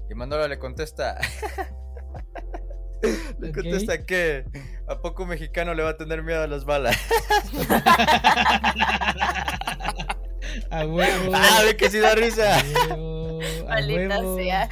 [0.09, 1.17] Y Manolo le contesta,
[3.39, 3.55] le Ok.
[3.55, 4.45] contesta que
[4.87, 6.97] ¿a poco un mexicano le va a tener miedo a las balas?
[10.69, 11.31] A huevo.
[11.35, 12.63] ¡Ah, ve que sí da A risa!
[12.87, 13.39] huevo.
[13.67, 14.37] A Maldita huevo.
[14.37, 14.69] sea.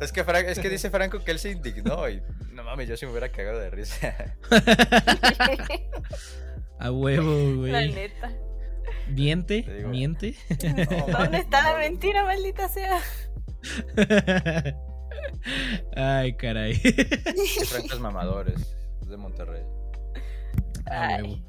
[0.00, 2.22] Es que, es que dice Franco que él se indignó y
[2.52, 4.14] no mames, yo sí me hubiera cagado de risa.
[6.78, 7.30] A huevo,
[7.66, 7.92] La güey.
[7.92, 8.32] neta.
[9.08, 9.88] Miente, digo.
[9.88, 10.34] miente.
[11.10, 13.00] ¿Dónde está la mentira, maldita sea?
[15.96, 16.78] Ay, caray.
[16.80, 19.62] Que Franco es mamador, es, es de Monterrey.
[20.86, 21.44] A Ay.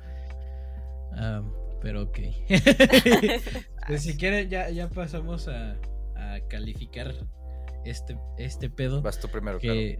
[1.14, 1.42] Ah,
[1.82, 2.20] pero ok.
[3.88, 5.76] pues si quieren, ya, ya pasamos a,
[6.16, 7.14] a calificar
[7.86, 9.02] este, este pedo.
[9.02, 9.76] Vas tú primero, claro.
[9.80, 10.00] Que,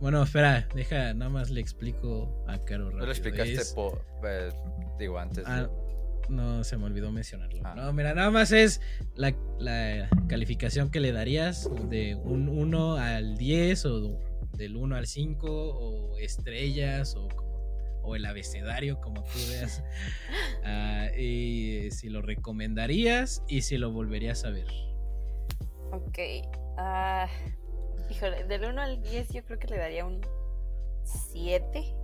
[0.00, 4.50] bueno, espera, deja, nada más le explico a Caro No lo explicaste, Es- po- eh,
[4.98, 5.44] digo, antes.
[5.46, 5.91] Ah, de-
[6.28, 7.60] no, se me olvidó mencionarlo.
[7.64, 7.74] Ah.
[7.74, 8.80] No, mira, nada más es
[9.14, 14.18] la, la calificación que le darías de un 1 al 10 o
[14.56, 17.52] del 1 al 5 o estrellas o, como-
[18.04, 19.82] o el abecedario, como tú veas.
[20.64, 24.66] Ah, y si lo recomendarías y si lo volverías a ver.
[25.90, 26.18] Ok.
[26.78, 27.26] ah,
[28.08, 30.20] híjole, del 1 al 10 yo creo que le daría un
[31.32, 31.94] 7.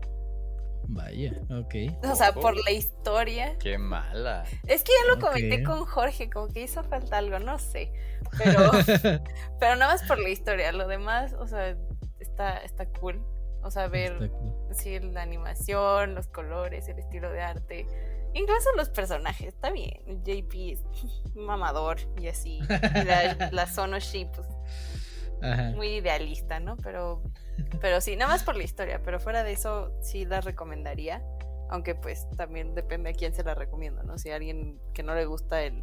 [0.90, 1.74] Vaya, ok.
[2.10, 3.59] O sea, por la historia.
[3.59, 4.44] Qué mala.
[4.66, 7.93] Es que ya lo comenté con Jorge, como que hizo falta algo, no sé.
[8.39, 8.70] Pero,
[9.60, 10.73] pero nada más por la historia.
[10.73, 11.77] Lo demás, o sea,
[12.20, 13.23] está, está cool.
[13.62, 14.55] O sea, ver cool.
[14.73, 17.86] sí, la animación, los colores, el estilo de arte.
[18.32, 20.01] Incluso los personajes, está bien.
[20.24, 20.82] JP es
[21.35, 22.60] mamador y así.
[22.60, 24.47] Y la, la Sonoshi, pues
[25.43, 25.70] Ajá.
[25.77, 26.77] muy idealista, ¿no?
[26.78, 27.23] Pero,
[27.81, 29.01] pero sí, nada más por la historia.
[29.05, 31.23] Pero fuera de eso, sí la recomendaría.
[31.70, 34.16] Aunque pues también depende a quién se la recomiendo, ¿no?
[34.19, 35.82] Si a alguien que no le gusta el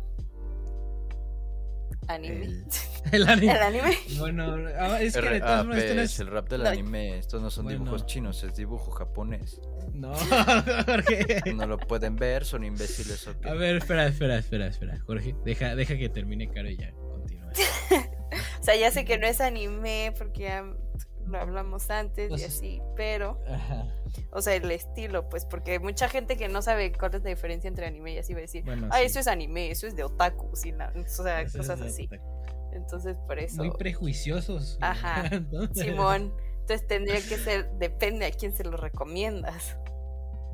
[2.08, 2.46] anime.
[2.46, 2.66] El,
[3.12, 3.52] el anime.
[3.54, 3.98] El anime.
[4.18, 6.70] Bueno, ah, es que de R- todas maneras esto no es- el rap del No.
[6.70, 7.18] anime.
[7.20, 7.80] Estos no son Bueno.
[7.80, 9.62] dibujos chinos, es dibujo japonés.
[9.94, 10.14] No,
[10.86, 11.42] Jorge.
[11.54, 13.28] No lo pueden ver, son imbéciles.
[13.28, 13.46] ¿ok?
[13.46, 15.00] A ver, espera, espera, espera, espera.
[15.06, 17.52] Jorge, deja, deja que termine Caro y ya continúa.
[18.66, 20.66] Sea, ya sé que no es anime porque ya
[21.28, 23.88] lo hablamos antes y Pues- así, pero, Ajá.
[24.32, 27.30] o sea, el estilo, pues, porque hay mucha gente que no sabe cuál es la
[27.30, 29.06] diferencia entre anime y así va a decir, Bueno, ah, sí.
[29.06, 30.78] eso es anime, eso es de otaku, sí, o
[31.08, 32.10] sea, Eso cosas así.
[32.74, 34.78] Entonces, por eso, Muy prejuiciosos.
[34.82, 35.24] Ajá.
[35.52, 35.68] ¿no?
[35.74, 39.78] Simón, entonces tendría que ser, depende a quién se lo recomiendas,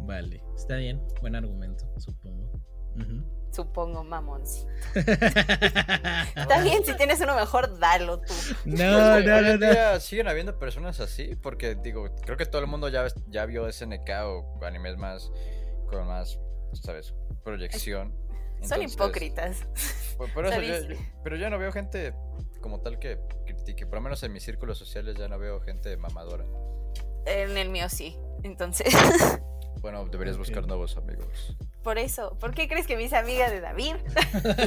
[0.03, 0.99] Vale, está bien.
[1.21, 2.51] Buen argumento, supongo.
[2.95, 3.23] Ujú.
[3.51, 4.45] Supongo, mamón.
[4.47, 4.65] sí.
[4.95, 8.33] Está bien, si tienes uno mejor, dalo tú.
[8.65, 9.99] No, Hoy no, no, no.
[9.99, 14.09] siguen habiendo personas así, porque digo, creo que todo el mundo ya, ya vio SNK
[14.25, 15.31] o animes más
[15.89, 16.39] con más,
[16.73, 17.13] ¿sabes?
[17.43, 18.15] Proyección.
[18.63, 19.57] Son hipócritas.
[20.17, 20.95] Por, por eso Se yo- dice.
[20.95, 22.13] yo- pero ya no veo gente
[22.61, 25.97] como tal que critique, por lo menos en mis círculos sociales ya no veo gente
[25.97, 26.45] mamadora.
[27.25, 28.17] En el mío sí.
[28.43, 28.93] Entonces,
[29.81, 31.55] Bueno, deberías buscar nuevos amigos.
[31.83, 33.95] Por eso, ¿por qué crees que me hice amiga de David?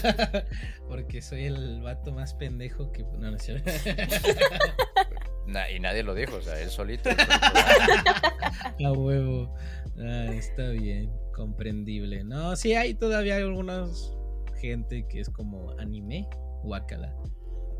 [0.88, 3.02] Porque soy el vato más pendejo que.
[3.04, 3.36] No, no.
[5.46, 7.10] Na- y nadie lo dijo, o sea, él solito.
[7.10, 9.54] A huevo.
[9.98, 12.24] Ah, está bien, comprendible.
[12.24, 14.12] No, sí hay todavía algunas
[14.60, 16.28] gente que es como anime,
[16.62, 17.14] guacala.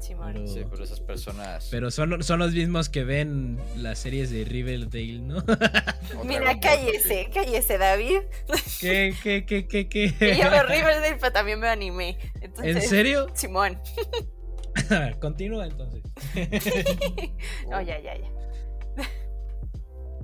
[0.05, 0.33] Simón.
[0.35, 1.69] Pero, sí, pero esas personas.
[1.71, 5.43] pero son, son los mismos que ven las series de Riverdale, ¿no?
[6.25, 8.21] Mira, cállese, cállese, David.
[8.81, 10.15] ¿Qué, qué, qué, qué, qué?
[10.19, 12.19] Que yo veo Riverdale, pero también veo anime.
[12.41, 13.27] Entonces, ¿En serio?
[13.35, 13.81] Simón.
[15.21, 16.03] Continúa entonces.
[17.73, 18.31] Oh, ya, ya, ya.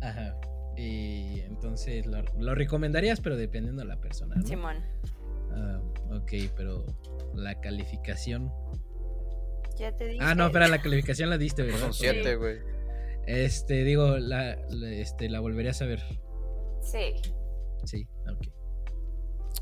[0.02, 0.36] Ajá.
[0.76, 4.46] Y entonces lo, lo recomendarías, pero dependiendo de la persona, ¿no?
[4.46, 4.84] Simón.
[5.52, 5.80] Ah,
[6.12, 6.84] ok, pero
[7.34, 8.52] la calificación.
[9.80, 10.18] Ya te dije.
[10.22, 11.78] Ah, no, espera, la calificación la diste, ¿verdad?
[11.80, 12.58] son siete, güey.
[13.26, 16.02] Este, digo, la, la- este, la volverías a ver.
[16.82, 17.14] Sí.
[17.84, 18.46] Sí, ok.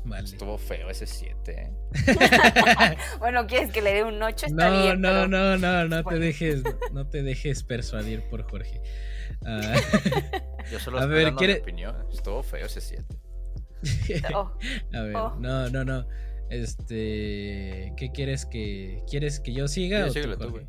[0.05, 0.25] Vale.
[0.25, 1.73] Estuvo feo ese 7, ¿eh?
[3.19, 4.47] Bueno, ¿quieres que le dé un 8?
[4.47, 5.01] Está No, bien.
[5.01, 6.19] no, pero- no, no, no te Bueno.
[6.19, 6.63] dejes,
[6.93, 8.81] no te dejes persuadir por Jorge.
[9.45, 9.75] Ah,
[10.71, 11.95] Yo solo A estoy ver, dando ¿quiere- mi opinión.
[12.11, 13.05] Estuvo feo ese 7.
[14.35, 14.51] Oh,
[14.93, 15.35] a ver, Oh.
[15.39, 16.05] no, no, no.
[16.49, 20.07] Este, ¿qué quieres que quieres que yo siga?
[20.07, 20.59] O tú?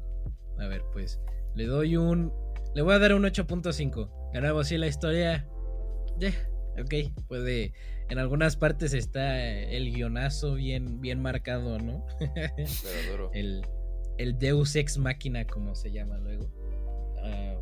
[0.58, 1.20] A ver, pues
[1.54, 2.32] le doy un,
[2.74, 4.32] le voy a dar un 8.5.
[4.32, 5.48] De nuevo, sí, la historia,
[6.18, 6.32] ya,
[6.78, 7.72] ok, puede.
[8.08, 12.04] En algunas partes está el guionazo bien, bien marcado, ¿no?
[12.18, 13.30] Pero duro.
[13.34, 13.62] el,
[14.18, 16.50] el Deus Ex Máquina, como se llama luego.
[17.22, 17.54] Ah,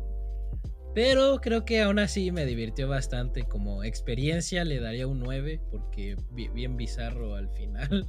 [0.95, 3.43] pero creo que aún así me divirtió bastante.
[3.43, 8.05] Como experiencia le daría un 9, porque bi- bien bizarro al final.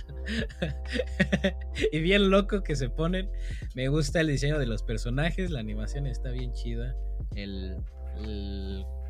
[1.93, 3.31] y bien loco que se ponen.
[3.75, 6.95] Me gusta el diseño de los personajes, la animación está bien chida.
[7.37, 7.77] El,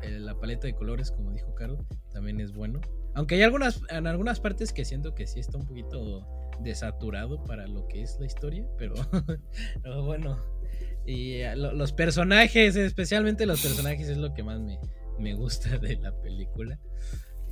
[0.03, 1.77] la paleta de colores, como dijo Caro,
[2.11, 2.79] también es bueno.
[3.13, 6.25] Aunque hay algunas, en algunas partes que siento que sí está un poquito
[6.61, 8.93] desaturado para lo que es la historia, pero
[10.05, 10.37] bueno.
[11.05, 14.79] Y eh, lo- los personajes, especialmente los personajes, es lo que más me,
[15.19, 16.79] me gusta de la película.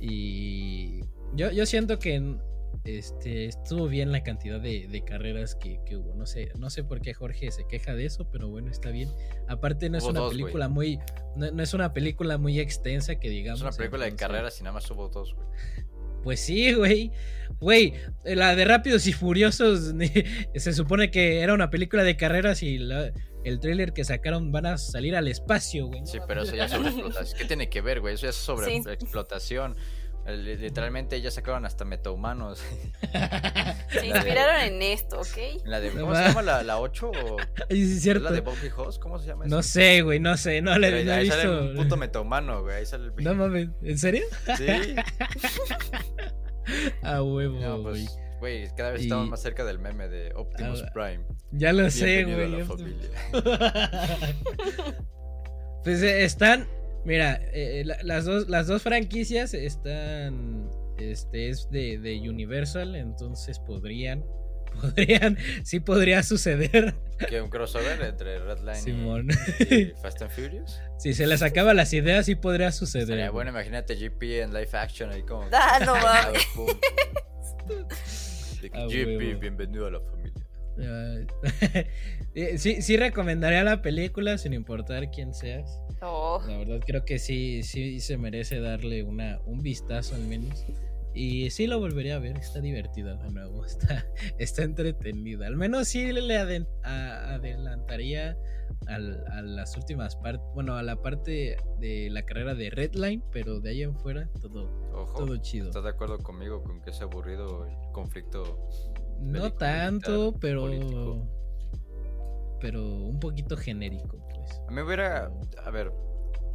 [0.00, 1.00] Y
[1.34, 2.36] yo, yo siento que
[2.84, 6.14] este, estuvo bien la cantidad de, de carreras que, que hubo.
[6.14, 9.10] No sé, no sé por qué Jorge se queja de eso, pero bueno, está bien.
[9.48, 10.98] Aparte, no es Hubo una dos, película muy.
[11.36, 13.60] No, no es una película muy extensa que digamos.
[13.60, 15.46] Es una película de entonces- carreras y nada más hubo dos, güey.
[16.22, 17.12] pues sí, güey.
[17.60, 17.92] Güey,
[18.24, 19.92] la de Rápidos y Furiosos
[20.54, 23.12] se supone que era una película de carreras y la-
[23.44, 26.04] el tráiler que sacaron van a salir al espacio, güey.
[26.06, 27.38] Sí, pero eso ya es sobre explotación.
[27.38, 28.14] ¿Qué tiene que ver, güey?
[28.14, 28.82] Eso ya es sobre Sí.
[28.90, 29.76] explotación.
[30.26, 32.62] Eh, Literalmente ya sacaron hasta metahumanos.
[33.90, 35.64] Se inspiraron en esto, ¿ok?
[35.64, 37.10] La de, ¿Cómo se llama la, la 8?
[37.10, 37.36] ¿O
[37.70, 38.24] sí, es ¿Es cierto.
[38.24, 38.98] la de Bobby Hoss?
[38.98, 39.56] ¿Cómo se llama eso?
[39.56, 41.70] No sé, güey, no sé, no no he ahí sale visto.
[41.70, 42.76] un puto metahumano, güey.
[42.76, 44.24] Ahí sale el No mames, ¿en serio?
[44.58, 44.66] Sí.
[47.02, 48.04] A huevo, No, güey.
[48.04, 48.29] pues, güey,
[48.76, 51.24] cada vez Y- estamos más cerca del meme de Optimus Ah, Prime.
[51.52, 52.44] Ya lo sé, güey.
[52.44, 53.08] a la ya- familia.
[55.84, 56.66] pues eh, están,
[57.04, 60.68] mira, eh, la- las, dos, las dos franquicias están,
[60.98, 64.24] este es de, de Universal, entonces podrían,
[64.80, 66.94] podrían, sí podría suceder.
[67.28, 69.28] ¿Qué, un crossover entre Redline y- Simón.
[69.70, 70.80] y, Fast and Furious?
[70.98, 73.16] Si se les acaba las ideas, sí podría suceder.
[73.18, 73.28] Güey.
[73.30, 75.46] bueno, imagínate GP en live action ahí como...
[75.52, 76.46] Ah, no mames.
[78.84, 78.88] Pum.
[78.88, 79.40] De que, A GP, huevo.
[79.40, 80.46] bienvenido a la familia.
[80.82, 81.16] Ah,
[82.34, 85.80] eh, sí, sí recomendaría la película sin importar quién seas.
[86.02, 90.64] Oh, La verdad creo que sí, sí se merece darle una, un vistazo al menos.
[91.12, 94.06] Y sí lo volvería a ver, está divertida de nuevo, está,
[94.38, 95.46] está entretenida.
[95.46, 98.36] Al menos sí le a- adelantaría
[98.86, 103.60] al- a las últimas partes, bueno, a la parte de la carrera de Redline, pero
[103.60, 105.66] de ahí en fuera todo, Ojo, todo chido.
[105.68, 108.68] ¿estás de acuerdo conmigo con que es aburrido el conflicto?
[109.20, 110.62] No tanto, pero...
[110.62, 111.26] político.
[112.60, 114.60] pero un poquito genérico, pues.
[114.68, 115.30] A mí hubiera.
[115.64, 115.90] A ver.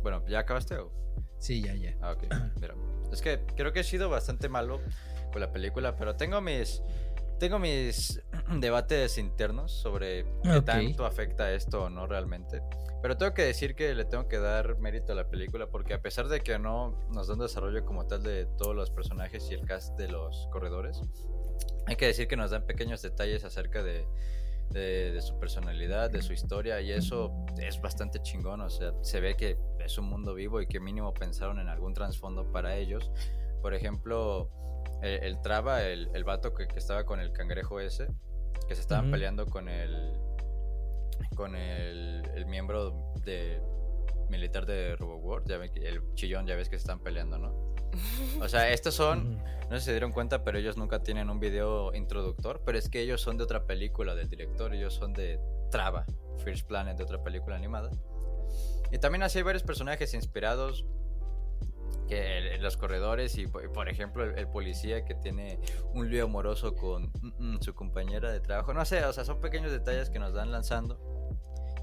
[0.02, 0.91] Bueno, ¿ya acabaste o.?
[1.40, 1.95] Sí, ya, ya.
[2.02, 2.23] Ah, ok.
[2.61, 2.76] Mira.
[3.11, 4.82] Es que creo que he sido bastante malo
[5.32, 6.82] con la película, pero tengo mis.
[7.40, 8.22] Tengo mis
[8.60, 12.61] debates internos sobre qué tanto afecta esto o no realmente.
[13.02, 16.02] Pero tengo que decir que le tengo que dar mérito a la película porque a
[16.02, 19.65] pesar de que no nos dan desarrollo como tal de todos los personajes y el
[19.65, 21.02] cast de los corredores,
[21.88, 24.07] hay que decir que nos dan pequeños detalles acerca de,
[24.71, 28.61] de, de su personalidad, de su historia y eso es bastante chingón.
[28.61, 31.93] O sea, se ve que es un mundo vivo y que mínimo pensaron en algún
[31.93, 33.11] trasfondo para ellos.
[33.61, 34.49] Por ejemplo,
[35.01, 38.07] el, el Traba, el, el vato que, que estaba con el cangrejo ese,
[38.67, 40.13] que se estaban peleando con el
[41.35, 43.61] con el, el miembro de
[44.30, 47.76] militar de RoboWar, ya ven que- el chillón, ya ves que se están peleando, ¿no?
[48.41, 51.39] O sea, estos son, no sé si se dieron cuenta, pero ellos nunca tienen un
[51.39, 55.39] video introductor, pero es que ellos son de otra película del director, ellos son de
[55.72, 56.06] Trava,
[56.43, 57.89] First Planet, de otra película animada.
[58.91, 60.85] Y también así hay varios personajes inspirados
[62.07, 65.60] que los corredores y por por ejemplo el, el policía que tiene
[65.93, 68.73] un lío amoroso con mm, mm, su compañera de trabajo.
[68.73, 70.99] No sé, o sea, son pequeños detalles que nos dan lanzando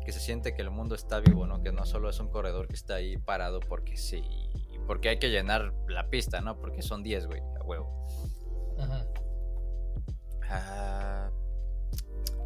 [0.05, 1.63] que se siente que el mundo está vivo, ¿no?
[1.63, 4.23] Que no solo es un corredor que está ahí parado porque sí,
[4.87, 6.59] porque hay que llenar la pista, ¿no?
[6.59, 8.07] Porque son 10, güey, a huevo.
[8.79, 9.07] Ajá.
[10.49, 11.31] Ah,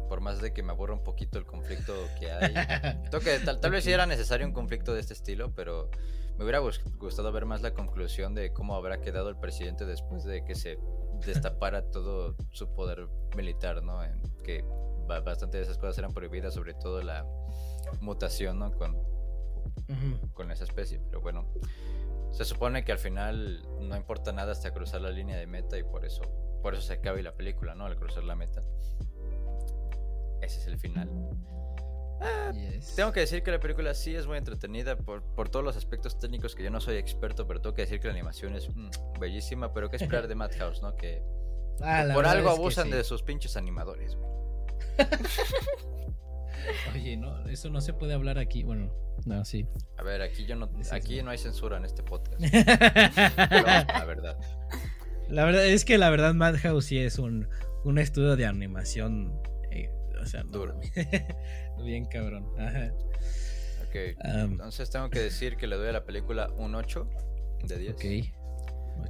[0.07, 2.53] por más de que me aburra un poquito el conflicto que hay.
[3.23, 5.89] Que tal, tal vez sí era necesario un conflicto de este estilo, pero
[6.37, 10.23] me hubiera gus- gustado ver más la conclusión de cómo habrá quedado el presidente después
[10.23, 10.77] de que se
[11.25, 14.03] destapara todo su poder militar, ¿no?
[14.03, 14.63] En que
[15.07, 17.25] bastante de esas cosas eran prohibidas, sobre todo la
[18.01, 18.71] mutación, ¿no?
[18.77, 20.33] Con, Ujú.
[20.33, 21.47] con esa especie, pero bueno.
[22.31, 25.83] Se supone que al final no importa nada hasta cruzar la línea de meta y
[25.83, 26.21] por eso,
[26.61, 27.85] por eso se acaba la película, ¿no?
[27.85, 28.61] Al cruzar la meta.
[30.41, 31.09] Ese es el final.
[32.53, 32.95] Yes.
[32.95, 36.17] Tengo que decir que la película sí es muy entretenida por, por todos los aspectos
[36.19, 38.89] técnicos que yo no soy experto, pero tengo que decir que la animación es mm,
[39.19, 40.95] bellísima, pero qué esperar de Madhouse, ¿no?
[40.95, 41.23] Que
[41.81, 42.91] Ah, por algo abusan sí.
[42.93, 44.29] de sus pinches animadores, güey.
[46.93, 48.63] Oye, no, eso no se puede hablar aquí.
[48.63, 48.91] Bueno,
[49.25, 49.65] no, sí.
[49.97, 52.41] A ver, aquí yo no, aquí no hay censura en este podcast.
[52.41, 54.37] Pero, la verdad.
[55.29, 57.47] La verdad es que la verdad Madhouse sí es un,
[57.83, 59.41] un estudio de animación.
[59.71, 59.89] eh,
[60.21, 60.79] o sea, no Duro.
[61.83, 62.47] Bien cabrón.
[62.57, 62.91] Ajá.
[63.87, 63.95] Ok.
[64.23, 67.09] Entonces tengo que decir que le doy a la película un 8
[67.63, 67.93] de 10.
[67.93, 68.03] ok.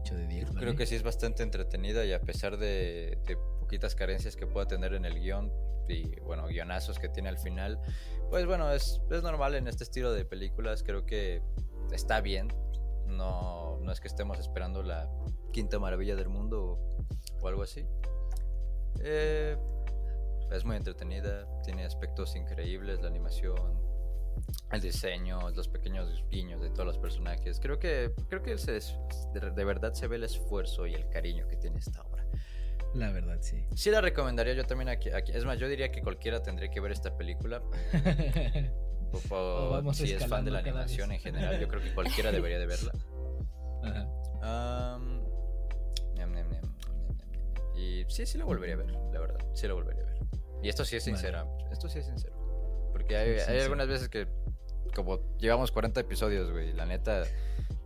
[0.01, 0.51] 8 de 10.
[0.51, 3.37] Creo que sí es bastante entretenida y a pesar de, de
[3.67, 5.51] poquitas carencias que pueda tener en el guion
[5.89, 7.81] y bueno, guionazos que tiene al final,
[8.29, 11.41] pues bueno, es, es normal en este estilo de películas, creo que
[11.91, 12.47] está bien,
[13.07, 15.09] no, no es que estemos esperando la
[15.51, 17.85] quinta maravilla del mundo o, o algo así.
[19.01, 19.57] Eh,
[20.49, 23.81] es muy entretenida, tiene aspectos increíbles, la animación,
[24.71, 27.59] el diseño, los pequeños guiños de todos los personajes.
[27.59, 28.79] Creo que creo que se
[29.33, 32.26] de, de verdad se ve el esfuerzo y el cariño que tiene esta obra.
[32.93, 33.63] La verdad, sí.
[33.75, 36.79] Sí la recomendaría yo también aquí, aquí- Es más, yo diría que cualquiera tendría que
[36.79, 37.61] ver esta película.
[39.31, 41.17] O- o si es fan de la animación vez.
[41.19, 42.91] en general, yo creo que cualquiera debería de verla.
[43.81, 44.93] Ajá.
[44.95, 45.21] Am,
[46.15, 46.75] ñam, ñam, ñam, ñam,
[47.17, 47.77] ñam, ñam.
[47.77, 49.39] Y sí, sí la volvería a ver, la verdad.
[49.53, 50.17] Sí la volvería a ver.
[50.61, 51.17] Y esto sí es Vale.
[51.17, 51.45] sincera.
[51.71, 52.35] Esto sí es sincero.
[52.91, 54.27] Porque hay, algunas veces que,
[54.93, 57.23] como llevamos 40 episodios, güey, la neta,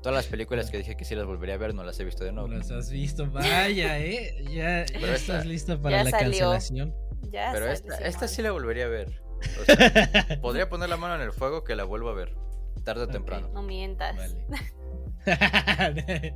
[0.02, 2.24] todas las películas que dije que sí las volvería a ver, no las he visto
[2.24, 2.48] de nuevo.
[2.50, 3.30] Las has visto.
[3.30, 4.44] Vaya, eh.
[4.52, 6.30] Ya, Pero ya esta- estás listo para Ya la salió.
[6.32, 6.94] cancelación.
[7.30, 9.22] Ya Pero esta, esta sí la volvería a ver.
[9.62, 9.76] O sea,
[10.42, 12.36] podría poner la mano en el fuego que la vuelva a ver.
[12.84, 13.50] Tarde o temprano.
[13.54, 14.16] No mientas.
[14.18, 14.46] Vale.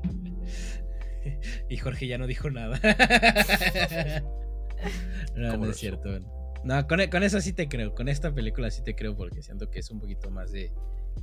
[1.69, 2.79] y Jorge ya no dijo nada.
[5.35, 6.19] no, ¿Cómo no es cierto.
[6.63, 7.93] No, con, con eso sí te creo.
[7.95, 10.71] Con esta película sí te creo porque siento que es un poquito más de,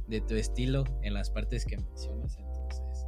[0.08, 2.36] de tu estilo en las partes que mencionas.
[2.38, 3.06] Entonces.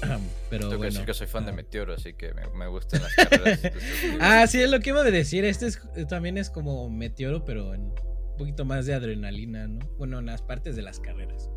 [0.50, 0.92] Pero Tengo que bueno.
[0.92, 1.52] decir que soy fan de.
[1.52, 3.60] Meteoro, así que me, me gustan las carreras.
[4.20, 5.44] Ah, sí, es lo que iba a decir.
[5.44, 9.78] Este es, también es como Meteoro, pero en un poquito más de adrenalina, ¿no?
[9.98, 11.48] Bueno, en las partes de las carreras.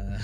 [0.00, 0.16] Ah.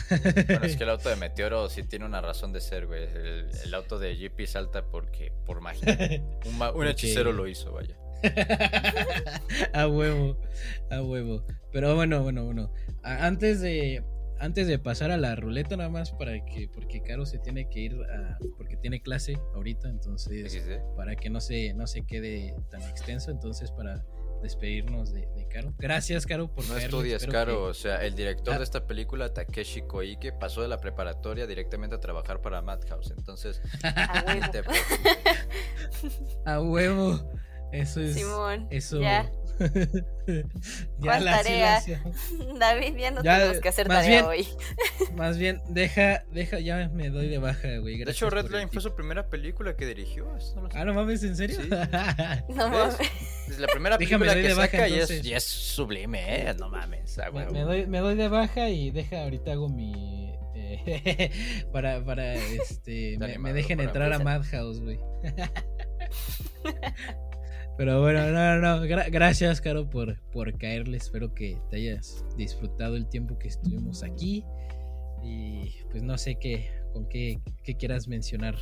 [0.47, 3.03] Bueno, es que el auto de Meteoro sí tiene una razón de ser, güey.
[3.03, 5.99] El, el auto de GP salta porque por magia.
[6.47, 7.97] Un, ma- un Porque- hechicero lo hizo, vaya.
[9.73, 10.39] a huevo,
[10.91, 11.45] a huevo.
[11.73, 12.73] Pero bueno, bueno, bueno.
[13.03, 14.03] Antes de
[14.41, 17.81] antes de pasar a la ruleta nada más para que porque Caro se tiene que
[17.81, 20.97] ir a, porque tiene clase ahorita, entonces XD.
[20.97, 24.05] para que no se no se quede tan extenso, entonces para
[24.43, 25.73] despedirnos de, de Caro.
[25.79, 27.53] Gracias, Caro, por No estudias, espero Caro.
[27.53, 28.59] que- O sea, el director Ah.
[28.59, 33.13] de esta película, Takeshi Koike, pasó de la preparatoria directamente a trabajar para Madhouse.
[33.17, 34.75] Entonces, A huevo.
[36.45, 37.31] A huevo.
[37.75, 38.15] Eso es.
[38.15, 39.01] Simón, Eso.
[39.01, 39.31] ya.
[40.27, 40.43] ya
[41.01, 41.81] ¿Cuál tarea?
[42.59, 44.49] David, ya no Ya, tenemos que hacer más tarea bien, hoy.
[45.17, 48.03] Más bien, deja, deja, ya me doy de baja, güey.
[48.03, 50.27] De hecho, Redline fue su primera película que dirigió.
[50.57, 50.69] no lo.
[50.75, 51.61] Ah, no mames, ¿en serio?
[51.63, 51.69] Sí.
[52.49, 52.97] No mames.
[53.49, 56.49] Es la primera Déjame, película doy que de baja, saca y es, y es sublime,
[56.51, 56.55] ¿eh?
[56.59, 57.19] No mames.
[57.19, 60.35] ah, me, doy, me doy de baja y deja, ahorita hago mi.
[60.55, 61.31] eh,
[61.73, 63.19] para, para, este.
[63.19, 64.19] Me, me dejen entrar a.
[64.19, 64.99] Madhouse, güey.
[67.77, 68.85] Pero bueno, no, no, no.
[68.87, 70.97] gra- gracias, Caro, por, por caerle.
[70.97, 74.45] Espero que te hayas disfrutado el tiempo que estuvimos aquí.
[75.23, 78.55] Y pues no sé qué, con qué, qué quieras mencionar.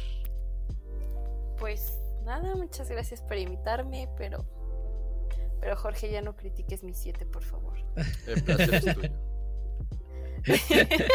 [1.58, 1.92] Pues
[2.24, 4.44] nada, muchas gracias por invitarme, pero.
[5.60, 7.74] Pero Jorge, ya no critiques mi 7, por favor.
[8.26, 9.10] El placer es tuyo.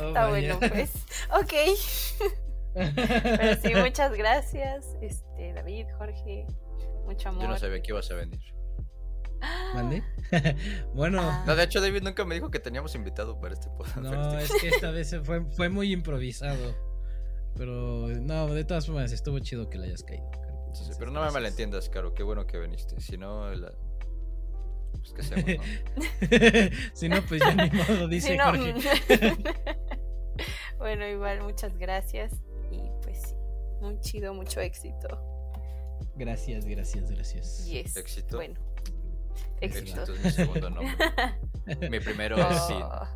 [0.00, 0.90] Oh, Está bueno, pues.
[1.38, 1.52] Ok.
[2.76, 4.96] Pero sí, muchas gracias.
[5.00, 6.46] Este, David, Jorge.
[7.06, 7.42] Mucho amor.
[7.42, 8.40] Yo no sabía que ibas a venir.
[9.74, 10.02] ¿Mande?
[10.94, 11.44] bueno, Ah.
[11.46, 13.98] No, de hecho, David nunca me dijo que teníamos invitado para este podcast.
[13.98, 16.74] no, es que esta vez fue, fue muy improvisado.
[17.56, 20.30] Pero no, de todas formas, estuvo chido que le hayas caído.
[20.74, 22.12] Sí, sí, pero no me malentiendas, Caro.
[22.12, 23.00] Qué bueno que viniste.
[23.00, 23.72] Si no, la...
[24.92, 25.66] pues qué hacemos,
[25.96, 26.76] ¿no?
[26.94, 28.74] si no, pues ya ni modo, dice no, Jorge.
[30.78, 32.32] bueno, igual, muchas gracias.
[33.86, 35.06] Muy chido, mucho éxito.
[36.16, 37.64] Gracias, gracias, gracias.
[37.66, 37.96] Yes.
[37.96, 38.36] Éxito.
[38.36, 38.58] Bueno,
[39.60, 40.02] éxito.
[40.02, 40.92] Éxito es mi segundo nombre.
[41.90, 42.60] Mi primero es.
[42.70, 43.06] Oh,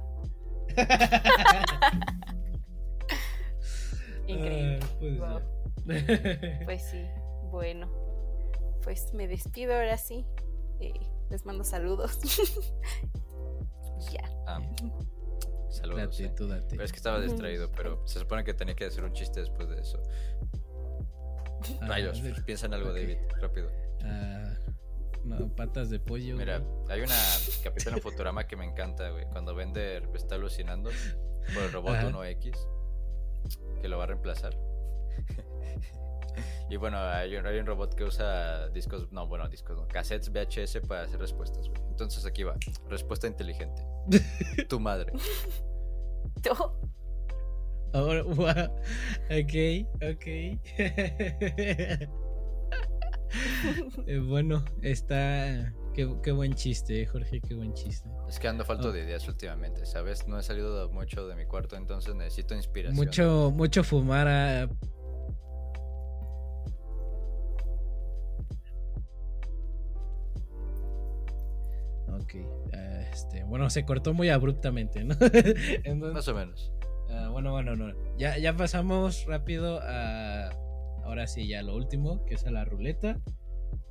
[4.26, 4.78] increíble.
[4.82, 5.40] Ah, pues, Wow.
[6.64, 7.04] Pues sí,
[7.50, 7.90] bueno.
[8.84, 10.24] Pues me despido ahora sí.
[10.78, 10.92] Eh,
[11.30, 12.16] les mando saludos.
[14.12, 14.22] ya.
[14.46, 14.60] Ah,
[15.68, 16.16] saludos.
[16.18, 16.32] date, eh.
[16.36, 16.68] tú date.
[16.70, 19.68] Pero es que estaba distraído, pero se supone que tenía que hacer un chiste después
[19.68, 20.00] de eso.
[21.80, 22.92] Ah, Rayos, de- piensa en algo.
[22.92, 23.70] David, rápido.
[24.04, 24.54] ah,
[25.24, 26.36] no, patas de pollo.
[26.36, 26.92] Mira, güey.
[26.92, 27.14] hay una
[27.62, 29.26] capítulo en Futurama que me encanta, güey.
[29.26, 30.90] Cuando Bender está alucinando
[31.54, 32.08] por el robot Ajá.
[32.10, 32.56] 1X
[33.82, 34.56] que lo va a reemplazar.
[36.70, 40.30] y bueno, hay un, hay un robot que usa discos, no, bueno, discos, no, cassettes
[40.30, 41.80] VHS para hacer respuestas, güey.
[41.88, 42.56] Entonces aquí va,
[42.88, 43.82] respuesta inteligente.
[44.68, 45.12] tu madre.
[47.92, 48.46] Ahora, guau,
[49.30, 50.26] ok, ok.
[54.08, 55.72] Eh, bueno, está.
[55.94, 58.08] Qué, qué buen chiste, eh, Jorge, qué buen chiste.
[58.28, 58.92] Es que ando falto Oh.
[58.92, 60.26] de ideas últimamente, ¿sabes?
[60.26, 62.96] No he salido mucho de mi cuarto, entonces necesito inspiración.
[62.96, 64.68] Mucho, mucho fumar a.
[72.08, 72.34] Ok,
[72.74, 75.14] ah, este, bueno, se cortó muy abruptamente, ¿no?
[75.84, 76.72] Entonces, Más o menos.
[77.10, 77.92] Ah, bueno, bueno, no.
[78.18, 80.50] Ya, ya pasamos rápido a.
[81.04, 83.18] Ahora sí, ya lo último, que es a la ruleta.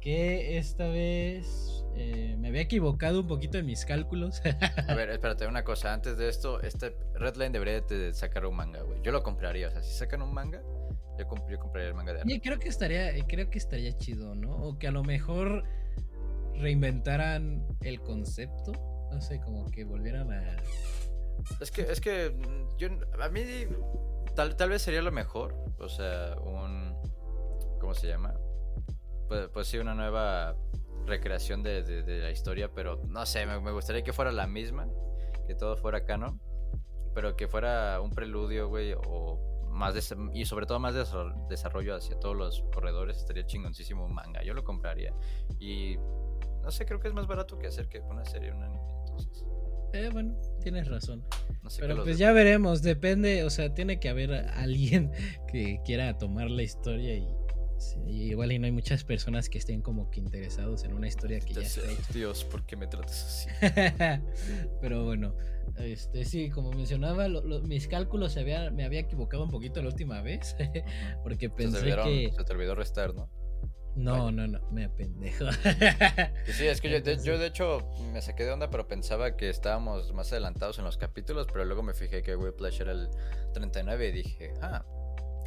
[0.01, 4.41] Que esta vez eh, me había equivocado un poquito en mis cálculos.
[4.87, 5.93] A ver, espérate, una cosa.
[5.93, 9.01] Antes de esto, este Redline debería de sacar un manga, güey.
[9.03, 9.67] Yo lo compraría.
[9.67, 10.61] O sea, si sacan un manga,
[11.17, 12.41] yo, comp- yo compraría el manga de Arnold.
[12.41, 14.55] creo que estaría, creo que estaría chido, ¿no?
[14.55, 15.65] O que a lo mejor
[16.55, 18.71] reinventaran el concepto.
[19.11, 20.55] No sé, como que volvieran a.
[21.59, 22.89] Es que, es que mm, yo,
[23.21, 23.41] a mí
[24.35, 25.55] tal, tal vez sería lo mejor.
[25.79, 26.95] O sea, un...
[27.79, 28.33] ¿Cómo se llama?
[29.27, 30.55] Pues, pues sí, una nueva
[31.05, 34.87] recreación de, de- de la historia, pero no sé, me, gustaría que fuera la misma,
[35.47, 36.39] que todo fuera canon,
[37.15, 39.39] pero que fuera un preludio, güey, o
[39.71, 44.13] más des- y sobre todo más desarro- desarrollo hacia todos los corredores, estaría chingoncísimo un
[44.13, 45.13] manga, yo lo compraría.
[45.59, 45.97] Y
[46.61, 49.45] no sé, creo que es más barato que hacer que una serie, un anime, entonces,
[49.93, 51.23] Eh, bueno, tienes razón.
[51.63, 55.11] no sé qué Pero pues de- ya veremos, depende, o sea, tiene que haber alguien
[55.51, 57.27] que quiera tomar la historia y,
[57.77, 61.39] sí, igual y no hay muchas personas que estén como que interesados en una historia
[61.39, 62.13] que ya está hecha.
[62.13, 63.49] Dios, ¿por qué me tratas así?
[64.81, 65.35] Pero bueno,
[65.77, 69.81] este sí, como mencionaba, lo- lo- mis cálculos se había, me había equivocado un poquito
[69.81, 70.55] la última vez,
[71.23, 72.31] porque Se te, pensé olvidaron- que...
[72.35, 73.29] se te olvidó restar, ¿no?
[74.03, 75.45] No, no, no, me pendejo.
[76.47, 79.35] Y sí, es que yo, de, yo de hecho me saqué de onda, pero pensaba
[79.35, 83.09] que estábamos más adelantados en los capítulos, pero luego me fijé que Whiplash era el
[83.53, 84.85] 39 y dije, ah,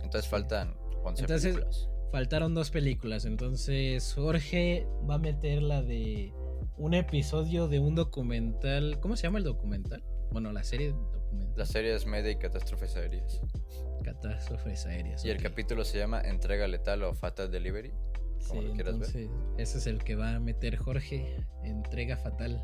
[0.02, 1.88] entonces faltan 11 Entonces- películas.
[2.12, 6.34] Faltaron dos películas, entonces Jorge va a meter la de
[6.76, 8.98] un episodio de un documental.
[9.00, 10.04] ¿Cómo se llama el documental?
[10.30, 11.54] Bueno, la serie documental.
[11.56, 13.40] La serie es Mayday Catástrofes Aéreas.
[14.04, 15.24] Catástrofes aéreas.
[15.24, 17.92] Y el capítulo se llama Entrega Letal o Fatal Delivery.
[18.42, 21.36] Sí, entonces, ese es el que va a meter Jorge.
[21.62, 22.62] Entrega fatal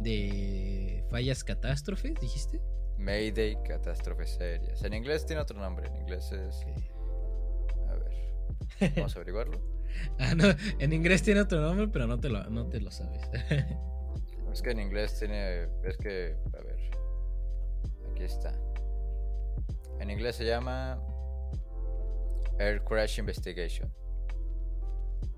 [0.00, 2.60] de fallas catástrofes, dijiste.
[2.98, 4.82] Mayday Catástrofes Aéreas.
[4.82, 6.64] En inglés tiene otro nombre, en inglés es...
[7.88, 8.92] A ver.
[8.96, 9.74] Vamos a averiguarlo.
[10.18, 10.46] Ah, no,
[10.80, 13.22] en inglés tiene otro nombre, pero no te lo, no te lo sabes.
[14.54, 15.68] Es que en inglés tiene.
[15.82, 16.36] Es que.
[16.52, 16.78] A ver.
[18.12, 18.54] Aquí está.
[19.98, 21.02] En inglés se llama.
[22.60, 23.92] Air Crash Investigation.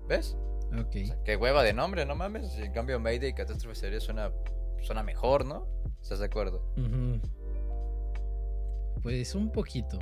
[0.07, 0.37] ¿Ves?
[0.77, 0.95] ok.
[1.03, 2.57] O sea, qué hueva de nombre, no mames.
[2.57, 4.31] En cambio, Mayday y Catástrofe Sería suena,
[4.81, 5.67] suena mejor, ¿no?
[6.01, 6.61] ¿Estás de acuerdo?
[9.01, 9.97] Pues un poquito.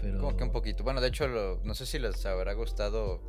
[0.00, 0.18] Pero.
[0.18, 0.84] Como que un poquito.
[0.84, 3.20] Bueno, de hecho, lo- no sé si les habrá gustado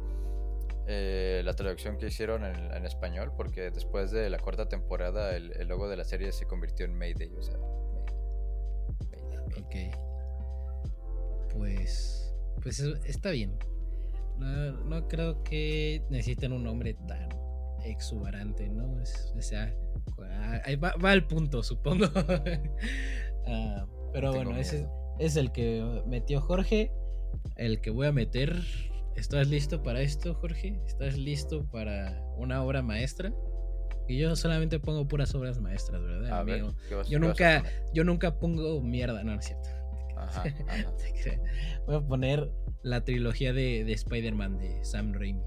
[0.87, 5.51] eh, la traducción que hicieron en, en español, porque después de la cuarta temporada, el,
[5.53, 7.31] el logo de la serie se convirtió en Mayday.
[7.37, 8.15] O sea, Mayday.
[9.11, 9.91] Mayday, Mayday.
[11.49, 11.55] Ok.
[11.57, 12.33] Pues.
[12.61, 13.57] Pues está bien.
[14.37, 17.29] No, no creo que necesiten un nombre tan
[17.85, 18.99] exuberante, ¿no?
[19.01, 19.73] Es- o sea,
[20.65, 22.05] ahí va, va al punto, supongo.
[23.45, 24.87] Ah, pero Tengo bueno, ese
[25.19, 26.91] es el que metió Jorge.
[27.57, 28.55] El que voy a meter.
[29.17, 30.79] ¿Estás listo para esto, Jorge?
[30.87, 33.33] ¿Estás listo para una obra maestra?
[34.07, 36.31] Y yo solamente pongo puras obras maestras, ¿verdad?
[36.37, 39.45] A El ver, mío- ¿qué vas- yo nunca, yo nunca pongo mierda, no, no es
[39.45, 39.69] cierto.
[40.23, 40.91] Ajá, ajá.
[41.85, 42.49] Voy a poner
[42.83, 45.43] la trilogía de, de Spider-Man de Sam Raimi.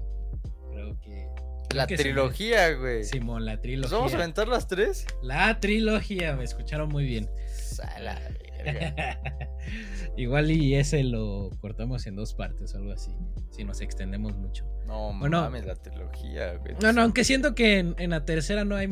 [0.71, 1.27] Creo que.
[1.69, 3.03] creo La que trilogía, güey.
[3.03, 3.97] Simón, la ¿Nos trilogía.
[3.97, 5.05] vamos a aventar las tres?
[5.21, 7.29] La trilogía, me escucharon muy bien.
[7.47, 8.19] Sala,
[8.63, 9.19] verga.
[10.17, 13.11] Igual y ese lo cortamos en dos partes o algo así.
[13.51, 14.65] Si nos extendemos mucho.
[14.87, 15.41] No Bueno.
[15.41, 16.75] mames, la trilogía, güey.
[16.81, 18.87] No, no, aunque siento que en, en la tercera no hay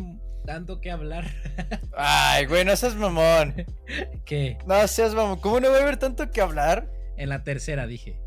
[0.46, 1.26] tanto que hablar.
[1.98, 3.66] Ay, güey, no seas mamón.
[4.26, 5.40] que No seas mamón.
[5.40, 6.90] ¿Cómo no va a haber tanto que hablar?
[7.18, 8.20] en la tercera dije.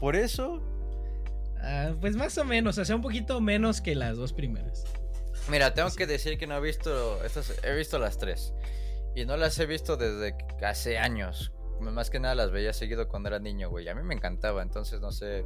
[0.00, 0.62] Por eso.
[1.60, 4.84] Ah, pues más o menos, o sea, un poquito menos que las dos primeras.
[5.50, 8.52] Mira, tengo que decir que no he visto estas, he visto las tres
[9.14, 11.52] y no las he visto desde hace años.
[11.80, 13.88] Más que nada las veía seguido cuando era niño, güey.
[13.88, 15.44] A mí me encantaba, entonces no sé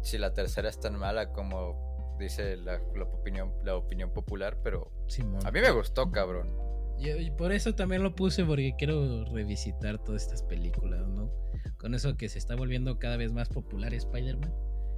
[0.00, 1.91] si la tercera es tan mala como
[2.22, 5.44] dice la, la opinión, la opinión popular, pero Simón.
[5.46, 6.48] a mí me gustó, cabrón.
[6.98, 11.30] Yo- y por eso también lo puse porque quiero revisitar todas estas películas, ¿no?
[11.78, 14.52] Con eso que se está volviendo cada vez más popular Spider-Man.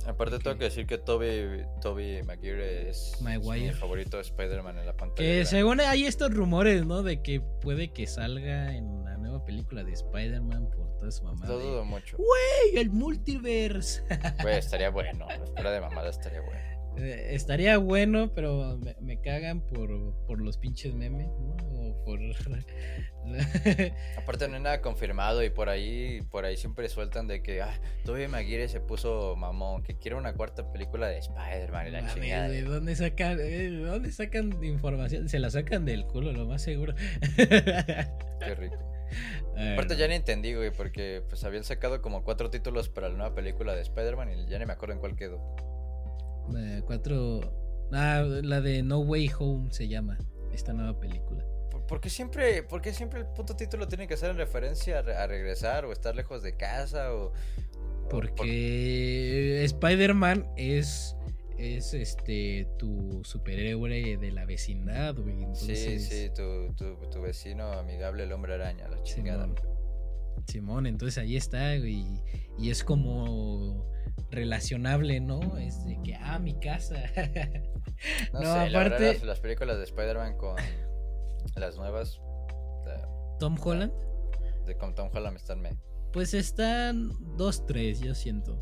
[0.07, 0.43] Aparte Ok.
[0.43, 4.95] tengo que decir que Toby, Toby Maguire es, es mi favorito de Spider-Man en la
[4.95, 5.27] pantalla.
[5.27, 7.03] Que según hay estos rumores, ¿no?
[7.03, 11.47] De que puede que salga en la nueva película de Spider-Man por toda su mamá.
[11.47, 12.19] Lo dudo mucho.
[12.19, 14.03] ¡Ey, el multiverse!
[14.43, 15.27] Güey, estaría bueno.
[15.55, 16.61] Fuera de mamada estaría bueno.
[16.97, 21.57] Eh, Estaría bueno, pero me, me cagan por, por los pinches memes, ¿no?
[21.73, 22.21] O por...
[24.19, 27.81] Aparte no hay nada confirmado y por ahí por ahí siempre sueltan de que ah,
[28.05, 32.49] Tobey Maguire se puso mamón, que quiere una cuarta película de Spider-Man y la chingada.
[32.49, 35.29] ¿De dónde sacan, eh, ¿de dónde sacan información?
[35.29, 36.95] Se la sacan del culo, lo más seguro.
[37.37, 38.77] Qué rico.
[39.73, 43.35] Aparte ya ni entendí, güey, porque pues habían sacado como cuatro títulos para la nueva
[43.35, 45.41] película de Spider-Man y ya ni me acuerdo en cuál quedó.
[46.57, 47.41] Eh, cuatro.
[47.93, 50.19] Ah, la de No Way Home se llama.
[50.53, 51.45] Esta nueva película.
[51.71, 55.01] ¿Por, por qué siempre, por qué siempre el puto título tiene que ser en referencia
[55.01, 57.27] a, re- a regresar o estar lejos de casa o...
[57.27, 61.17] o por- Porque Spider-Man es.
[61.59, 62.67] Es este.
[62.79, 65.37] Tu superhéroe de la vecindad, güey.
[65.45, 69.45] Entonces, Sí, sí, tu, tu, tu vecino amigable, el hombre araña, la chingada.
[69.45, 69.61] Simón.
[70.49, 72.05] Simón, entonces ahí está, güey.
[72.59, 73.87] Y es como
[74.31, 75.57] relacionable, ¿no?
[75.59, 76.97] Es de que, ah, mi casa.
[78.33, 80.57] No, No, sé, la verdad, aparte- las, las películas de Spider-Man con
[81.57, 82.21] las nuevas
[82.85, 83.09] la-
[83.39, 83.93] Tom Holland.
[84.67, 85.71] de con Tom Holland están me.
[86.13, 88.61] Pues están dos, tres, yo siento.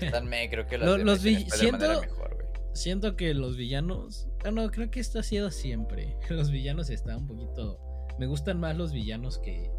[0.00, 2.46] Están me, creo que las Lo- de los vi- siento- mejor, güey.
[2.74, 4.28] Siento que los villanos.
[4.44, 6.16] Ah, no, creo que esto ha sido siempre.
[6.30, 7.80] Los villanos están un poquito.
[8.20, 9.70] Me gustan más los villanos que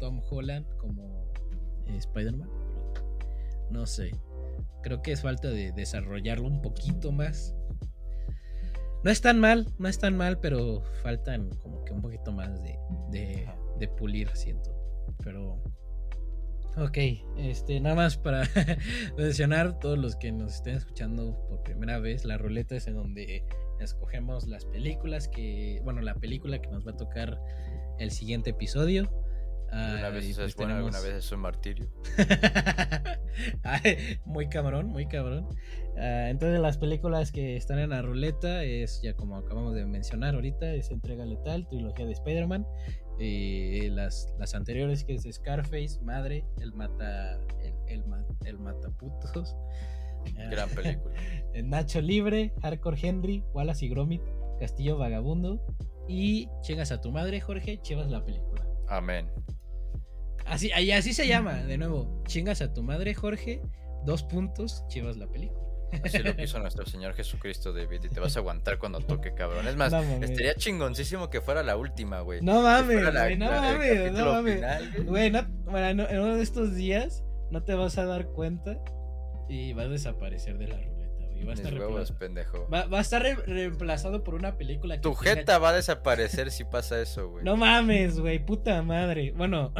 [0.00, 1.30] Tom Holland como
[1.86, 2.48] eh, Spider-Man.
[3.70, 4.10] No sé.
[4.86, 7.56] Creo que es falta de desarrollarlo un poquito más.
[9.02, 12.62] No es tan mal, no es tan mal, pero faltan como que un poquito más
[12.62, 12.78] de,
[13.10, 13.48] de,
[13.80, 14.70] de pulir, siento.
[15.24, 15.60] Pero.
[16.76, 16.98] Ok,
[17.36, 18.44] este, nada más para
[19.18, 23.44] mencionar todos los que nos estén escuchando por primera vez, la ruleta es en donde
[23.80, 27.40] escogemos las películas que, bueno, la película que nos va a tocar
[27.98, 29.10] el siguiente episodio.
[29.72, 31.88] Una Ah, vez y eso pues es bueno, alguna tenemos- vez es un martirio.
[33.62, 35.46] Ay, muy cabrón, muy cabrón.
[35.98, 40.34] Ah, entonces las películas que están en la ruleta es ya como acabamos de mencionar
[40.34, 42.66] ahorita, es Entrega Letal, trilogía de Spider-Man.
[43.18, 48.04] Eh, las, las anteriores que es Scarface, Madre, El Mata, el, el,
[48.44, 49.54] el Mataputos.
[50.38, 51.14] Ah, Gran película.
[51.54, 54.22] el Nacho Libre, Hardcore Henry, Wallace y Gromit,
[54.60, 55.64] Castillo Vagabundo
[56.08, 58.64] y Chingas a tu madre, Jorge, chivas la película.
[58.88, 59.30] Amén.
[60.44, 62.22] Así, así se llama, de nuevo.
[62.26, 63.60] Chingas a tu madre, Jorge.
[64.04, 65.60] dos puntos, Chivas la película.
[66.04, 69.66] Así lo quiso nuestro Señor Jesucristo, David, y te vas a aguantar cuando toque, cabrón.
[69.66, 72.40] Es más, No estaría chingoncísimo que fuera la última, güey.
[72.42, 74.54] No mames, la- güey, no la- mames, no mames.
[74.56, 75.04] final, güey.
[75.06, 78.78] Güey, no, bueno, no- en uno de estos días no te vas a dar cuenta
[79.48, 80.95] y va a desaparecer de la ruleta,
[81.36, 81.46] güey.
[81.46, 82.68] Va a Mis estar, huevos, reempla- pendejo.
[82.68, 85.72] va, va a estar re- reemplazado por una película que Tu tenga- jeta va a
[85.74, 87.44] desaparecer si pasa eso, güey.
[87.44, 89.32] No mames, güey, puta madre.
[89.36, 89.72] Bueno,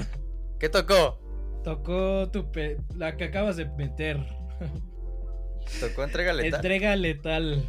[0.60, 1.20] ¿Qué tocó?
[1.64, 4.18] tocó tu pe- la que acabas de meter.
[5.80, 6.54] Tocó entrega letal.
[6.60, 7.64] Entrega letal.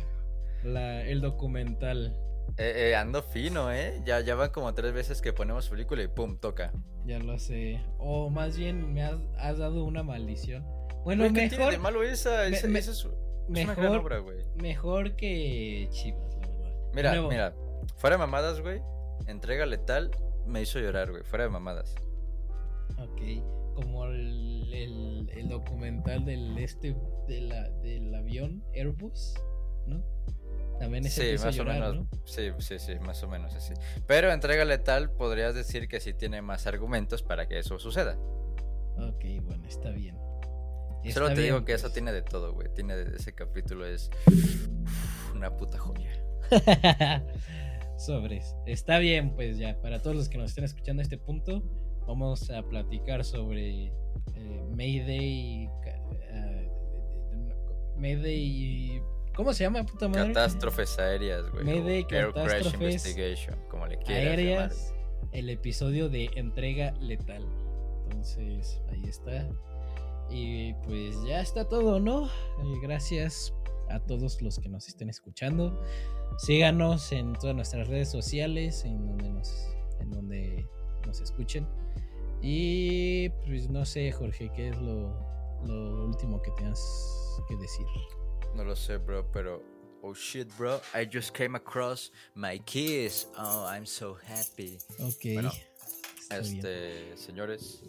[0.64, 2.16] La, el documental.
[2.58, 4.02] Eh, eh, ando fino, ¿eh?
[4.06, 6.72] Ya, ya van como tres veces que ponemos película y pum, toca.
[7.06, 7.82] Ya lo sé.
[8.00, 10.66] O más bien me has, has dado una maldición.
[11.04, 12.50] Bueno, Güey, ¿qué tiene mejor, de malo esa?
[12.50, 14.44] me- Esa- me- esa es, es una gran mejor, obra, güey.
[14.56, 16.74] mejor que Chivas, la verdad.
[16.94, 17.30] Mira, Nuevo.
[17.30, 17.54] mira.
[17.98, 18.82] Fuera de mamadas, güey.
[19.28, 20.12] Entrega letal
[20.46, 21.24] me hizo llorar, güey.
[21.24, 21.96] Fuera de mamadas.
[22.98, 23.22] Ok,
[23.76, 26.96] como el, el, el documental del este
[27.28, 29.36] de la, del avión Airbus,
[29.86, 30.02] ¿no?
[30.80, 31.96] También ese Sí, hizo más llorar, o menos.
[32.12, 32.20] ¿no?
[32.26, 33.74] Sí, sí, sí, más o menos así.
[34.06, 38.18] Pero entrega letal podrías decir que sí tiene más argumentos para que eso suceda.
[38.98, 40.18] Ok, bueno, está bien.
[41.12, 42.68] Solo te digo que eso tiene de todo, güey.
[42.74, 44.10] Tiene de ese capítulo es
[45.34, 46.12] una puta joya.
[47.98, 48.56] Sobres.
[48.66, 51.64] Está bien, pues ya, para todos los que nos estén escuchando a este punto,
[52.06, 53.86] vamos a platicar sobre
[54.36, 55.70] eh, Mayday.
[56.30, 56.70] eh,
[57.98, 59.02] Mayday.
[59.36, 60.34] ¿Cómo se llama, puta madre?
[60.34, 61.64] Catástrofes aéreas, güey.
[61.64, 64.40] Mayday, Air Crash Investigation, como le quieras llamar.
[64.40, 64.94] Aéreas.
[65.32, 67.46] El episodio de entrega letal.
[68.06, 69.48] Entonces, ahí está.
[70.30, 72.28] Y pues ya está todo, ¿no?
[72.28, 73.54] Eh, gracias
[73.90, 75.82] a todos los que nos estén escuchando.
[76.38, 80.68] Síganos en todas nuestras redes sociales, en donde nos, en donde
[81.06, 81.68] nos escuchen.
[82.42, 85.10] Y pues no sé, Jorge, ¿qué es lo,
[85.66, 86.82] lo último que tengas
[87.48, 87.86] que decir?
[88.56, 89.64] No lo sé, bro, pero.
[90.04, 90.80] Oh shit, bro.
[90.94, 93.28] I just came across my keys.
[93.38, 94.78] Oh, I'm so happy.
[95.00, 95.34] Ok.
[95.34, 96.42] Bueno, bien.
[96.42, 97.84] Este, señores,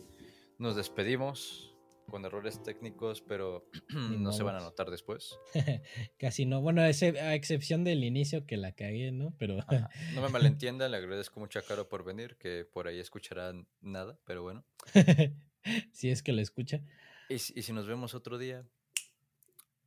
[0.58, 1.67] nos despedimos
[2.10, 5.38] con errores técnicos, pero no se van a notar después.
[6.18, 6.60] Casi no.
[6.60, 9.34] Bueno, ese- a excepción del inicio que la cagué, ¿no?
[9.38, 9.88] Pero Ajá.
[10.14, 14.18] No me malentiendan, le agradezco mucho a Caro por venir, que por ahí escucharán nada,
[14.24, 14.64] pero bueno.
[15.92, 16.80] si es que lo escucha.
[17.28, 18.66] Y, si- y si nos vemos otro día,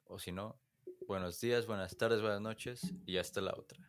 [0.05, 0.59] o si no,
[1.07, 3.79] buenos días, buenas tardes, buenas noches y hasta la otra.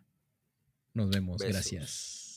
[0.95, 1.39] Nos vemos.
[1.39, 1.53] Besos.
[1.55, 2.32] Gracias.